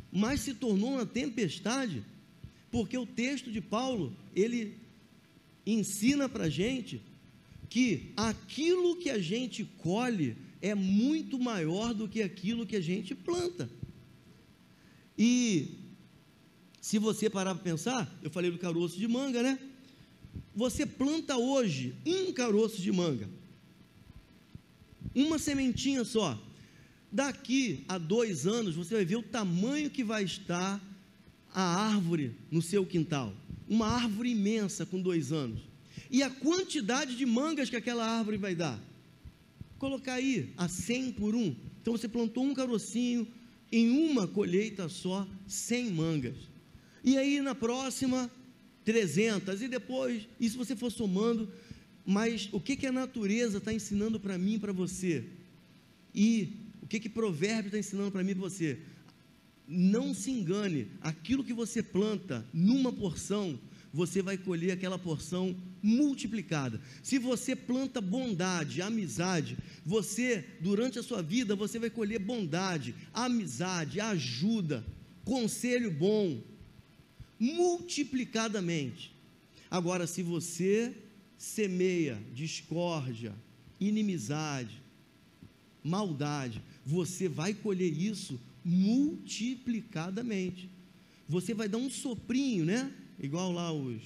mas 0.09 0.39
se 0.39 0.53
tornou 0.53 0.93
uma 0.93 1.05
tempestade, 1.05 2.01
porque 2.71 2.97
o 2.97 3.05
texto 3.05 3.51
de 3.51 3.59
Paulo, 3.59 4.15
ele 4.33 4.77
ensina 5.65 6.29
para 6.29 6.45
a 6.45 6.49
gente 6.49 7.01
que 7.69 8.13
aquilo 8.15 8.95
que 8.95 9.09
a 9.09 9.19
gente 9.19 9.65
colhe 9.65 10.37
é 10.61 10.73
muito 10.73 11.37
maior 11.37 11.93
do 11.93 12.07
que 12.07 12.21
aquilo 12.21 12.65
que 12.65 12.77
a 12.77 12.81
gente 12.81 13.13
planta. 13.13 13.69
E 15.17 15.67
se 16.79 16.97
você 16.97 17.29
parar 17.29 17.55
para 17.55 17.63
pensar, 17.63 18.19
eu 18.23 18.29
falei 18.29 18.51
do 18.51 18.57
caroço 18.57 18.97
de 18.97 19.07
manga, 19.07 19.43
né? 19.43 19.59
Você 20.55 20.85
planta 20.85 21.37
hoje 21.37 21.93
um 22.05 22.31
caroço 22.31 22.81
de 22.81 22.91
manga, 22.91 23.29
uma 25.13 25.37
sementinha 25.39 26.03
só. 26.03 26.39
Daqui 27.11 27.83
a 27.87 27.97
dois 27.97 28.47
anos 28.47 28.75
você 28.75 28.95
vai 28.95 29.05
ver 29.05 29.17
o 29.17 29.23
tamanho 29.23 29.89
que 29.89 30.03
vai 30.03 30.23
estar 30.23 30.81
a 31.53 31.61
árvore 31.61 32.35
no 32.49 32.61
seu 32.61 32.85
quintal. 32.85 33.33
Uma 33.67 33.87
árvore 33.87 34.31
imensa 34.31 34.85
com 34.85 35.01
dois 35.01 35.31
anos 35.31 35.71
e 36.11 36.21
a 36.21 36.29
quantidade 36.29 37.15
de 37.15 37.25
mangas 37.25 37.69
que 37.69 37.75
aquela 37.75 38.05
árvore 38.05 38.37
vai 38.37 38.53
dar. 38.53 38.77
Colocar 39.79 40.15
aí 40.15 40.53
a 40.57 40.67
100 40.67 41.13
por 41.13 41.33
um. 41.33 41.55
Então 41.81 41.93
você 41.97 42.07
plantou 42.07 42.43
um 42.43 42.53
carocinho, 42.53 43.25
em 43.71 43.89
uma 43.89 44.27
colheita 44.27 44.89
só, 44.89 45.25
100 45.47 45.91
mangas. 45.91 46.35
E 47.03 47.17
aí 47.17 47.41
na 47.41 47.55
próxima, 47.55 48.29
300. 48.83 49.61
E 49.61 49.67
depois, 49.69 50.27
e 50.39 50.49
se 50.49 50.57
você 50.57 50.75
for 50.75 50.91
somando, 50.91 51.49
mas 52.05 52.49
o 52.51 52.59
que, 52.59 52.75
que 52.75 52.87
a 52.87 52.91
natureza 52.91 53.57
está 53.57 53.73
ensinando 53.73 54.19
para 54.19 54.37
mim 54.37 54.55
e 54.55 54.59
para 54.59 54.73
você? 54.73 55.23
E 56.13 56.57
o 56.81 56.87
que, 56.87 56.99
que 56.99 57.09
provérbio 57.09 57.67
está 57.67 57.77
ensinando 57.77 58.11
para 58.11 58.23
mim 58.23 58.31
e 58.31 58.35
para 58.35 58.49
você? 58.49 58.79
Não 59.67 60.13
se 60.13 60.31
engane, 60.31 60.87
aquilo 61.01 61.43
que 61.43 61.53
você 61.53 61.81
planta 61.81 62.45
numa 62.53 62.91
porção, 62.91 63.57
você 63.93 64.21
vai 64.21 64.37
colher 64.37 64.71
aquela 64.71 64.97
porção 64.97 65.55
multiplicada. 65.81 66.79
Se 67.03 67.17
você 67.17 67.55
planta 67.55 68.01
bondade, 68.01 68.81
amizade, 68.81 69.57
você 69.85 70.45
durante 70.59 70.99
a 70.99 71.03
sua 71.03 71.21
vida 71.21 71.55
você 71.55 71.79
vai 71.79 71.89
colher 71.89 72.19
bondade, 72.19 72.95
amizade, 73.13 73.99
ajuda, 73.99 74.85
conselho 75.23 75.91
bom, 75.91 76.41
multiplicadamente. 77.39 79.13
Agora, 79.69 80.05
se 80.05 80.21
você 80.21 80.93
semeia 81.41 82.17
discórdia, 82.35 83.33
inimizade, 83.79 84.79
maldade, 85.83 86.61
você 86.85 87.27
vai 87.27 87.51
colher 87.51 87.91
isso 87.91 88.39
multiplicadamente. 88.63 90.69
Você 91.27 91.55
vai 91.55 91.67
dar 91.67 91.79
um 91.79 91.89
soprinho, 91.89 92.63
né? 92.63 92.93
igual 93.19 93.51
lá 93.51 93.73
os, 93.73 94.03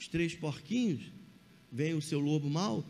os 0.00 0.08
três 0.08 0.34
porquinhos, 0.34 1.00
vem 1.70 1.94
o 1.94 2.02
seu 2.02 2.18
lobo 2.18 2.50
mau, 2.50 2.84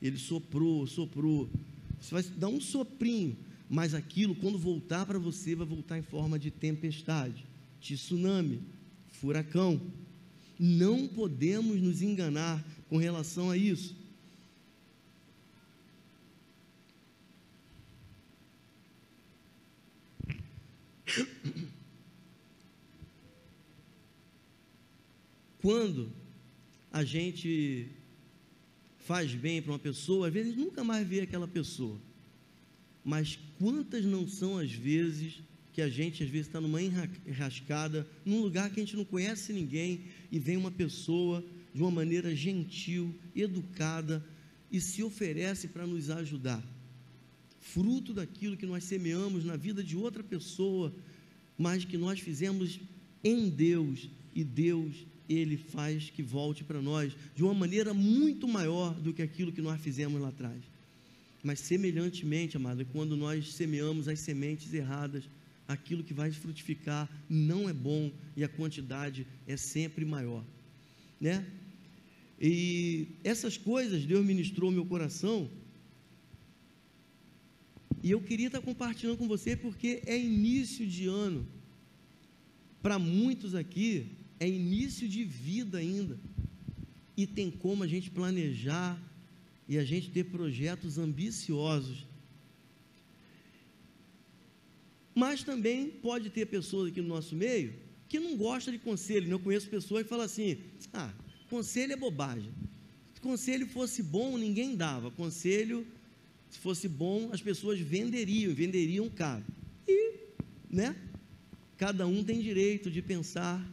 ele 0.00 0.16
soprou, 0.16 0.86
soprou. 0.86 1.50
Você 2.00 2.14
vai 2.14 2.22
dar 2.22 2.46
um 2.46 2.60
soprinho, 2.60 3.36
mas 3.68 3.94
aquilo, 3.94 4.36
quando 4.36 4.56
voltar 4.56 5.04
para 5.06 5.18
você, 5.18 5.56
vai 5.56 5.66
voltar 5.66 5.98
em 5.98 6.02
forma 6.02 6.38
de 6.38 6.52
tempestade, 6.52 7.44
tsunami, 7.80 8.62
furacão. 9.08 9.80
Não 10.58 11.08
podemos 11.08 11.80
nos 11.80 12.02
enganar 12.02 12.64
com 12.88 12.96
relação 12.96 13.50
a 13.50 13.56
isso. 13.56 13.96
Quando 25.60 26.12
a 26.92 27.02
gente 27.04 27.88
faz 28.98 29.34
bem 29.34 29.62
para 29.62 29.72
uma 29.72 29.78
pessoa, 29.78 30.28
às 30.28 30.32
vezes 30.32 30.54
nunca 30.54 30.84
mais 30.84 31.06
vê 31.06 31.22
aquela 31.22 31.48
pessoa. 31.48 31.98
Mas 33.02 33.38
quantas 33.58 34.04
não 34.04 34.28
são 34.28 34.58
as 34.58 34.70
vezes 34.70 35.40
que 35.74 35.82
a 35.82 35.88
gente 35.88 36.22
às 36.22 36.30
vezes 36.30 36.46
está 36.46 36.60
numa 36.60 36.80
enrascada, 36.80 38.06
num 38.24 38.40
lugar 38.40 38.70
que 38.70 38.78
a 38.80 38.82
gente 38.82 38.96
não 38.96 39.04
conhece 39.04 39.52
ninguém 39.52 40.02
e 40.30 40.38
vem 40.38 40.56
uma 40.56 40.70
pessoa 40.70 41.44
de 41.74 41.82
uma 41.82 41.90
maneira 41.90 42.34
gentil, 42.34 43.12
educada 43.34 44.24
e 44.70 44.80
se 44.80 45.02
oferece 45.02 45.66
para 45.66 45.84
nos 45.84 46.10
ajudar. 46.10 46.62
Fruto 47.60 48.14
daquilo 48.14 48.56
que 48.56 48.64
nós 48.64 48.84
semeamos 48.84 49.44
na 49.44 49.56
vida 49.56 49.82
de 49.82 49.96
outra 49.96 50.22
pessoa, 50.22 50.94
mas 51.58 51.84
que 51.84 51.98
nós 51.98 52.20
fizemos 52.20 52.78
em 53.24 53.50
Deus 53.50 54.08
e 54.32 54.44
Deus 54.44 54.94
ele 55.28 55.56
faz 55.56 56.08
que 56.08 56.22
volte 56.22 56.62
para 56.62 56.80
nós 56.80 57.16
de 57.34 57.42
uma 57.42 57.54
maneira 57.54 57.92
muito 57.92 58.46
maior 58.46 58.94
do 58.94 59.12
que 59.12 59.22
aquilo 59.22 59.50
que 59.50 59.62
nós 59.62 59.80
fizemos 59.80 60.20
lá 60.20 60.28
atrás. 60.28 60.62
Mas 61.42 61.58
semelhantemente, 61.58 62.56
amada, 62.56 62.84
quando 62.84 63.16
nós 63.16 63.54
semeamos 63.54 64.06
as 64.06 64.20
sementes 64.20 64.72
erradas, 64.72 65.24
aquilo 65.66 66.04
que 66.04 66.14
vai 66.14 66.30
frutificar 66.30 67.08
não 67.28 67.68
é 67.68 67.72
bom 67.72 68.12
e 68.36 68.44
a 68.44 68.48
quantidade 68.48 69.26
é 69.46 69.56
sempre 69.56 70.04
maior, 70.04 70.44
né? 71.20 71.46
E 72.40 73.08
essas 73.22 73.56
coisas 73.56 74.04
Deus 74.04 74.24
ministrou 74.24 74.70
meu 74.70 74.84
coração. 74.84 75.50
E 78.02 78.10
eu 78.10 78.20
queria 78.20 78.48
estar 78.48 78.60
compartilhando 78.60 79.16
com 79.16 79.26
você 79.26 79.56
porque 79.56 80.02
é 80.04 80.18
início 80.18 80.86
de 80.86 81.06
ano. 81.06 81.46
Para 82.82 82.98
muitos 82.98 83.54
aqui 83.54 84.08
é 84.38 84.46
início 84.46 85.08
de 85.08 85.24
vida 85.24 85.78
ainda. 85.78 86.18
E 87.16 87.26
tem 87.26 87.50
como 87.50 87.82
a 87.82 87.86
gente 87.86 88.10
planejar 88.10 89.00
e 89.68 89.78
a 89.78 89.84
gente 89.84 90.10
ter 90.10 90.24
projetos 90.24 90.98
ambiciosos. 90.98 92.06
Mas 95.14 95.42
também 95.42 95.88
pode 95.88 96.30
ter 96.30 96.46
pessoas 96.46 96.90
aqui 96.90 97.00
no 97.00 97.08
nosso 97.08 97.36
meio 97.36 97.72
que 98.08 98.18
não 98.18 98.36
gostam 98.36 98.72
de 98.72 98.78
conselho. 98.78 99.30
Eu 99.30 99.40
conheço 99.40 99.68
pessoas 99.68 100.02
que 100.02 100.08
falam 100.08 100.24
assim: 100.24 100.58
ah, 100.92 101.12
conselho 101.48 101.92
é 101.92 101.96
bobagem. 101.96 102.50
Se 103.14 103.20
conselho 103.20 103.66
fosse 103.66 104.02
bom, 104.02 104.36
ninguém 104.36 104.76
dava. 104.76 105.10
Conselho, 105.10 105.86
se 106.50 106.58
fosse 106.58 106.88
bom, 106.88 107.30
as 107.32 107.40
pessoas 107.40 107.78
venderiam, 107.78 108.54
venderiam 108.54 109.08
caro. 109.08 109.44
E, 109.88 110.14
né? 110.70 110.96
Cada 111.76 112.06
um 112.06 112.22
tem 112.22 112.40
direito 112.40 112.90
de 112.90 113.02
pensar 113.02 113.64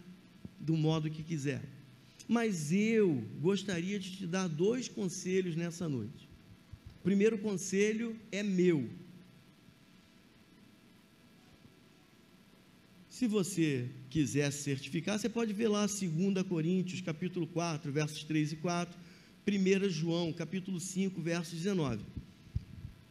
do 0.59 0.75
modo 0.75 1.09
que 1.09 1.23
quiser. 1.23 1.61
Mas 2.27 2.71
eu 2.71 3.23
gostaria 3.39 3.99
de 3.99 4.11
te 4.17 4.25
dar 4.25 4.47
dois 4.47 4.87
conselhos 4.87 5.55
nessa 5.55 5.87
noite. 5.89 6.29
O 6.99 7.03
primeiro 7.03 7.37
conselho 7.37 8.15
é 8.31 8.41
meu. 8.41 8.89
Se 13.21 13.27
você 13.27 13.87
quiser 14.09 14.51
se 14.51 14.63
certificar, 14.63 15.19
você 15.19 15.29
pode 15.29 15.53
ver 15.53 15.67
lá 15.67 15.85
2 15.85 16.01
Coríntios, 16.49 17.01
capítulo 17.01 17.45
4, 17.45 17.91
versos 17.91 18.23
3 18.23 18.53
e 18.53 18.55
4, 18.55 18.97
1 19.47 19.89
João, 19.91 20.33
capítulo 20.33 20.79
5, 20.79 21.21
verso 21.21 21.55
19. 21.55 22.01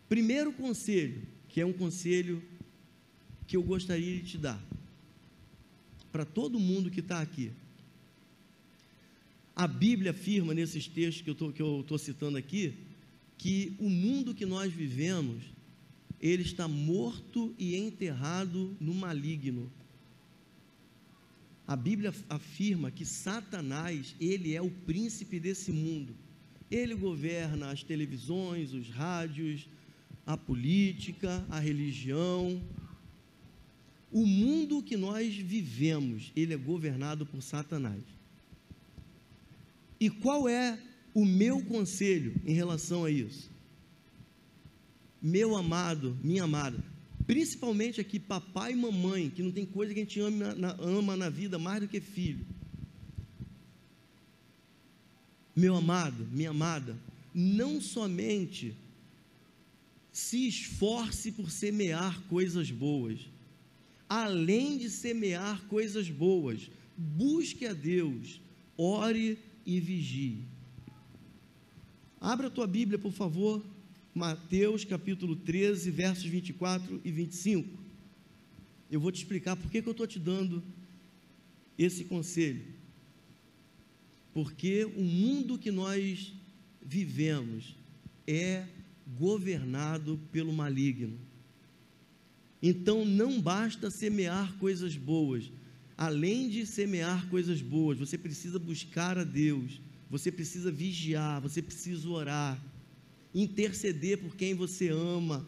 Primeiro 0.08 0.52
conselho, 0.52 1.22
que 1.48 1.60
é 1.60 1.64
um 1.64 1.72
conselho 1.72 2.42
que 3.46 3.56
eu 3.56 3.62
gostaria 3.62 4.16
de 4.16 4.30
te 4.30 4.36
dar, 4.36 4.60
para 6.10 6.24
todo 6.24 6.58
mundo 6.58 6.90
que 6.90 6.98
está 6.98 7.20
aqui. 7.20 7.52
A 9.54 9.68
Bíblia 9.68 10.10
afirma 10.10 10.52
nesses 10.52 10.88
textos 10.88 11.22
que 11.22 11.62
eu 11.62 11.82
estou 11.82 11.98
citando 11.98 12.36
aqui, 12.36 12.74
que 13.38 13.74
o 13.78 13.88
mundo 13.88 14.34
que 14.34 14.44
nós 14.44 14.72
vivemos, 14.72 15.40
ele 16.20 16.42
está 16.42 16.66
morto 16.66 17.54
e 17.56 17.76
enterrado 17.76 18.76
no 18.80 18.92
maligno. 18.92 19.70
A 21.70 21.76
Bíblia 21.76 22.12
afirma 22.28 22.90
que 22.90 23.04
Satanás, 23.04 24.16
ele 24.20 24.56
é 24.56 24.60
o 24.60 24.68
príncipe 24.68 25.38
desse 25.38 25.70
mundo. 25.70 26.12
Ele 26.68 26.96
governa 26.96 27.70
as 27.70 27.84
televisões, 27.84 28.72
os 28.72 28.90
rádios, 28.90 29.68
a 30.26 30.36
política, 30.36 31.46
a 31.48 31.60
religião. 31.60 32.60
O 34.10 34.26
mundo 34.26 34.82
que 34.82 34.96
nós 34.96 35.32
vivemos, 35.36 36.32
ele 36.34 36.54
é 36.54 36.56
governado 36.56 37.24
por 37.24 37.40
Satanás. 37.40 38.02
E 40.00 40.10
qual 40.10 40.48
é 40.48 40.76
o 41.14 41.24
meu 41.24 41.64
conselho 41.66 42.34
em 42.44 42.52
relação 42.52 43.04
a 43.04 43.10
isso? 43.12 43.48
Meu 45.22 45.56
amado, 45.56 46.18
minha 46.20 46.42
amada, 46.42 46.82
principalmente 47.30 48.00
aqui 48.00 48.18
papai 48.18 48.72
e 48.72 48.74
mamãe, 48.76 49.30
que 49.30 49.40
não 49.40 49.52
tem 49.52 49.64
coisa 49.64 49.94
que 49.94 50.00
a 50.00 50.02
gente 50.02 50.18
ama 50.18 50.52
na, 50.52 50.72
ama 50.80 51.16
na 51.16 51.28
vida 51.28 51.60
mais 51.60 51.80
do 51.80 51.86
que 51.86 52.00
filho. 52.00 52.44
Meu 55.54 55.76
amado, 55.76 56.26
minha 56.32 56.50
amada, 56.50 56.98
não 57.32 57.80
somente 57.80 58.74
se 60.10 60.48
esforce 60.48 61.30
por 61.30 61.52
semear 61.52 62.20
coisas 62.22 62.68
boas, 62.72 63.20
além 64.08 64.76
de 64.76 64.90
semear 64.90 65.62
coisas 65.66 66.10
boas, 66.10 66.68
busque 66.96 67.64
a 67.64 67.72
Deus, 67.72 68.40
ore 68.76 69.38
e 69.64 69.78
vigie. 69.78 70.42
Abra 72.20 72.48
a 72.48 72.50
tua 72.50 72.66
Bíblia, 72.66 72.98
por 72.98 73.12
favor, 73.12 73.64
Mateus 74.20 74.84
capítulo 74.84 75.34
13, 75.34 75.90
versos 75.90 76.26
24 76.26 77.00
e 77.02 77.10
25. 77.10 77.66
Eu 78.90 79.00
vou 79.00 79.10
te 79.10 79.16
explicar 79.16 79.56
por 79.56 79.70
que, 79.70 79.80
que 79.80 79.88
eu 79.88 79.92
estou 79.92 80.06
te 80.06 80.18
dando 80.18 80.62
esse 81.78 82.04
conselho. 82.04 82.62
Porque 84.34 84.84
o 84.84 85.00
mundo 85.00 85.58
que 85.58 85.70
nós 85.70 86.34
vivemos 86.84 87.74
é 88.26 88.66
governado 89.18 90.20
pelo 90.30 90.52
maligno. 90.52 91.18
Então 92.62 93.06
não 93.06 93.40
basta 93.40 93.90
semear 93.90 94.54
coisas 94.58 94.96
boas, 94.96 95.50
além 95.96 96.50
de 96.50 96.66
semear 96.66 97.26
coisas 97.30 97.62
boas, 97.62 97.96
você 97.96 98.18
precisa 98.18 98.58
buscar 98.58 99.16
a 99.16 99.24
Deus, 99.24 99.80
você 100.10 100.30
precisa 100.30 100.70
vigiar, 100.70 101.40
você 101.40 101.62
precisa 101.62 102.06
orar, 102.06 102.62
interceder 103.34 104.18
por 104.18 104.36
quem 104.36 104.54
você 104.54 104.88
ama. 104.88 105.46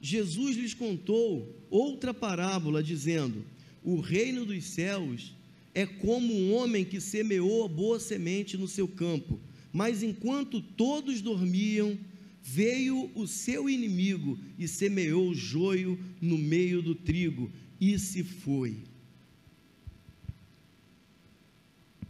Jesus 0.00 0.56
lhes 0.56 0.74
contou 0.74 1.54
outra 1.70 2.14
parábola, 2.14 2.82
dizendo: 2.82 3.44
O 3.82 4.00
reino 4.00 4.44
dos 4.44 4.64
céus 4.64 5.34
é 5.74 5.84
como 5.86 6.34
um 6.34 6.54
homem 6.54 6.84
que 6.84 7.00
semeou 7.00 7.64
a 7.64 7.68
boa 7.68 8.00
semente 8.00 8.56
no 8.56 8.66
seu 8.66 8.88
campo, 8.88 9.38
mas 9.72 10.02
enquanto 10.02 10.60
todos 10.60 11.20
dormiam, 11.20 11.98
Veio 12.42 13.10
o 13.14 13.26
seu 13.26 13.68
inimigo 13.68 14.38
e 14.58 14.66
semeou 14.66 15.30
o 15.30 15.34
joio 15.34 15.98
no 16.20 16.38
meio 16.38 16.82
do 16.82 16.94
trigo 16.94 17.50
e 17.80 17.98
se 17.98 18.24
foi. 18.24 18.78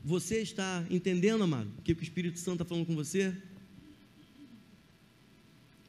Você 0.05 0.41
está 0.41 0.85
entendendo, 0.91 1.45
amado, 1.45 1.71
o 1.79 1.83
que 1.83 1.93
o 1.93 2.03
Espírito 2.03 2.39
Santo 2.39 2.63
está 2.63 2.65
falando 2.65 2.87
com 2.87 2.95
você? 2.95 3.35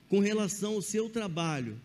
Com 0.09 0.19
relação 0.19 0.73
ao 0.73 0.81
seu 0.81 1.09
trabalho, 1.09 1.79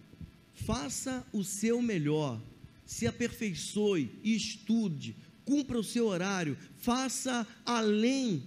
faça 0.55 1.25
o 1.33 1.45
seu 1.45 1.81
melhor, 1.81 2.41
se 2.85 3.07
aperfeiçoe, 3.07 4.11
estude, 4.25 5.15
cumpra 5.45 5.79
o 5.79 5.85
seu 5.85 6.07
horário, 6.07 6.57
faça 6.79 7.47
além 7.65 8.43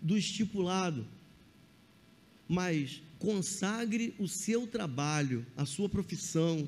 do 0.00 0.16
estipulado 0.16 1.04
mas 2.48 3.02
consagre 3.18 4.14
o 4.18 4.26
seu 4.26 4.66
trabalho, 4.66 5.44
a 5.54 5.66
sua 5.66 5.88
profissão. 5.88 6.66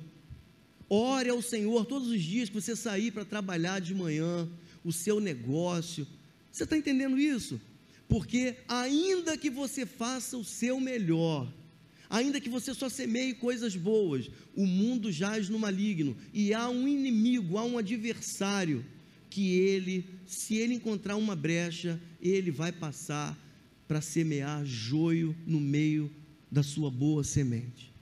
Ore 0.88 1.30
ao 1.30 1.40
Senhor 1.40 1.86
todos 1.86 2.08
os 2.08 2.20
dias 2.20 2.50
que 2.50 2.60
você 2.60 2.76
sair 2.76 3.10
para 3.10 3.24
trabalhar 3.24 3.80
de 3.80 3.94
manhã, 3.94 4.46
o 4.84 4.92
seu 4.92 5.20
negócio. 5.20 6.06
Você 6.50 6.64
está 6.64 6.76
entendendo 6.76 7.18
isso? 7.18 7.60
Porque 8.08 8.56
ainda 8.66 9.36
que 9.36 9.50
você 9.50 9.86
faça 9.86 10.36
o 10.36 10.44
seu 10.44 10.80
melhor, 10.80 11.50
Ainda 12.10 12.40
que 12.40 12.48
você 12.48 12.74
só 12.74 12.88
semeie 12.88 13.34
coisas 13.34 13.76
boas, 13.76 14.28
o 14.56 14.66
mundo 14.66 15.12
jaz 15.12 15.48
no 15.48 15.60
maligno 15.60 16.16
e 16.34 16.52
há 16.52 16.68
um 16.68 16.88
inimigo, 16.88 17.56
há 17.56 17.64
um 17.64 17.78
adversário 17.78 18.84
que 19.30 19.52
ele, 19.52 20.04
se 20.26 20.56
ele 20.56 20.74
encontrar 20.74 21.14
uma 21.14 21.36
brecha, 21.36 22.00
ele 22.20 22.50
vai 22.50 22.72
passar 22.72 23.38
para 23.86 24.00
semear 24.00 24.64
joio 24.64 25.36
no 25.46 25.60
meio 25.60 26.10
da 26.50 26.64
sua 26.64 26.90
boa 26.90 27.22
semente. 27.22 27.92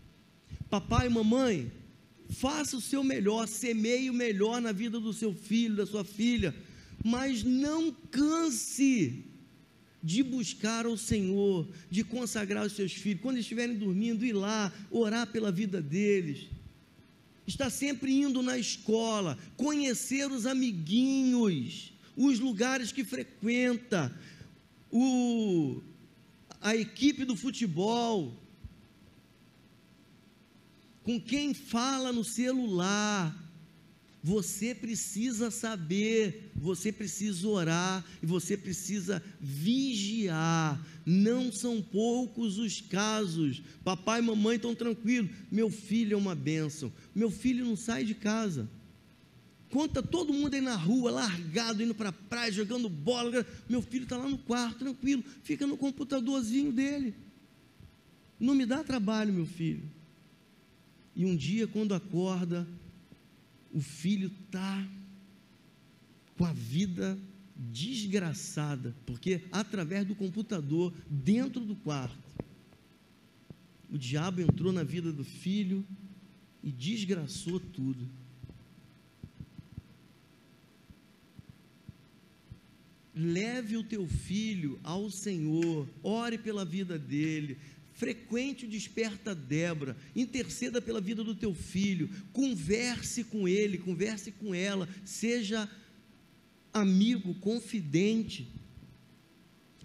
Papai 0.70 1.06
e 1.06 1.10
mamãe, 1.10 1.70
faça 2.28 2.76
o 2.76 2.80
seu 2.80 3.02
melhor, 3.02 3.48
semeie 3.48 4.10
o 4.10 4.14
melhor 4.14 4.60
na 4.60 4.72
vida 4.72 5.00
do 5.00 5.12
seu 5.12 5.34
filho, 5.34 5.76
da 5.76 5.86
sua 5.86 6.04
filha, 6.04 6.54
mas 7.04 7.42
não 7.42 7.92
canse 8.10 9.24
de 10.02 10.22
buscar 10.22 10.86
ao 10.86 10.96
Senhor, 10.96 11.68
de 11.90 12.04
consagrar 12.04 12.66
os 12.66 12.72
seus 12.72 12.92
filhos, 12.92 13.22
quando 13.22 13.38
estiverem 13.38 13.76
dormindo, 13.76 14.24
ir 14.24 14.32
lá, 14.32 14.72
orar 14.90 15.26
pela 15.26 15.50
vida 15.50 15.80
deles. 15.82 16.46
Está 17.46 17.70
sempre 17.70 18.12
indo 18.12 18.42
na 18.42 18.58
escola, 18.58 19.38
conhecer 19.56 20.30
os 20.30 20.46
amiguinhos, 20.46 21.92
os 22.16 22.38
lugares 22.38 22.92
que 22.92 23.04
frequenta, 23.04 24.14
o, 24.90 25.80
a 26.60 26.76
equipe 26.76 27.24
do 27.24 27.34
futebol, 27.34 28.36
com 31.08 31.18
quem 31.18 31.54
fala 31.54 32.12
no 32.12 32.22
celular, 32.22 33.34
você 34.22 34.74
precisa 34.74 35.50
saber, 35.50 36.52
você 36.54 36.92
precisa 36.92 37.48
orar 37.48 38.04
e 38.22 38.26
você 38.26 38.58
precisa 38.58 39.22
vigiar. 39.40 40.78
Não 41.06 41.50
são 41.50 41.80
poucos 41.80 42.58
os 42.58 42.82
casos. 42.82 43.62
Papai 43.82 44.20
e 44.20 44.22
mamãe 44.22 44.56
estão 44.56 44.74
tranquilos. 44.74 45.30
Meu 45.50 45.70
filho 45.70 46.12
é 46.12 46.16
uma 46.18 46.34
bênção. 46.34 46.92
Meu 47.14 47.30
filho 47.30 47.64
não 47.64 47.74
sai 47.74 48.04
de 48.04 48.14
casa. 48.14 48.68
Conta 49.70 50.02
todo 50.02 50.34
mundo 50.34 50.52
aí 50.52 50.60
na 50.60 50.76
rua, 50.76 51.10
largado, 51.10 51.82
indo 51.82 51.94
para 51.94 52.10
a 52.10 52.12
praia, 52.12 52.52
jogando 52.52 52.86
bola. 52.86 53.46
Meu 53.66 53.80
filho 53.80 54.02
está 54.02 54.18
lá 54.18 54.28
no 54.28 54.36
quarto, 54.36 54.80
tranquilo. 54.80 55.24
Fica 55.42 55.66
no 55.66 55.78
computadorzinho 55.78 56.70
dele. 56.70 57.14
Não 58.38 58.54
me 58.54 58.66
dá 58.66 58.84
trabalho, 58.84 59.32
meu 59.32 59.46
filho. 59.46 59.96
E 61.18 61.26
um 61.26 61.34
dia, 61.34 61.66
quando 61.66 61.94
acorda, 61.94 62.64
o 63.72 63.80
filho 63.80 64.30
está 64.44 64.88
com 66.36 66.44
a 66.44 66.52
vida 66.52 67.18
desgraçada, 67.56 68.94
porque 69.04 69.42
através 69.50 70.06
do 70.06 70.14
computador, 70.14 70.94
dentro 71.10 71.64
do 71.64 71.74
quarto, 71.74 72.16
o 73.90 73.98
diabo 73.98 74.40
entrou 74.40 74.72
na 74.72 74.84
vida 74.84 75.12
do 75.12 75.24
filho 75.24 75.84
e 76.62 76.70
desgraçou 76.70 77.58
tudo. 77.58 78.08
Leve 83.12 83.76
o 83.76 83.82
teu 83.82 84.06
filho 84.06 84.78
ao 84.84 85.10
Senhor, 85.10 85.88
ore 86.00 86.38
pela 86.38 86.64
vida 86.64 86.96
dele, 86.96 87.58
frequente 87.98 88.64
o 88.64 88.68
Desperta 88.68 89.34
Débora, 89.34 89.96
interceda 90.14 90.80
pela 90.80 91.00
vida 91.00 91.24
do 91.24 91.34
teu 91.34 91.52
filho, 91.52 92.08
converse 92.32 93.24
com 93.24 93.48
ele, 93.48 93.76
converse 93.76 94.30
com 94.30 94.54
ela, 94.54 94.88
seja 95.04 95.68
amigo, 96.72 97.34
confidente, 97.34 98.46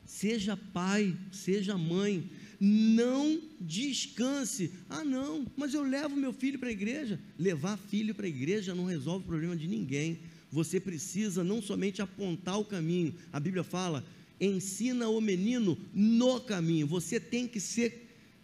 seja 0.06 0.56
pai, 0.56 1.18
seja 1.32 1.76
mãe, 1.76 2.30
não 2.60 3.42
descanse. 3.60 4.72
Ah, 4.88 5.04
não, 5.04 5.48
mas 5.58 5.74
eu 5.74 5.82
levo 5.82 6.16
meu 6.16 6.32
filho 6.32 6.60
para 6.60 6.70
a 6.70 6.72
igreja. 6.72 7.20
Levar 7.38 7.78
filho 7.78 8.14
para 8.14 8.28
a 8.28 8.30
igreja 8.30 8.76
não 8.76 8.86
resolve 8.86 9.26
o 9.26 9.28
problema 9.28 9.56
de 9.56 9.68
ninguém. 9.68 10.20
Você 10.52 10.80
precisa 10.80 11.44
não 11.44 11.64
somente 11.64 12.00
apontar 12.00 12.60
o 12.60 12.66
caminho, 12.66 13.16
a 13.32 13.40
Bíblia 13.40 13.64
fala 13.64 14.06
ensina 14.40 15.10
o 15.10 15.22
menino 15.22 15.78
no 15.94 16.40
caminho. 16.42 16.88
Você 16.88 17.20
tem 17.20 17.48
que 17.48 17.60
ser 17.60 18.04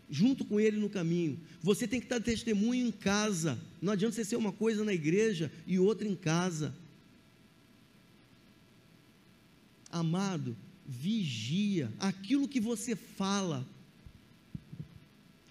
junto 0.09 0.43
com 0.43 0.59
ele 0.59 0.77
no 0.77 0.89
caminho. 0.89 1.39
Você 1.61 1.87
tem 1.87 1.99
que 1.99 2.05
estar 2.05 2.19
testemunho 2.19 2.87
em 2.87 2.91
casa. 2.91 3.59
Não 3.81 3.93
adianta 3.93 4.15
você 4.15 4.25
ser 4.25 4.35
uma 4.35 4.51
coisa 4.51 4.83
na 4.83 4.93
igreja 4.93 5.51
e 5.67 5.77
outra 5.77 6.07
em 6.07 6.15
casa. 6.15 6.73
Amado, 9.91 10.55
vigia 10.85 11.91
aquilo 11.99 12.47
que 12.47 12.59
você 12.59 12.95
fala, 12.95 13.67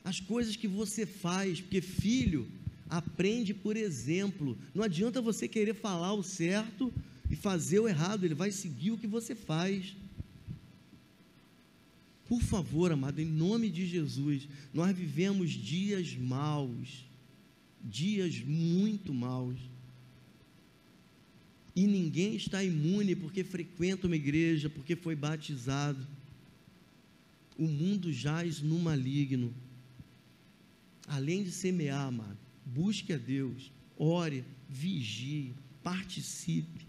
as 0.04 0.20
coisas 0.20 0.56
que 0.56 0.68
você 0.68 1.04
faz, 1.06 1.60
porque 1.60 1.80
filho 1.80 2.46
aprende 2.88 3.52
por 3.52 3.76
exemplo. 3.76 4.56
Não 4.74 4.82
adianta 4.82 5.20
você 5.20 5.46
querer 5.46 5.74
falar 5.74 6.14
o 6.14 6.22
certo 6.22 6.92
e 7.30 7.36
fazer 7.36 7.78
o 7.80 7.88
errado, 7.88 8.24
ele 8.24 8.34
vai 8.34 8.50
seguir 8.50 8.92
o 8.92 8.98
que 8.98 9.06
você 9.06 9.34
faz. 9.34 9.94
Por 12.28 12.42
favor, 12.42 12.92
amado, 12.92 13.20
em 13.20 13.24
nome 13.24 13.70
de 13.70 13.86
Jesus, 13.86 14.46
nós 14.74 14.94
vivemos 14.94 15.50
dias 15.50 16.14
maus, 16.14 17.06
dias 17.82 18.38
muito 18.40 19.14
maus. 19.14 19.56
E 21.74 21.86
ninguém 21.86 22.36
está 22.36 22.62
imune 22.62 23.16
porque 23.16 23.42
frequenta 23.42 24.06
uma 24.06 24.16
igreja, 24.16 24.68
porque 24.68 24.94
foi 24.94 25.16
batizado. 25.16 26.06
O 27.56 27.66
mundo 27.66 28.12
jaz 28.12 28.60
no 28.60 28.78
maligno. 28.78 29.54
Além 31.06 31.42
de 31.42 31.50
semear, 31.50 32.08
amado, 32.08 32.36
busque 32.66 33.12
a 33.14 33.16
Deus, 33.16 33.72
ore, 33.96 34.44
vigie, 34.68 35.54
participe. 35.82 36.86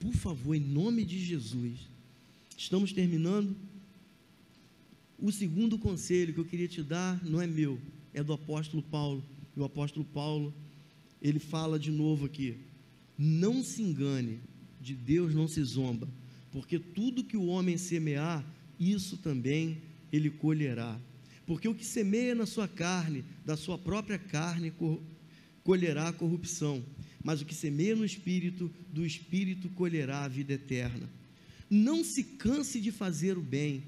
Por 0.00 0.14
favor, 0.14 0.54
em 0.54 0.60
nome 0.60 1.04
de 1.04 1.22
Jesus. 1.22 1.80
Estamos 2.56 2.92
terminando. 2.92 3.54
O 5.18 5.30
segundo 5.30 5.78
conselho 5.78 6.34
que 6.34 6.40
eu 6.40 6.44
queria 6.44 6.68
te 6.68 6.82
dar 6.82 7.22
não 7.24 7.40
é 7.40 7.46
meu, 7.46 7.78
é 8.12 8.22
do 8.22 8.32
apóstolo 8.32 8.82
Paulo. 8.82 9.24
E 9.56 9.60
o 9.60 9.64
apóstolo 9.64 10.04
Paulo, 10.04 10.52
ele 11.22 11.38
fala 11.38 11.78
de 11.78 11.90
novo 11.90 12.26
aqui: 12.26 12.56
não 13.16 13.62
se 13.62 13.82
engane, 13.82 14.40
de 14.80 14.94
Deus 14.94 15.34
não 15.34 15.48
se 15.48 15.62
zomba, 15.62 16.08
porque 16.52 16.78
tudo 16.78 17.24
que 17.24 17.36
o 17.36 17.46
homem 17.46 17.76
semear, 17.78 18.44
isso 18.78 19.16
também 19.16 19.78
ele 20.12 20.30
colherá. 20.30 20.98
Porque 21.46 21.68
o 21.68 21.74
que 21.74 21.84
semeia 21.84 22.34
na 22.34 22.46
sua 22.46 22.66
carne, 22.66 23.24
da 23.44 23.56
sua 23.56 23.76
própria 23.76 24.18
carne, 24.18 24.72
colherá 25.62 26.08
a 26.08 26.12
corrupção, 26.12 26.82
mas 27.22 27.40
o 27.40 27.44
que 27.44 27.54
semeia 27.54 27.94
no 27.94 28.04
espírito, 28.04 28.70
do 28.92 29.04
espírito 29.04 29.68
colherá 29.70 30.24
a 30.24 30.28
vida 30.28 30.54
eterna. 30.54 31.08
Não 31.68 32.04
se 32.04 32.22
canse 32.22 32.80
de 32.80 32.92
fazer 32.92 33.36
o 33.36 33.42
bem, 33.42 33.82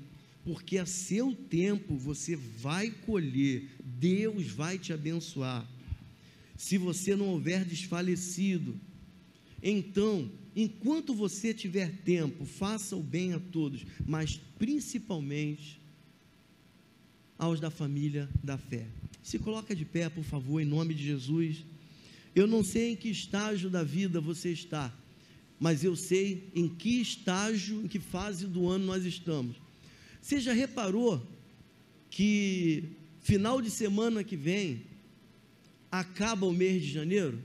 porque 0.46 0.78
a 0.78 0.86
seu 0.86 1.34
tempo 1.34 1.96
você 1.96 2.36
vai 2.36 2.88
colher, 2.88 3.68
Deus 3.82 4.46
vai 4.46 4.78
te 4.78 4.92
abençoar. 4.92 5.68
Se 6.56 6.78
você 6.78 7.16
não 7.16 7.30
houver 7.30 7.64
desfalecido, 7.64 8.78
então, 9.60 10.30
enquanto 10.54 11.12
você 11.12 11.52
tiver 11.52 11.90
tempo, 12.04 12.44
faça 12.44 12.94
o 12.94 13.02
bem 13.02 13.32
a 13.32 13.40
todos, 13.40 13.84
mas 14.06 14.40
principalmente 14.56 15.80
aos 17.36 17.58
da 17.58 17.68
família 17.68 18.30
da 18.40 18.56
fé. 18.56 18.86
Se 19.24 19.40
coloca 19.40 19.74
de 19.74 19.84
pé, 19.84 20.08
por 20.08 20.22
favor, 20.22 20.60
em 20.60 20.64
nome 20.64 20.94
de 20.94 21.02
Jesus. 21.02 21.64
Eu 22.36 22.46
não 22.46 22.62
sei 22.62 22.92
em 22.92 22.96
que 22.96 23.08
estágio 23.08 23.68
da 23.68 23.82
vida 23.82 24.20
você 24.20 24.52
está, 24.52 24.96
mas 25.58 25.82
eu 25.82 25.96
sei 25.96 26.52
em 26.54 26.68
que 26.68 27.00
estágio, 27.00 27.82
em 27.82 27.88
que 27.88 27.98
fase 27.98 28.46
do 28.46 28.68
ano 28.68 28.86
nós 28.86 29.04
estamos. 29.04 29.65
Você 30.26 30.40
já 30.40 30.52
reparou 30.52 31.24
que 32.10 32.82
final 33.20 33.62
de 33.62 33.70
semana 33.70 34.24
que 34.24 34.34
vem 34.34 34.82
acaba 35.88 36.44
o 36.46 36.52
mês 36.52 36.82
de 36.82 36.90
janeiro? 36.90 37.38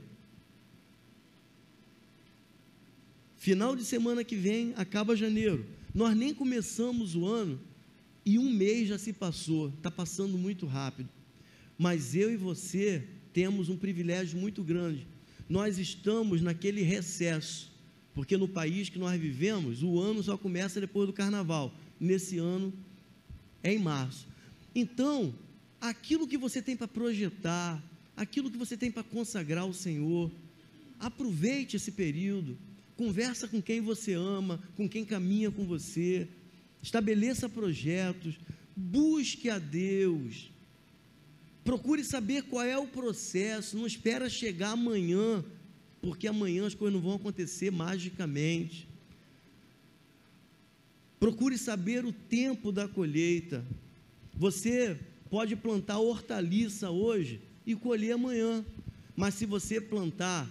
Final 3.38 3.76
de 3.76 3.84
semana 3.84 4.24
que 4.24 4.34
vem 4.34 4.74
acaba 4.76 5.14
janeiro. 5.14 5.64
Nós 5.94 6.16
nem 6.16 6.34
começamos 6.34 7.14
o 7.14 7.24
ano 7.24 7.60
e 8.26 8.36
um 8.36 8.50
mês 8.50 8.88
já 8.88 8.98
se 8.98 9.12
passou, 9.12 9.68
está 9.68 9.88
passando 9.88 10.36
muito 10.36 10.66
rápido. 10.66 11.08
Mas 11.78 12.16
eu 12.16 12.32
e 12.32 12.36
você 12.36 13.04
temos 13.32 13.68
um 13.68 13.76
privilégio 13.76 14.40
muito 14.40 14.60
grande. 14.60 15.06
Nós 15.48 15.78
estamos 15.78 16.42
naquele 16.42 16.82
recesso, 16.82 17.70
porque 18.12 18.36
no 18.36 18.48
país 18.48 18.88
que 18.88 18.98
nós 18.98 19.20
vivemos, 19.20 19.84
o 19.84 20.00
ano 20.00 20.20
só 20.20 20.36
começa 20.36 20.80
depois 20.80 21.06
do 21.06 21.12
carnaval 21.12 21.72
nesse 22.02 22.38
ano 22.38 22.72
é 23.62 23.72
em 23.72 23.78
março. 23.78 24.26
Então, 24.74 25.34
aquilo 25.80 26.26
que 26.26 26.36
você 26.36 26.60
tem 26.60 26.76
para 26.76 26.88
projetar, 26.88 27.82
aquilo 28.16 28.50
que 28.50 28.58
você 28.58 28.76
tem 28.76 28.90
para 28.90 29.02
consagrar 29.02 29.62
ao 29.62 29.72
Senhor, 29.72 30.30
aproveite 30.98 31.76
esse 31.76 31.92
período, 31.92 32.58
conversa 32.96 33.46
com 33.46 33.62
quem 33.62 33.80
você 33.80 34.14
ama, 34.14 34.60
com 34.76 34.88
quem 34.88 35.04
caminha 35.04 35.50
com 35.50 35.64
você, 35.64 36.28
estabeleça 36.82 37.48
projetos, 37.48 38.34
busque 38.76 39.48
a 39.48 39.58
Deus, 39.58 40.52
Procure 41.64 42.04
saber 42.04 42.42
qual 42.42 42.64
é 42.64 42.76
o 42.76 42.88
processo, 42.88 43.76
não 43.76 43.86
espera 43.86 44.28
chegar 44.28 44.70
amanhã, 44.70 45.44
porque 46.00 46.26
amanhã 46.26 46.66
as 46.66 46.74
coisas 46.74 46.94
não 46.94 47.00
vão 47.00 47.14
acontecer 47.14 47.70
magicamente. 47.70 48.88
Procure 51.22 51.56
saber 51.56 52.04
o 52.04 52.12
tempo 52.12 52.72
da 52.72 52.88
colheita. 52.88 53.64
Você 54.34 54.98
pode 55.30 55.54
plantar 55.54 56.00
hortaliça 56.00 56.90
hoje 56.90 57.40
e 57.64 57.76
colher 57.76 58.14
amanhã, 58.14 58.66
mas 59.14 59.34
se 59.34 59.46
você 59.46 59.80
plantar 59.80 60.50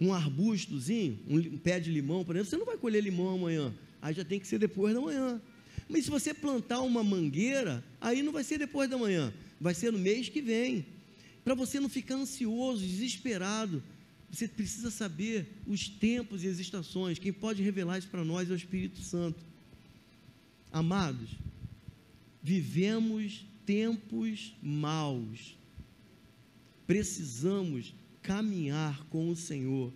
um 0.00 0.14
arbustozinho, 0.14 1.18
um 1.28 1.58
pé 1.58 1.78
de 1.78 1.92
limão, 1.92 2.24
por 2.24 2.36
exemplo, 2.36 2.48
você 2.48 2.56
não 2.56 2.64
vai 2.64 2.78
colher 2.78 3.02
limão 3.02 3.28
amanhã, 3.28 3.70
aí 4.00 4.14
já 4.14 4.24
tem 4.24 4.40
que 4.40 4.46
ser 4.46 4.58
depois 4.58 4.94
da 4.94 5.00
manhã. 5.02 5.42
Mas 5.86 6.04
se 6.04 6.10
você 6.10 6.32
plantar 6.32 6.80
uma 6.80 7.04
mangueira, 7.04 7.84
aí 8.00 8.22
não 8.22 8.32
vai 8.32 8.44
ser 8.44 8.56
depois 8.56 8.88
da 8.88 8.96
manhã, 8.96 9.30
vai 9.60 9.74
ser 9.74 9.92
no 9.92 9.98
mês 9.98 10.30
que 10.30 10.40
vem. 10.40 10.86
Para 11.44 11.54
você 11.54 11.78
não 11.78 11.90
ficar 11.90 12.14
ansioso, 12.14 12.80
desesperado, 12.80 13.82
você 14.30 14.48
precisa 14.48 14.90
saber 14.90 15.46
os 15.66 15.86
tempos 15.86 16.42
e 16.44 16.48
as 16.48 16.58
estações. 16.58 17.18
Quem 17.18 17.30
pode 17.30 17.62
revelar 17.62 17.98
isso 17.98 18.08
para 18.08 18.24
nós 18.24 18.48
é 18.48 18.54
o 18.54 18.56
Espírito 18.56 19.02
Santo. 19.02 19.45
Amados, 20.72 21.30
vivemos 22.42 23.46
tempos 23.64 24.54
maus. 24.62 25.56
Precisamos 26.86 27.94
caminhar 28.22 29.04
com 29.06 29.28
o 29.28 29.36
Senhor. 29.36 29.92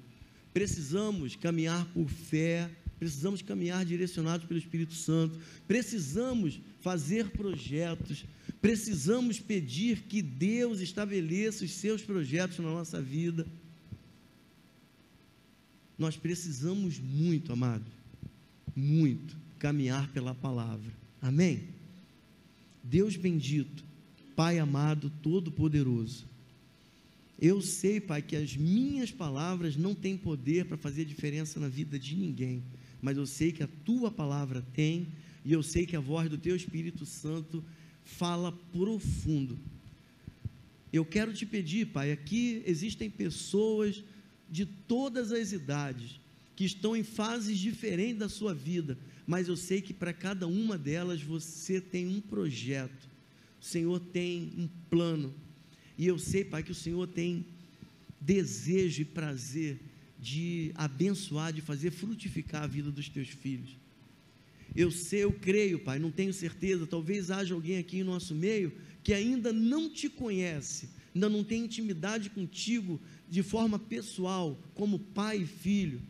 Precisamos 0.53 1.37
caminhar 1.37 1.87
por 1.93 2.09
fé, 2.09 2.69
precisamos 2.99 3.41
caminhar 3.41 3.85
direcionados 3.85 4.47
pelo 4.47 4.59
Espírito 4.59 4.95
Santo, 4.95 5.39
precisamos 5.67 6.61
fazer 6.81 7.31
projetos, 7.31 8.25
precisamos 8.61 9.39
pedir 9.39 10.03
que 10.03 10.21
Deus 10.21 10.81
estabeleça 10.81 11.65
os 11.65 11.71
seus 11.71 12.03
projetos 12.03 12.59
na 12.59 12.71
nossa 12.71 13.01
vida. 13.01 13.47
Nós 15.97 16.17
precisamos 16.17 16.99
muito, 16.99 17.53
amado, 17.53 17.87
muito 18.75 19.40
caminhar 19.61 20.09
pela 20.09 20.35
palavra. 20.35 20.93
Amém? 21.23 21.69
Deus 22.83 23.15
bendito, 23.15 23.85
Pai 24.35 24.59
amado, 24.59 25.13
todo-poderoso. 25.23 26.25
Eu 27.41 27.63
sei, 27.63 28.01
Pai, 28.01 28.21
que 28.21 28.35
as 28.35 28.57
minhas 28.57 29.13
palavras 29.13 29.77
não 29.77 29.95
têm 29.95 30.17
poder 30.17 30.65
para 30.65 30.77
fazer 30.77 31.05
diferença 31.05 31.61
na 31.61 31.69
vida 31.69 31.97
de 31.97 32.17
ninguém 32.17 32.63
mas 33.03 33.17
eu 33.17 33.27
sei 33.27 33.53
que 33.53 33.63
a 33.63 33.69
tua 33.85 34.11
palavra 34.11 34.65
tem, 34.75 35.09
e 35.45 35.53
eu 35.53 35.63
sei 35.63 35.87
que 35.87 35.97
a 35.97 36.01
voz 36.01 36.29
do 36.29 36.37
teu 36.37 36.55
Espírito 36.55 37.07
Santo 37.07 37.65
fala 38.05 38.53
profundo. 38.73 39.59
Eu 40.93 41.05
quero 41.05 41.33
te 41.33 41.47
pedir, 41.47 41.87
Pai, 41.87 42.13
aqui 42.13 42.63
existem 42.67 43.09
pessoas 43.09 44.03
de 44.51 44.67
todas 44.67 45.33
as 45.33 45.53
idades 45.53 46.21
que 46.57 46.65
estão 46.65 46.97
em 46.97 47.03
fases 47.03 47.59
diferentes 47.59 48.19
da 48.19 48.29
sua 48.29 48.53
vida, 48.53 48.99
mas 49.31 49.47
eu 49.47 49.57
sei 49.57 49.81
que 49.81 49.95
para 49.95 50.13
cada 50.13 50.49
uma 50.49 50.77
delas 50.77 51.23
você 51.23 51.81
tem 51.81 52.09
um 52.09 52.21
projeto, 52.21 53.09
o 53.61 53.65
Senhor 53.65 54.01
tem 54.01 54.53
um 54.59 54.69
plano, 54.91 55.33
e 55.97 56.05
eu 56.05 56.19
sei, 56.19 56.45
Pai, 56.45 56.65
que 56.65 56.73
o 56.73 56.75
Senhor 56.75 57.07
tem 57.07 57.47
desejo 58.21 59.03
e 59.03 59.05
prazer 59.05 59.79
de 60.19 60.73
abençoar, 60.75 61.53
de 61.53 61.61
fazer 61.61 61.93
frutificar 61.93 62.65
a 62.65 62.67
vida 62.67 62.91
dos 62.91 63.09
teus 63.09 63.29
filhos. 63.29 63.77
Eu 64.75 64.91
sei, 64.91 65.23
eu 65.23 65.33
creio, 65.33 65.79
Pai, 65.79 66.01
não 66.01 66.11
tenho 66.11 66.33
certeza, 66.33 66.85
talvez 66.85 67.31
haja 67.31 67.55
alguém 67.55 67.79
aqui 67.79 67.99
em 67.99 68.03
nosso 68.03 68.35
meio 68.35 68.73
que 69.01 69.15
ainda 69.15 69.53
não 69.53 69.89
te 69.89 70.09
conhece, 70.09 70.89
ainda 71.15 71.29
não 71.29 71.45
tem 71.45 71.67
intimidade 71.67 72.31
contigo 72.31 73.01
de 73.29 73.45
forma 73.45 73.79
pessoal, 73.79 74.61
como 74.75 74.99
pai 74.99 75.43
e 75.43 75.47
filho. 75.47 76.03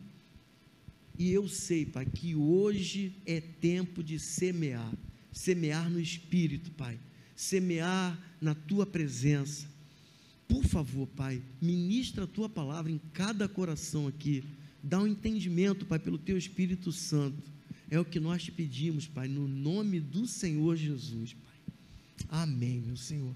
E 1.21 1.31
eu 1.31 1.47
sei, 1.47 1.85
Pai, 1.85 2.05
que 2.05 2.35
hoje 2.35 3.13
é 3.25 3.39
tempo 3.39 4.03
de 4.03 4.17
semear, 4.17 4.91
semear 5.31 5.89
no 5.89 5.99
espírito, 5.99 6.71
Pai, 6.71 6.97
semear 7.35 8.19
na 8.41 8.55
tua 8.55 8.85
presença 8.85 9.71
por 10.51 10.65
favor, 10.65 11.07
Pai, 11.07 11.41
ministra 11.61 12.25
a 12.25 12.27
tua 12.27 12.49
palavra 12.49 12.91
em 12.91 12.99
cada 13.13 13.47
coração 13.47 14.05
aqui. 14.05 14.43
Dá 14.83 14.99
um 14.99 15.07
entendimento, 15.07 15.85
Pai, 15.85 15.97
pelo 15.97 16.17
teu 16.17 16.37
Espírito 16.37 16.91
Santo. 16.91 17.49
É 17.89 17.97
o 17.97 18.03
que 18.03 18.19
nós 18.19 18.43
te 18.43 18.51
pedimos, 18.51 19.07
Pai, 19.07 19.29
no 19.29 19.47
nome 19.47 20.01
do 20.01 20.27
Senhor 20.27 20.75
Jesus, 20.75 21.33
Pai. 21.33 21.75
Amém, 22.27 22.81
meu 22.85 22.97
Senhor. 22.97 23.29